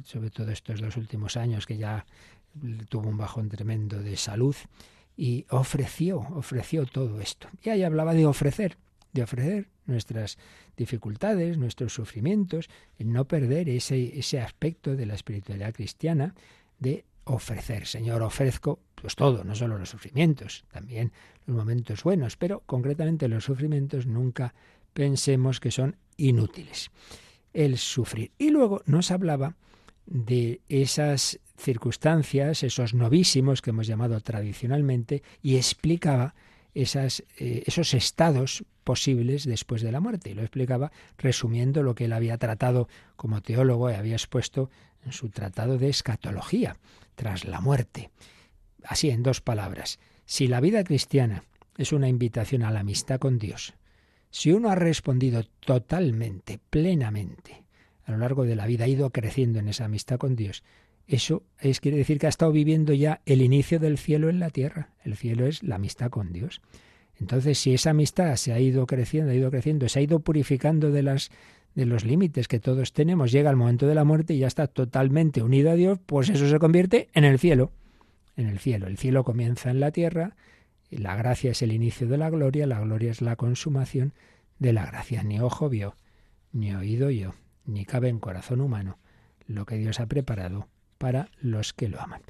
sobre 0.04 0.32
todo 0.32 0.50
estos 0.52 0.82
dos 0.82 0.98
últimos 0.98 1.38
años, 1.38 1.68
que 1.68 1.78
ya 1.78 2.06
tuvo 2.90 3.10
un 3.10 3.18
bajón 3.18 3.50
tremendo 3.50 4.02
de 4.02 4.18
salud, 4.18 4.56
y 5.16 5.46
ofreció, 5.52 6.20
ofreció 6.20 6.88
todo 6.88 7.22
esto. 7.22 7.48
Y 7.62 7.70
ahí 7.70 7.84
hablaba 7.84 8.16
de 8.16 8.26
ofrecer, 8.26 8.78
de 9.12 9.22
ofrecer 9.22 9.70
nuestras 9.86 10.38
dificultades, 10.78 11.58
nuestros 11.58 11.94
sufrimientos, 11.94 12.70
en 13.00 13.14
no 13.14 13.26
perder 13.26 13.70
ese, 13.70 14.18
ese 14.18 14.40
aspecto 14.40 14.96
de 14.96 15.06
la 15.06 15.16
espiritualidad 15.16 15.74
cristiana, 15.74 16.36
de 16.80 17.06
ofrecer. 17.26 17.88
Señor, 17.88 18.22
ofrezco 18.22 18.80
pues 18.96 19.16
todo, 19.16 19.44
no 19.44 19.56
solo 19.56 19.78
los 19.78 19.90
sufrimientos, 19.90 20.66
también 20.72 21.12
los 21.46 21.58
momentos 21.58 22.04
buenos, 22.04 22.38
pero 22.38 22.62
concretamente 22.66 23.28
los 23.28 23.46
sufrimientos 23.46 24.06
nunca 24.06 24.54
pensemos 24.94 25.60
que 25.60 25.72
son 25.72 25.98
inútiles. 26.18 26.90
El 27.54 27.78
sufrir. 27.78 28.32
Y 28.38 28.50
luego 28.50 28.82
nos 28.86 29.12
hablaba 29.12 29.56
de 30.06 30.62
esas 30.70 31.40
circunstancias, 31.58 32.64
esos 32.64 32.94
novísimos 32.94 33.62
que 33.62 33.70
hemos 33.70 33.88
llamado 33.88 34.20
tradicionalmente, 34.22 35.24
y 35.42 35.56
explicaba 35.56 36.36
esas, 36.74 37.24
eh, 37.38 37.64
esos 37.66 37.94
estados 37.94 38.64
posibles 38.84 39.46
después 39.46 39.82
de 39.82 39.92
la 39.92 40.00
muerte. 40.00 40.30
Y 40.30 40.34
lo 40.34 40.42
explicaba 40.42 40.92
resumiendo 41.18 41.84
lo 41.84 41.96
que 41.96 42.06
él 42.06 42.14
había 42.14 42.38
tratado 42.38 42.88
como 43.16 43.42
teólogo 43.42 43.90
y 43.90 43.94
había 43.94 44.16
expuesto 44.16 44.70
en 45.06 45.12
su 45.12 45.30
tratado 45.30 45.78
de 45.78 45.90
escatología 45.90 46.78
tras 47.16 47.46
la 47.46 47.62
muerte. 47.62 48.10
Así, 48.84 49.10
en 49.10 49.24
dos 49.24 49.42
palabras, 49.42 50.00
si 50.26 50.48
la 50.48 50.60
vida 50.60 50.84
cristiana 50.84 51.44
es 51.78 51.92
una 51.92 52.10
invitación 52.10 52.64
a 52.64 52.72
la 52.72 52.82
amistad 52.82 53.20
con 53.20 53.40
Dios, 53.40 53.74
si 54.30 54.52
uno 54.52 54.70
ha 54.70 54.76
respondido 54.76 55.44
totalmente, 55.60 56.60
plenamente, 56.70 57.64
a 58.06 58.12
lo 58.12 58.18
largo 58.18 58.44
de 58.44 58.56
la 58.56 58.66
vida, 58.66 58.86
ha 58.86 58.88
ido 58.88 59.10
creciendo 59.12 59.60
en 59.60 59.70
esa 59.70 59.86
amistad 59.86 60.18
con 60.18 60.36
Dios, 60.36 60.64
eso 61.08 61.44
es, 61.60 61.80
quiere 61.80 61.98
decir 61.98 62.18
que 62.18 62.28
ha 62.28 62.30
estado 62.30 62.52
viviendo 62.52 62.94
ya 62.94 63.22
el 63.26 63.42
inicio 63.42 63.80
del 63.80 63.98
cielo 63.98 64.30
en 64.30 64.40
la 64.40 64.50
tierra. 64.50 64.90
El 65.04 65.16
cielo 65.16 65.46
es 65.46 65.62
la 65.64 65.76
amistad 65.76 66.10
con 66.10 66.32
Dios. 66.32 66.62
Entonces, 67.20 67.60
si 67.60 67.74
esa 67.74 67.92
amistad 67.92 68.36
se 68.36 68.54
ha 68.54 68.60
ido 68.60 68.86
creciendo, 68.88 69.32
ha 69.32 69.36
ido 69.36 69.52
creciendo, 69.52 69.88
se 69.88 70.00
ha 70.00 70.02
ido 70.02 70.20
purificando 70.20 70.92
de 70.92 71.04
las 71.04 71.32
de 71.76 71.86
los 71.86 72.06
límites 72.06 72.48
que 72.48 72.60
todos 72.60 72.94
tenemos, 72.94 73.32
llega 73.32 73.50
el 73.50 73.56
momento 73.56 73.88
de 73.88 73.96
la 73.96 74.04
muerte 74.04 74.34
y 74.34 74.40
ya 74.40 74.48
está 74.48 74.68
totalmente 74.68 75.42
unido 75.42 75.72
a 75.72 75.76
Dios, 75.76 76.00
pues 76.06 76.30
eso 76.30 76.48
se 76.48 76.60
convierte 76.60 77.10
en 77.14 77.24
el 77.24 77.40
cielo. 77.40 77.72
En 78.36 78.48
el 78.48 78.60
cielo. 78.60 78.88
El 78.88 78.98
cielo 78.98 79.24
comienza 79.24 79.72
en 79.72 79.80
la 79.80 79.92
tierra, 79.92 80.36
y 80.90 80.98
la 80.98 81.16
gracia 81.16 81.52
es 81.52 81.62
el 81.62 81.72
inicio 81.72 82.08
de 82.08 82.18
la 82.18 82.30
gloria, 82.30 82.68
la 82.68 82.80
gloria 82.80 83.10
es 83.10 83.22
la 83.22 83.36
consumación 83.36 84.14
de 84.60 84.74
la 84.74 84.86
gracia. 84.86 85.24
Ni 85.24 85.40
ojo 85.40 85.70
vio, 85.70 85.96
ni 86.52 86.74
oído 86.76 87.10
yo, 87.10 87.34
ni 87.66 87.86
cabe 87.86 88.10
en 88.10 88.20
corazón 88.20 88.62
humano 88.62 89.00
lo 89.48 89.66
que 89.66 89.78
Dios 89.78 90.00
ha 90.00 90.06
preparado 90.06 90.68
para 91.00 91.30
los 91.42 91.74
que 91.74 91.90
lo 91.90 92.00
aman. 92.00 92.22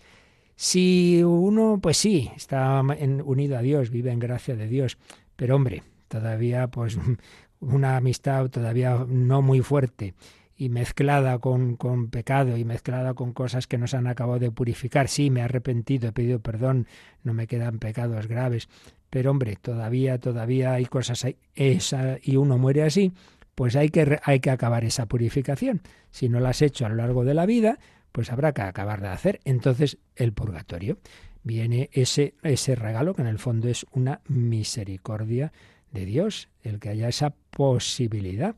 Si 0.56 1.24
uno, 1.24 1.80
pues 1.82 1.98
sí, 1.98 2.32
está 2.36 2.82
unido 2.82 3.58
a 3.58 3.62
Dios, 3.62 3.90
vive 3.90 4.12
en 4.12 4.20
gracia 4.20 4.56
de 4.56 4.68
Dios, 4.68 4.98
pero 5.36 5.56
hombre, 5.56 5.84
todavía 6.08 6.68
pues 6.68 6.98
una 7.60 7.98
amistad 7.98 8.50
todavía 8.50 9.06
no 9.08 9.42
muy 9.42 9.62
fuerte 9.62 10.14
y 10.56 10.70
mezclada 10.70 11.40
con, 11.40 11.76
con, 11.76 12.10
pecado 12.10 12.58
y 12.58 12.64
mezclada 12.64 13.16
con 13.16 13.34
cosas 13.34 13.68
que 13.68 13.78
nos 13.78 13.94
han 13.94 14.08
acabado 14.08 14.40
de 14.40 14.52
purificar. 14.52 15.08
Sí, 15.08 15.30
me 15.30 15.40
he 15.40 15.44
arrepentido, 15.44 16.10
he 16.10 16.12
pedido 16.12 16.40
perdón, 16.40 16.88
no 17.24 17.34
me 17.34 17.48
quedan 17.48 17.80
pecados 17.80 18.28
graves, 18.28 18.70
pero 19.10 19.32
hombre, 19.32 19.58
todavía, 19.62 20.20
todavía 20.20 20.74
hay 20.74 20.86
cosas 20.86 21.26
esa, 21.56 22.18
y 22.22 22.36
uno 22.36 22.58
muere 22.58 22.84
así, 22.84 23.14
pues 23.56 23.76
hay 23.76 23.90
que, 23.90 24.20
hay 24.24 24.40
que 24.40 24.50
acabar 24.50 24.84
esa 24.86 25.06
purificación. 25.08 25.82
Si 26.12 26.30
no 26.30 26.40
la 26.40 26.50
has 26.50 26.62
hecho 26.62 26.86
a 26.86 26.90
lo 26.90 26.96
largo 26.96 27.24
de 27.24 27.34
la 27.34 27.46
vida, 27.46 27.80
pues 28.14 28.32
habrá 28.32 28.54
que 28.54 28.62
acabar 28.62 29.02
de 29.02 29.10
hacer. 29.10 29.42
Entonces, 29.44 29.98
el 30.16 30.32
purgatorio. 30.32 30.98
Viene 31.46 31.90
ese, 31.92 32.36
ese 32.42 32.76
regalo 32.76 33.14
que 33.14 33.22
en 33.22 33.28
el 33.28 33.38
fondo 33.38 33.68
es 33.68 33.86
una 33.92 34.22
misericordia 34.30 35.52
de 35.92 36.06
Dios, 36.06 36.48
el 36.62 36.80
que 36.80 36.88
haya 36.88 37.10
esa 37.10 37.34
posibilidad. 37.50 38.56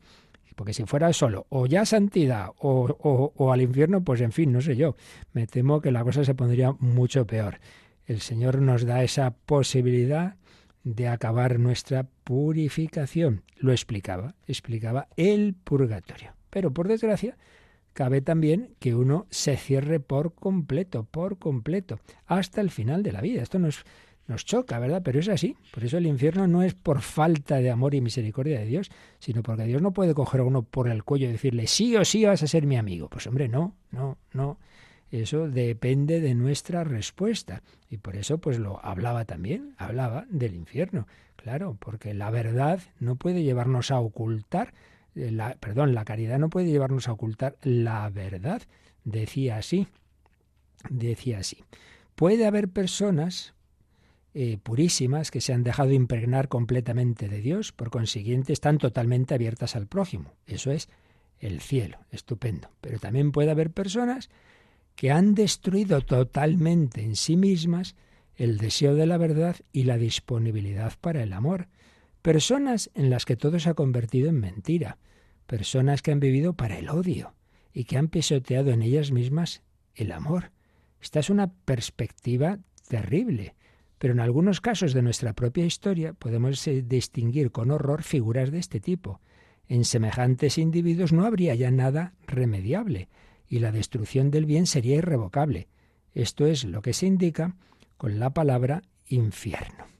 Porque 0.55 0.73
si 0.73 0.85
fuera 0.85 1.11
solo 1.11 1.47
o 1.49 1.65
ya 1.65 1.85
santidad 1.85 2.49
o, 2.59 3.31
o, 3.35 3.51
al 3.51 3.61
infierno, 3.61 4.03
pues 4.03 4.21
en 4.21 4.31
fin, 4.31 4.51
no 4.51 4.61
sé 4.61 4.75
yo. 4.75 4.95
Me 5.33 5.47
temo 5.47 5.81
que 5.81 5.91
la 5.91 6.03
cosa 6.03 6.23
se 6.23 6.35
pondría 6.35 6.73
mucho 6.73 7.25
peor. 7.25 7.59
El 8.05 8.21
Señor 8.21 8.61
nos 8.61 8.85
da 8.85 9.03
esa 9.03 9.31
posibilidad 9.31 10.35
de 10.83 11.07
acabar 11.07 11.59
nuestra 11.59 12.05
purificación. 12.23 13.41
Lo 13.57 13.71
explicaba, 13.71 14.35
explicaba 14.47 15.07
el 15.17 15.55
purgatorio. 15.55 16.33
Pero 16.51 16.71
por 16.71 16.87
desgracia, 16.87 17.35
cabe 17.95 18.21
también 18.21 18.75
que 18.77 18.93
uno 18.93 19.25
se 19.31 19.57
cierre 19.57 19.99
por 19.99 20.35
completo, 20.35 21.07
por 21.09 21.39
completo, 21.39 21.99
hasta 22.27 22.61
el 22.61 22.69
final 22.69 23.01
de 23.01 23.13
la 23.13 23.21
vida. 23.21 23.41
Esto 23.41 23.57
no 23.57 23.69
es 23.69 23.83
nos 24.27 24.43
choca, 24.43 24.79
¿verdad? 24.79 25.01
Pero 25.03 25.19
es 25.19 25.29
así. 25.29 25.55
Por 25.71 25.83
eso 25.83 25.97
el 25.97 26.07
infierno 26.07 26.47
no 26.47 26.63
es 26.63 26.73
por 26.73 27.01
falta 27.01 27.57
de 27.57 27.69
amor 27.69 27.93
y 27.93 28.01
misericordia 28.01 28.59
de 28.59 28.65
Dios, 28.65 28.89
sino 29.19 29.43
porque 29.43 29.65
Dios 29.65 29.81
no 29.81 29.93
puede 29.93 30.13
coger 30.13 30.41
a 30.41 30.45
uno 30.45 30.63
por 30.63 30.89
el 30.89 31.03
cuello 31.03 31.27
y 31.27 31.31
decirle, 31.31 31.67
sí 31.67 31.95
o 31.95 32.03
sí 32.03 32.25
vas 32.25 32.41
a 32.41 32.47
ser 32.47 32.65
mi 32.65 32.77
amigo. 32.77 33.07
Pues 33.09 33.27
hombre, 33.27 33.47
no, 33.47 33.75
no, 33.91 34.17
no. 34.33 34.57
Eso 35.11 35.47
depende 35.47 36.19
de 36.19 36.33
nuestra 36.33 36.83
respuesta. 36.83 37.61
Y 37.89 37.97
por 37.97 38.15
eso, 38.15 38.39
pues 38.39 38.57
lo 38.57 38.83
hablaba 38.83 39.25
también, 39.25 39.75
hablaba 39.77 40.25
del 40.29 40.55
infierno. 40.55 41.07
Claro, 41.35 41.77
porque 41.79 42.13
la 42.15 42.31
verdad 42.31 42.79
no 42.99 43.15
puede 43.15 43.43
llevarnos 43.43 43.91
a 43.91 43.99
ocultar, 43.99 44.73
la, 45.15 45.55
perdón, 45.55 45.95
la 45.95 46.05
caridad 46.05 46.39
no 46.39 46.49
puede 46.49 46.67
llevarnos 46.67 47.07
a 47.07 47.13
ocultar 47.13 47.57
la 47.61 48.09
verdad. 48.09 48.61
Decía 49.03 49.57
así, 49.57 49.87
decía 50.89 51.39
así. 51.39 51.63
Puede 52.15 52.45
haber 52.45 52.69
personas 52.69 53.53
eh, 54.33 54.57
purísimas 54.61 55.31
que 55.31 55.41
se 55.41 55.53
han 55.53 55.63
dejado 55.63 55.91
impregnar 55.93 56.49
completamente 56.49 57.29
de 57.29 57.39
Dios, 57.39 57.71
por 57.71 57.89
consiguiente 57.89 58.51
están 58.51 58.77
totalmente 58.77 59.33
abiertas 59.33 59.75
al 59.77 59.87
prójimo. 59.87 60.33
Eso 60.45 60.71
es 60.71 60.89
el 61.39 61.61
cielo, 61.61 61.99
estupendo. 62.11 62.69
Pero 62.81 62.99
también 62.99 63.31
puede 63.31 63.51
haber 63.51 63.71
personas 63.71 64.29
que 64.95 65.11
han 65.11 65.35
destruido 65.35 66.01
totalmente 66.01 67.01
en 67.01 67.15
sí 67.15 67.37
mismas 67.37 67.95
el 68.35 68.57
deseo 68.57 68.95
de 68.95 69.05
la 69.05 69.17
verdad 69.17 69.55
y 69.71 69.83
la 69.83 69.97
disponibilidad 69.97 70.93
para 70.99 71.23
el 71.23 71.31
amor. 71.31 71.67
Personas 72.25 72.89
en 72.95 73.11
las 73.11 73.23
que 73.23 73.35
todo 73.35 73.59
se 73.59 73.69
ha 73.69 73.75
convertido 73.75 74.29
en 74.29 74.39
mentira. 74.39 74.97
Personas 75.45 76.01
que 76.01 76.11
han 76.11 76.19
vivido 76.19 76.53
para 76.53 76.79
el 76.79 76.89
odio 76.89 77.35
y 77.71 77.83
que 77.83 77.99
han 77.99 78.07
pisoteado 78.07 78.71
en 78.71 78.81
ellas 78.81 79.11
mismas 79.11 79.61
el 79.93 80.11
amor. 80.11 80.49
Esta 80.99 81.19
es 81.19 81.29
una 81.29 81.53
perspectiva 81.53 82.57
terrible, 82.87 83.53
pero 83.99 84.13
en 84.13 84.21
algunos 84.21 84.59
casos 84.59 84.95
de 84.95 85.03
nuestra 85.03 85.33
propia 85.33 85.65
historia 85.65 86.13
podemos 86.13 86.65
eh, 86.65 86.81
distinguir 86.81 87.51
con 87.51 87.69
horror 87.69 88.01
figuras 88.01 88.49
de 88.49 88.57
este 88.57 88.79
tipo. 88.79 89.21
En 89.67 89.85
semejantes 89.85 90.57
individuos 90.57 91.13
no 91.13 91.27
habría 91.27 91.53
ya 91.53 91.69
nada 91.69 92.15
remediable 92.25 93.07
y 93.47 93.59
la 93.59 93.71
destrucción 93.71 94.31
del 94.31 94.47
bien 94.47 94.65
sería 94.65 94.95
irrevocable. 94.95 95.67
Esto 96.15 96.47
es 96.47 96.63
lo 96.63 96.81
que 96.81 96.93
se 96.93 97.05
indica 97.05 97.55
con 97.97 98.17
la 98.17 98.33
palabra 98.33 98.81
infierno. 99.09 99.94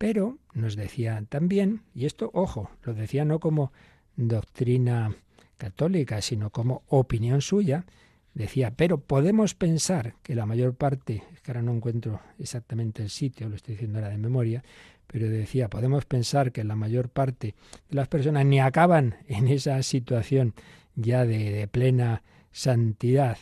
Pero 0.00 0.38
nos 0.54 0.76
decía 0.76 1.22
también, 1.28 1.82
y 1.94 2.06
esto, 2.06 2.30
ojo, 2.32 2.70
lo 2.84 2.94
decía 2.94 3.26
no 3.26 3.38
como 3.38 3.70
doctrina 4.16 5.14
católica, 5.58 6.22
sino 6.22 6.48
como 6.48 6.84
opinión 6.88 7.42
suya, 7.42 7.84
decía, 8.32 8.70
pero 8.70 8.96
podemos 8.96 9.54
pensar 9.54 10.14
que 10.22 10.34
la 10.34 10.46
mayor 10.46 10.74
parte, 10.74 11.22
es 11.34 11.42
que 11.42 11.50
ahora 11.50 11.60
no 11.60 11.74
encuentro 11.74 12.18
exactamente 12.38 13.02
el 13.02 13.10
sitio, 13.10 13.50
lo 13.50 13.56
estoy 13.56 13.74
diciendo 13.74 13.98
ahora 13.98 14.08
de 14.08 14.16
memoria, 14.16 14.64
pero 15.06 15.28
decía, 15.28 15.68
podemos 15.68 16.06
pensar 16.06 16.50
que 16.50 16.64
la 16.64 16.76
mayor 16.76 17.10
parte 17.10 17.54
de 17.90 17.94
las 17.94 18.08
personas 18.08 18.46
ni 18.46 18.58
acaban 18.58 19.16
en 19.28 19.48
esa 19.48 19.82
situación 19.82 20.54
ya 20.94 21.26
de, 21.26 21.68
plena 21.70 22.22
santidad, 22.52 23.36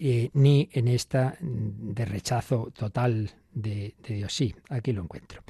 eh, 0.00 0.30
ni 0.32 0.68
en 0.72 0.88
esta 0.88 1.38
de 1.40 2.04
rechazo 2.04 2.72
total 2.76 3.30
de, 3.52 3.94
de 4.02 4.14
Dios. 4.16 4.34
Sí, 4.34 4.52
aquí 4.68 4.92
lo 4.92 5.04
encuentro. 5.04 5.44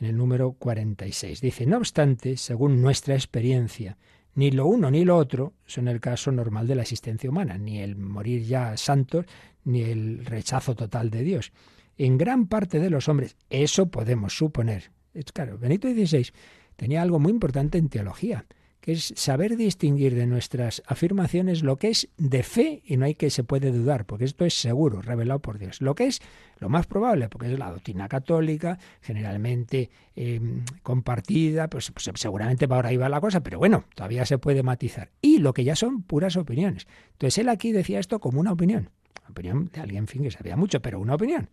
En 0.00 0.06
el 0.06 0.16
número 0.16 0.52
46 0.52 1.40
dice, 1.40 1.66
no 1.66 1.78
obstante, 1.78 2.36
según 2.36 2.80
nuestra 2.80 3.14
experiencia, 3.14 3.96
ni 4.34 4.52
lo 4.52 4.66
uno 4.66 4.90
ni 4.90 5.04
lo 5.04 5.16
otro 5.16 5.54
son 5.66 5.88
el 5.88 6.00
caso 6.00 6.30
normal 6.30 6.66
de 6.68 6.76
la 6.76 6.82
existencia 6.82 7.28
humana, 7.28 7.58
ni 7.58 7.80
el 7.80 7.96
morir 7.96 8.44
ya 8.44 8.76
santos, 8.76 9.26
ni 9.64 9.82
el 9.82 10.24
rechazo 10.24 10.76
total 10.76 11.10
de 11.10 11.22
Dios. 11.22 11.52
En 11.96 12.16
gran 12.16 12.46
parte 12.46 12.78
de 12.78 12.90
los 12.90 13.08
hombres, 13.08 13.36
eso 13.50 13.90
podemos 13.90 14.36
suponer. 14.36 14.92
Es 15.14 15.32
claro, 15.32 15.58
Benito 15.58 15.88
XVI 15.88 16.30
tenía 16.76 17.02
algo 17.02 17.18
muy 17.18 17.32
importante 17.32 17.78
en 17.78 17.88
teología 17.88 18.46
es 18.92 19.12
saber 19.16 19.56
distinguir 19.56 20.14
de 20.14 20.26
nuestras 20.26 20.82
afirmaciones 20.86 21.62
lo 21.62 21.76
que 21.76 21.88
es 21.88 22.08
de 22.16 22.42
fe 22.42 22.82
y 22.84 22.96
no 22.96 23.04
hay 23.04 23.14
que 23.14 23.30
se 23.30 23.44
puede 23.44 23.70
dudar, 23.70 24.06
porque 24.06 24.24
esto 24.24 24.44
es 24.44 24.54
seguro, 24.54 25.02
revelado 25.02 25.40
por 25.40 25.58
Dios. 25.58 25.80
Lo 25.80 25.94
que 25.94 26.06
es 26.06 26.20
lo 26.58 26.68
más 26.68 26.86
probable, 26.86 27.28
porque 27.28 27.52
es 27.52 27.58
la 27.58 27.70
doctrina 27.70 28.08
católica, 28.08 28.78
generalmente 29.00 29.90
eh, 30.16 30.40
compartida, 30.82 31.68
pues, 31.68 31.90
pues, 31.90 32.10
seguramente 32.14 32.66
para 32.66 32.78
ahora 32.78 32.92
iba 32.92 33.08
la 33.08 33.20
cosa, 33.20 33.42
pero 33.42 33.58
bueno, 33.58 33.84
todavía 33.94 34.24
se 34.24 34.38
puede 34.38 34.62
matizar. 34.62 35.10
Y 35.20 35.38
lo 35.38 35.52
que 35.52 35.64
ya 35.64 35.76
son 35.76 36.02
puras 36.02 36.36
opiniones. 36.36 36.86
Entonces 37.12 37.38
él 37.38 37.48
aquí 37.48 37.72
decía 37.72 38.00
esto 38.00 38.20
como 38.20 38.40
una 38.40 38.52
opinión, 38.52 38.90
opinión 39.28 39.70
de 39.72 39.80
alguien, 39.80 40.04
en 40.04 40.08
fin, 40.08 40.22
que 40.22 40.30
sabía 40.30 40.56
mucho, 40.56 40.80
pero 40.80 40.98
una 40.98 41.14
opinión. 41.14 41.50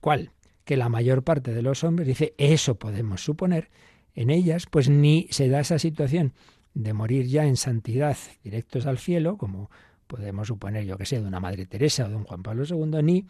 ¿Cuál? 0.00 0.32
Que 0.64 0.76
la 0.76 0.88
mayor 0.88 1.22
parte 1.22 1.52
de 1.54 1.62
los 1.62 1.84
hombres 1.84 2.08
dice, 2.08 2.34
eso 2.38 2.76
podemos 2.76 3.22
suponer, 3.22 3.70
en 4.14 4.30
ellas, 4.30 4.66
pues 4.70 4.88
ni 4.88 5.26
se 5.30 5.48
da 5.48 5.60
esa 5.60 5.78
situación 5.78 6.32
de 6.74 6.92
morir 6.92 7.26
ya 7.26 7.44
en 7.44 7.56
santidad 7.56 8.16
directos 8.44 8.86
al 8.86 8.98
cielo, 8.98 9.36
como 9.36 9.70
podemos 10.06 10.48
suponer, 10.48 10.84
yo 10.84 10.98
que 10.98 11.06
sé, 11.06 11.20
de 11.20 11.26
una 11.26 11.40
Madre 11.40 11.66
Teresa 11.66 12.06
o 12.06 12.08
de 12.08 12.16
un 12.16 12.24
Juan 12.24 12.42
Pablo 12.42 12.64
II, 12.64 13.02
ni, 13.02 13.26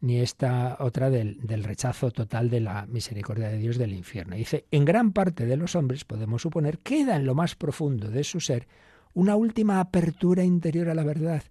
ni 0.00 0.20
esta 0.20 0.76
otra 0.80 1.10
del, 1.10 1.40
del 1.46 1.64
rechazo 1.64 2.10
total 2.10 2.50
de 2.50 2.60
la 2.60 2.86
misericordia 2.86 3.48
de 3.48 3.58
Dios 3.58 3.78
del 3.78 3.92
infierno. 3.92 4.36
Dice, 4.36 4.66
en 4.70 4.84
gran 4.84 5.12
parte 5.12 5.46
de 5.46 5.56
los 5.56 5.74
hombres, 5.74 6.04
podemos 6.04 6.42
suponer, 6.42 6.78
queda 6.78 7.16
en 7.16 7.26
lo 7.26 7.34
más 7.34 7.56
profundo 7.56 8.10
de 8.10 8.24
su 8.24 8.40
ser 8.40 8.66
una 9.12 9.36
última 9.36 9.80
apertura 9.80 10.44
interior 10.44 10.88
a 10.88 10.94
la 10.94 11.04
verdad, 11.04 11.42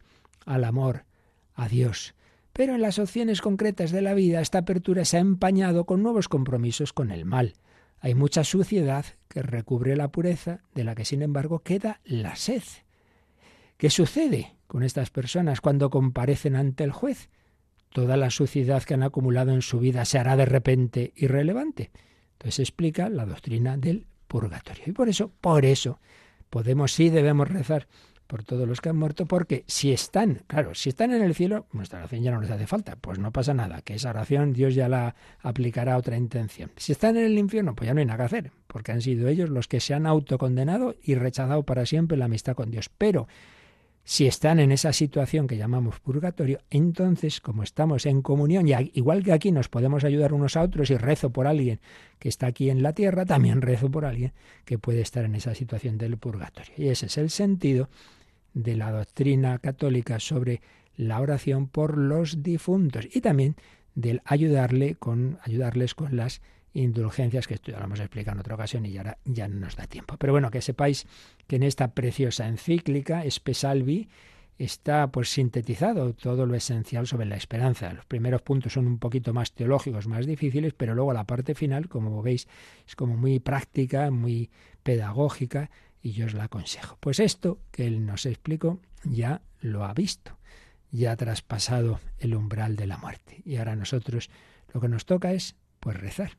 al 0.46 0.64
amor, 0.64 1.04
a 1.56 1.68
Dios. 1.68 2.16
Pero 2.54 2.76
en 2.76 2.82
las 2.82 3.00
opciones 3.00 3.42
concretas 3.42 3.92
de 3.92 4.02
la 4.02 4.14
vida, 4.14 4.42
esta 4.42 4.60
apertura 4.60 5.06
se 5.06 5.18
ha 5.18 5.22
empañado 5.22 5.86
con 5.86 6.02
nuevos 6.02 6.30
compromisos 6.30 6.94
con 6.94 7.12
el 7.12 7.26
mal 7.26 7.54
hay 8.02 8.16
mucha 8.16 8.44
suciedad 8.44 9.06
que 9.28 9.42
recubre 9.42 9.96
la 9.96 10.10
pureza, 10.10 10.62
de 10.74 10.84
la 10.84 10.96
que 10.96 11.06
sin 11.06 11.22
embargo 11.22 11.60
queda 11.60 12.00
la 12.04 12.36
sed. 12.36 12.64
¿Qué 13.78 13.90
sucede 13.90 14.56
con 14.68 14.84
estas 14.84 15.10
personas 15.10 15.62
cuando 15.62 15.90
comparecen 15.90 16.56
ante 16.56 16.84
el 16.84 16.92
juez? 16.92 17.30
Toda 17.92 18.18
la 18.18 18.30
suciedad 18.30 18.84
que 18.84 18.94
han 18.94 19.04
acumulado 19.04 19.52
en 19.52 19.62
su 19.62 19.80
vida 19.80 20.06
se 20.06 20.20
hará 20.20 20.36
de 20.36 20.46
repente 20.46 21.14
irrelevante. 21.16 21.92
Entonces 22.34 22.60
explica 22.60 23.10
la 23.10 23.26
doctrina 23.26 23.78
del 23.78 24.06
purgatorio. 24.28 24.84
Y 24.88 24.92
por 24.92 25.10
eso, 25.10 25.32
por 25.42 25.66
eso, 25.66 26.00
podemos 26.50 26.94
sí 26.94 27.10
debemos 27.10 27.50
rezar 27.50 27.88
por 28.30 28.44
todos 28.44 28.68
los 28.68 28.80
que 28.80 28.90
han 28.90 28.96
muerto, 28.96 29.26
porque 29.26 29.64
si 29.66 29.92
están, 29.92 30.44
claro, 30.46 30.76
si 30.76 30.90
están 30.90 31.12
en 31.14 31.24
el 31.24 31.34
cielo, 31.34 31.66
nuestra 31.72 31.98
oración 31.98 32.22
ya 32.22 32.30
no 32.30 32.40
les 32.40 32.52
hace 32.52 32.68
falta, 32.68 32.96
pues 32.96 33.18
no 33.18 33.32
pasa 33.32 33.56
nada, 33.56 33.82
que 33.82 33.96
esa 33.96 34.12
oración 34.12 34.54
Dios 34.54 34.76
ya 34.76 34.88
la 34.88 35.16
aplicará 35.40 35.96
a 35.96 35.98
otra 35.98 36.16
intención. 36.16 36.70
Si 36.78 36.92
están 36.92 37.18
en 37.18 37.26
el 37.26 37.40
infierno, 37.40 37.76
pues 37.76 37.88
ya 37.88 37.96
no 37.96 38.02
hay 38.02 38.06
nada 38.06 38.18
que 38.20 38.24
hacer, 38.26 38.52
porque 38.68 38.92
han 38.92 39.02
sido 39.02 39.30
ellos 39.30 39.50
los 39.50 39.68
que 39.68 39.80
se 39.80 39.96
han 39.96 40.06
autocondenado 40.06 40.96
y 41.02 41.16
rechazado 41.16 41.64
para 41.64 41.88
siempre 41.88 42.18
la 42.18 42.26
amistad 42.26 42.54
con 42.54 42.70
Dios. 42.70 42.92
Pero 42.96 43.28
si 44.04 44.28
están 44.28 44.60
en 44.60 44.72
esa 44.72 44.94
situación 44.94 45.48
que 45.48 45.58
llamamos 45.58 46.00
purgatorio, 46.00 46.60
entonces, 46.70 47.42
como 47.42 47.64
estamos 47.64 48.06
en 48.06 48.22
comunión, 48.22 48.68
y 48.68 48.74
igual 48.94 49.24
que 49.24 49.34
aquí 49.34 49.52
nos 49.52 49.70
podemos 49.70 50.04
ayudar 50.04 50.34
unos 50.34 50.56
a 50.56 50.62
otros 50.62 50.92
y 50.92 50.98
rezo 50.98 51.32
por 51.32 51.48
alguien 51.48 51.80
que 52.20 52.30
está 52.30 52.46
aquí 52.46 52.70
en 52.70 52.84
la 52.84 52.94
tierra, 52.94 53.26
también 53.26 53.64
rezo 53.64 53.90
por 53.90 54.06
alguien 54.06 54.34
que 54.66 54.78
puede 54.78 55.02
estar 55.02 55.26
en 55.26 55.34
esa 55.34 55.56
situación 55.56 55.98
del 55.98 56.18
purgatorio. 56.18 56.76
Y 56.78 56.90
ese 56.90 57.08
es 57.08 57.18
el 57.18 57.32
sentido 57.32 57.90
de 58.64 58.76
la 58.76 58.92
doctrina 58.92 59.60
católica 59.60 60.20
sobre 60.20 60.62
la 60.96 61.22
oración 61.22 61.68
por 61.68 61.98
los 61.98 62.44
difuntos 62.44 63.08
y 63.14 63.22
también 63.22 63.56
del 63.96 64.22
ayudarle 64.26 64.96
con, 64.96 65.40
ayudarles 65.44 65.96
con 65.96 66.16
las 66.16 66.42
indulgencias, 66.74 67.48
que 67.48 67.56
esto 67.56 67.72
ya 67.72 67.80
lo 67.80 67.86
hemos 67.86 68.00
explicado 68.00 68.36
en 68.36 68.42
otra 68.42 68.56
ocasión 68.56 68.86
y 68.86 68.92
ya, 68.92 69.18
ya 69.26 69.48
no 69.48 69.60
nos 69.60 69.76
da 69.76 69.88
tiempo. 69.88 70.18
Pero 70.18 70.34
bueno, 70.34 70.52
que 70.52 70.62
sepáis 70.62 71.08
que 71.48 71.56
en 71.56 71.64
esta 71.64 71.94
preciosa 71.94 72.48
encíclica, 72.48 73.26
Espesalvi, 73.26 74.10
está 74.60 75.08
pues 75.10 75.30
sintetizado 75.30 76.14
todo 76.14 76.46
lo 76.46 76.54
esencial 76.54 77.08
sobre 77.08 77.26
la 77.26 77.38
esperanza. 77.38 77.94
Los 77.94 78.06
primeros 78.06 78.42
puntos 78.42 78.74
son 78.74 78.88
un 78.88 79.00
poquito 79.00 79.34
más 79.34 79.54
teológicos, 79.54 80.08
más 80.08 80.26
difíciles, 80.26 80.74
pero 80.74 80.94
luego 80.94 81.14
la 81.14 81.24
parte 81.24 81.56
final, 81.56 81.88
como 81.88 82.22
veis, 82.22 82.48
es 82.86 82.96
como 82.96 83.16
muy 83.16 83.40
práctica, 83.40 84.12
muy 84.12 84.50
pedagógica 84.84 85.72
y 86.02 86.12
yo 86.12 86.26
os 86.26 86.34
la 86.34 86.46
aconsejo. 86.46 86.98
Pues 87.00 87.20
esto 87.20 87.60
que 87.72 87.86
él 87.86 88.06
nos 88.06 88.26
explicó 88.26 88.80
ya 89.04 89.42
lo 89.60 89.86
ha 89.86 89.94
visto, 89.94 90.38
ya 90.92 91.12
ha 91.12 91.18
traspasado 91.18 92.00
el 92.20 92.36
umbral 92.36 92.76
de 92.76 92.88
la 92.88 92.98
muerte. 92.98 93.42
Y 93.46 93.58
ahora 93.58 93.76
nosotros 93.76 94.30
lo 94.74 94.82
que 94.82 94.90
nos 94.90 95.06
toca 95.06 95.34
es 95.34 95.56
pues 95.80 95.98
rezar, 95.98 96.38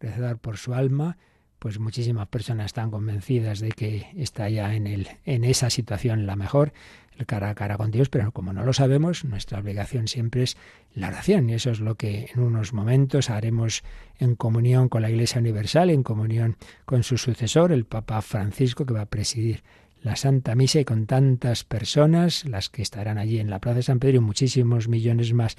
rezar 0.00 0.38
por 0.38 0.56
su 0.56 0.74
alma, 0.74 1.18
pues 1.58 1.78
muchísimas 1.78 2.28
personas 2.28 2.66
están 2.66 2.90
convencidas 2.90 3.60
de 3.60 3.70
que 3.70 4.08
está 4.16 4.48
ya 4.48 4.74
en, 4.74 4.86
el, 4.86 5.08
en 5.24 5.44
esa 5.44 5.70
situación 5.70 6.26
la 6.26 6.36
mejor, 6.36 6.72
el 7.18 7.26
cara 7.26 7.50
a 7.50 7.54
cara 7.54 7.76
con 7.76 7.90
Dios, 7.90 8.08
pero 8.08 8.30
como 8.32 8.52
no 8.52 8.64
lo 8.64 8.72
sabemos, 8.72 9.24
nuestra 9.24 9.58
obligación 9.58 10.06
siempre 10.06 10.44
es 10.44 10.56
la 10.94 11.08
oración 11.08 11.50
y 11.50 11.54
eso 11.54 11.70
es 11.70 11.80
lo 11.80 11.96
que 11.96 12.30
en 12.32 12.40
unos 12.40 12.72
momentos 12.72 13.28
haremos 13.30 13.82
en 14.18 14.36
comunión 14.36 14.88
con 14.88 15.02
la 15.02 15.10
Iglesia 15.10 15.40
Universal, 15.40 15.90
en 15.90 16.02
comunión 16.02 16.56
con 16.84 17.02
su 17.02 17.18
sucesor, 17.18 17.72
el 17.72 17.84
Papa 17.84 18.22
Francisco, 18.22 18.86
que 18.86 18.94
va 18.94 19.02
a 19.02 19.06
presidir 19.06 19.62
la 20.02 20.14
Santa 20.14 20.54
Misa 20.54 20.80
y 20.80 20.84
con 20.84 21.06
tantas 21.06 21.64
personas, 21.64 22.44
las 22.44 22.68
que 22.68 22.82
estarán 22.82 23.18
allí 23.18 23.40
en 23.40 23.50
la 23.50 23.58
Plaza 23.58 23.76
de 23.76 23.82
San 23.82 23.98
Pedro 23.98 24.18
y 24.18 24.20
muchísimos 24.20 24.88
millones 24.88 25.32
más 25.32 25.56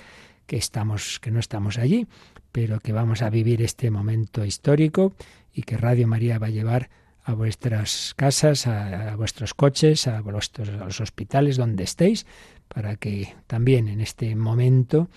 que 0.50 0.58
estamos 0.58 1.20
que 1.20 1.30
no 1.30 1.40
estamos 1.40 1.78
allí, 1.78 2.08
pero 2.52 2.80
que 2.80 2.92
vamos 2.92 3.22
a 3.22 3.30
vivir 3.30 3.62
este 3.62 3.92
momento 3.92 4.44
histórico 4.44 5.14
y 5.54 5.62
que 5.62 5.78
Radio 5.78 6.08
María 6.08 6.40
va 6.40 6.48
a 6.48 6.50
llevar 6.50 6.90
a 7.24 7.36
vuestras 7.36 8.16
casas, 8.16 8.66
a, 8.66 9.16
vuestros 9.16 9.54
coches, 9.54 10.08
a, 10.08 10.22
vuestros, 10.22 10.70
los 10.70 11.02
hospitales, 11.02 11.56
donde 11.56 11.84
estéis, 11.84 12.26
para 12.68 12.96
que 12.96 13.36
también 13.46 13.88
en 13.88 14.02
este 14.02 14.36
momento 14.36 15.08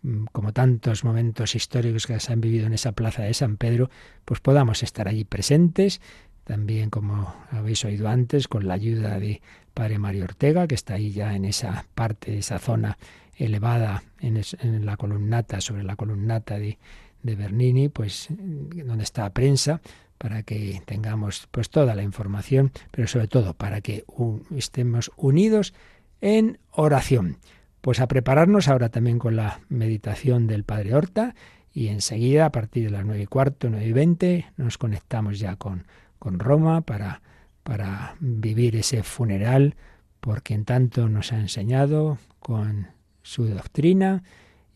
mm, 0.00 0.24
como 0.32 0.54
tantos 0.54 1.04
momentos 1.04 1.54
históricos 1.54 2.06
que 2.06 2.18
se 2.18 2.32
han 2.32 2.40
vivido 2.40 2.66
en 2.66 2.72
esa 2.72 2.92
plaza 2.92 3.24
de 3.24 3.34
San 3.34 3.58
Pedro, 3.58 3.90
pues 4.24 4.40
podamos 4.40 4.82
estar 4.82 5.06
allí 5.06 5.24
presentes, 5.24 6.00
también 6.44 6.88
como 6.88 7.34
habéis 7.50 7.84
oído 7.84 8.08
antes, 8.08 8.48
con 8.48 8.66
la 8.66 8.72
ayuda 8.72 9.20
de 9.20 9.42
Padre 9.74 9.98
Mario 9.98 10.24
Ortega, 10.24 10.66
que 10.66 10.76
está 10.76 10.94
ahí 10.94 11.10
ya 11.10 11.36
en 11.36 11.44
esa 11.44 11.84
parte, 11.94 12.38
esa 12.38 12.58
zona 12.58 12.96
elevada 13.36 14.02
en, 14.20 14.40
la 14.84 14.96
columnata, 14.96 15.60
sobre 15.60 15.82
la 15.82 15.96
columnata 15.96 16.58
de, 16.58 16.78
de 17.22 17.36
Bernini, 17.36 17.88
pues 17.88 18.28
donde 18.30 19.04
está 19.04 19.30
prensa, 19.30 19.80
para 20.18 20.44
que 20.44 20.80
tengamos 20.84 21.48
pues 21.50 21.68
toda 21.68 21.94
la 21.94 22.02
información, 22.04 22.70
pero 22.90 23.08
sobre 23.08 23.26
todo 23.26 23.54
para 23.54 23.80
que 23.80 24.04
estemos 24.56 25.10
unidos 25.16 25.74
en 26.20 26.58
oración. 26.70 27.38
Pues 27.80 27.98
a 27.98 28.06
prepararnos 28.06 28.68
ahora 28.68 28.88
también 28.88 29.18
con 29.18 29.34
la 29.34 29.60
meditación 29.68 30.46
del 30.46 30.62
Padre 30.62 30.94
Horta 30.94 31.34
y 31.72 31.88
enseguida 31.88 32.46
a 32.46 32.52
partir 32.52 32.84
de 32.84 32.90
las 32.90 33.04
nueve 33.04 33.22
y 33.22 33.26
cuarto, 33.26 33.68
nueve 33.68 33.86
y 33.86 33.92
veinte 33.92 34.46
nos 34.56 34.78
conectamos 34.78 35.40
ya 35.40 35.56
con, 35.56 35.86
con 36.20 36.38
Roma 36.38 36.82
para, 36.82 37.22
para 37.64 38.14
vivir 38.20 38.76
ese 38.76 39.02
funeral 39.02 39.74
por 40.20 40.42
quien 40.42 40.64
tanto 40.64 41.08
nos 41.08 41.32
ha 41.32 41.40
enseñado 41.40 42.18
con 42.38 42.86
su 43.22 43.46
doctrina 43.46 44.22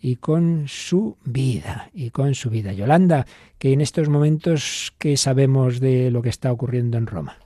y 0.00 0.16
con 0.16 0.68
su 0.68 1.16
vida, 1.24 1.90
y 1.92 2.10
con 2.10 2.34
su 2.34 2.50
vida. 2.50 2.72
Yolanda, 2.72 3.26
que 3.58 3.72
en 3.72 3.80
estos 3.80 4.08
momentos, 4.08 4.92
¿qué 4.98 5.16
sabemos 5.16 5.80
de 5.80 6.10
lo 6.10 6.22
que 6.22 6.28
está 6.28 6.52
ocurriendo 6.52 6.98
en 6.98 7.06
Roma? 7.06 7.36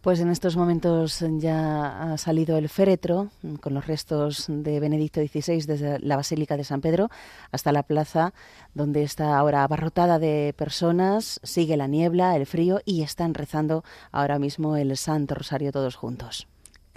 Pues 0.00 0.20
en 0.20 0.30
estos 0.30 0.56
momentos 0.56 1.24
ya 1.38 2.12
ha 2.12 2.18
salido 2.18 2.56
el 2.56 2.68
féretro 2.68 3.30
con 3.60 3.74
los 3.74 3.86
restos 3.86 4.46
de 4.48 4.78
Benedicto 4.78 5.20
XVI 5.20 5.66
desde 5.66 5.98
la 5.98 6.14
Basílica 6.14 6.56
de 6.56 6.62
San 6.62 6.80
Pedro 6.80 7.10
hasta 7.50 7.72
la 7.72 7.82
plaza 7.82 8.32
donde 8.74 9.02
está 9.02 9.36
ahora 9.36 9.64
abarrotada 9.64 10.20
de 10.20 10.54
personas, 10.56 11.40
sigue 11.42 11.76
la 11.76 11.88
niebla, 11.88 12.36
el 12.36 12.46
frío 12.46 12.80
y 12.84 13.02
están 13.02 13.34
rezando 13.34 13.82
ahora 14.12 14.38
mismo 14.38 14.76
el 14.76 14.96
Santo 14.96 15.34
Rosario 15.34 15.72
todos 15.72 15.96
juntos. 15.96 16.46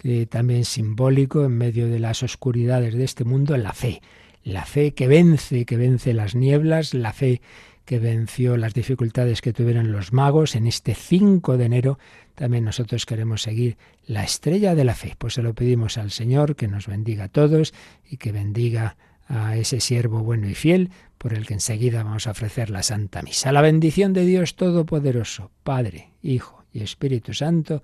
Que 0.01 0.25
también 0.25 0.65
simbólico 0.65 1.45
en 1.45 1.57
medio 1.57 1.87
de 1.87 1.99
las 1.99 2.23
oscuridades 2.23 2.95
de 2.95 3.03
este 3.03 3.23
mundo 3.23 3.55
la 3.55 3.73
fe, 3.73 4.01
la 4.43 4.65
fe 4.65 4.93
que 4.95 5.07
vence, 5.07 5.65
que 5.65 5.77
vence 5.77 6.13
las 6.13 6.33
nieblas, 6.33 6.95
la 6.95 7.13
fe 7.13 7.41
que 7.85 7.99
venció 7.99 8.57
las 8.57 8.73
dificultades 8.73 9.41
que 9.41 9.53
tuvieron 9.53 9.91
los 9.91 10.13
magos 10.13 10.55
en 10.55 10.65
este 10.65 10.95
5 10.95 11.57
de 11.57 11.65
enero, 11.65 11.99
también 12.35 12.63
nosotros 12.63 13.05
queremos 13.05 13.41
seguir 13.41 13.77
la 14.07 14.23
estrella 14.23 14.75
de 14.75 14.85
la 14.85 14.95
fe. 14.95 15.15
Pues 15.17 15.35
se 15.35 15.43
lo 15.43 15.53
pedimos 15.53 15.97
al 15.97 16.11
Señor 16.11 16.55
que 16.55 16.67
nos 16.67 16.87
bendiga 16.87 17.25
a 17.25 17.29
todos 17.29 17.73
y 18.09 18.17
que 18.17 18.31
bendiga 18.31 18.97
a 19.27 19.55
ese 19.57 19.79
siervo 19.79 20.23
bueno 20.23 20.49
y 20.49 20.55
fiel 20.55 20.89
por 21.17 21.33
el 21.33 21.45
que 21.45 21.53
enseguida 21.53 22.03
vamos 22.03 22.27
a 22.27 22.31
ofrecer 22.31 22.69
la 22.69 22.83
Santa 22.83 23.21
Misa. 23.21 23.51
La 23.51 23.61
bendición 23.61 24.13
de 24.13 24.25
Dios 24.25 24.55
Todopoderoso, 24.55 25.51
Padre, 25.63 26.09
Hijo 26.23 26.65
y 26.73 26.81
Espíritu 26.81 27.33
Santo, 27.33 27.83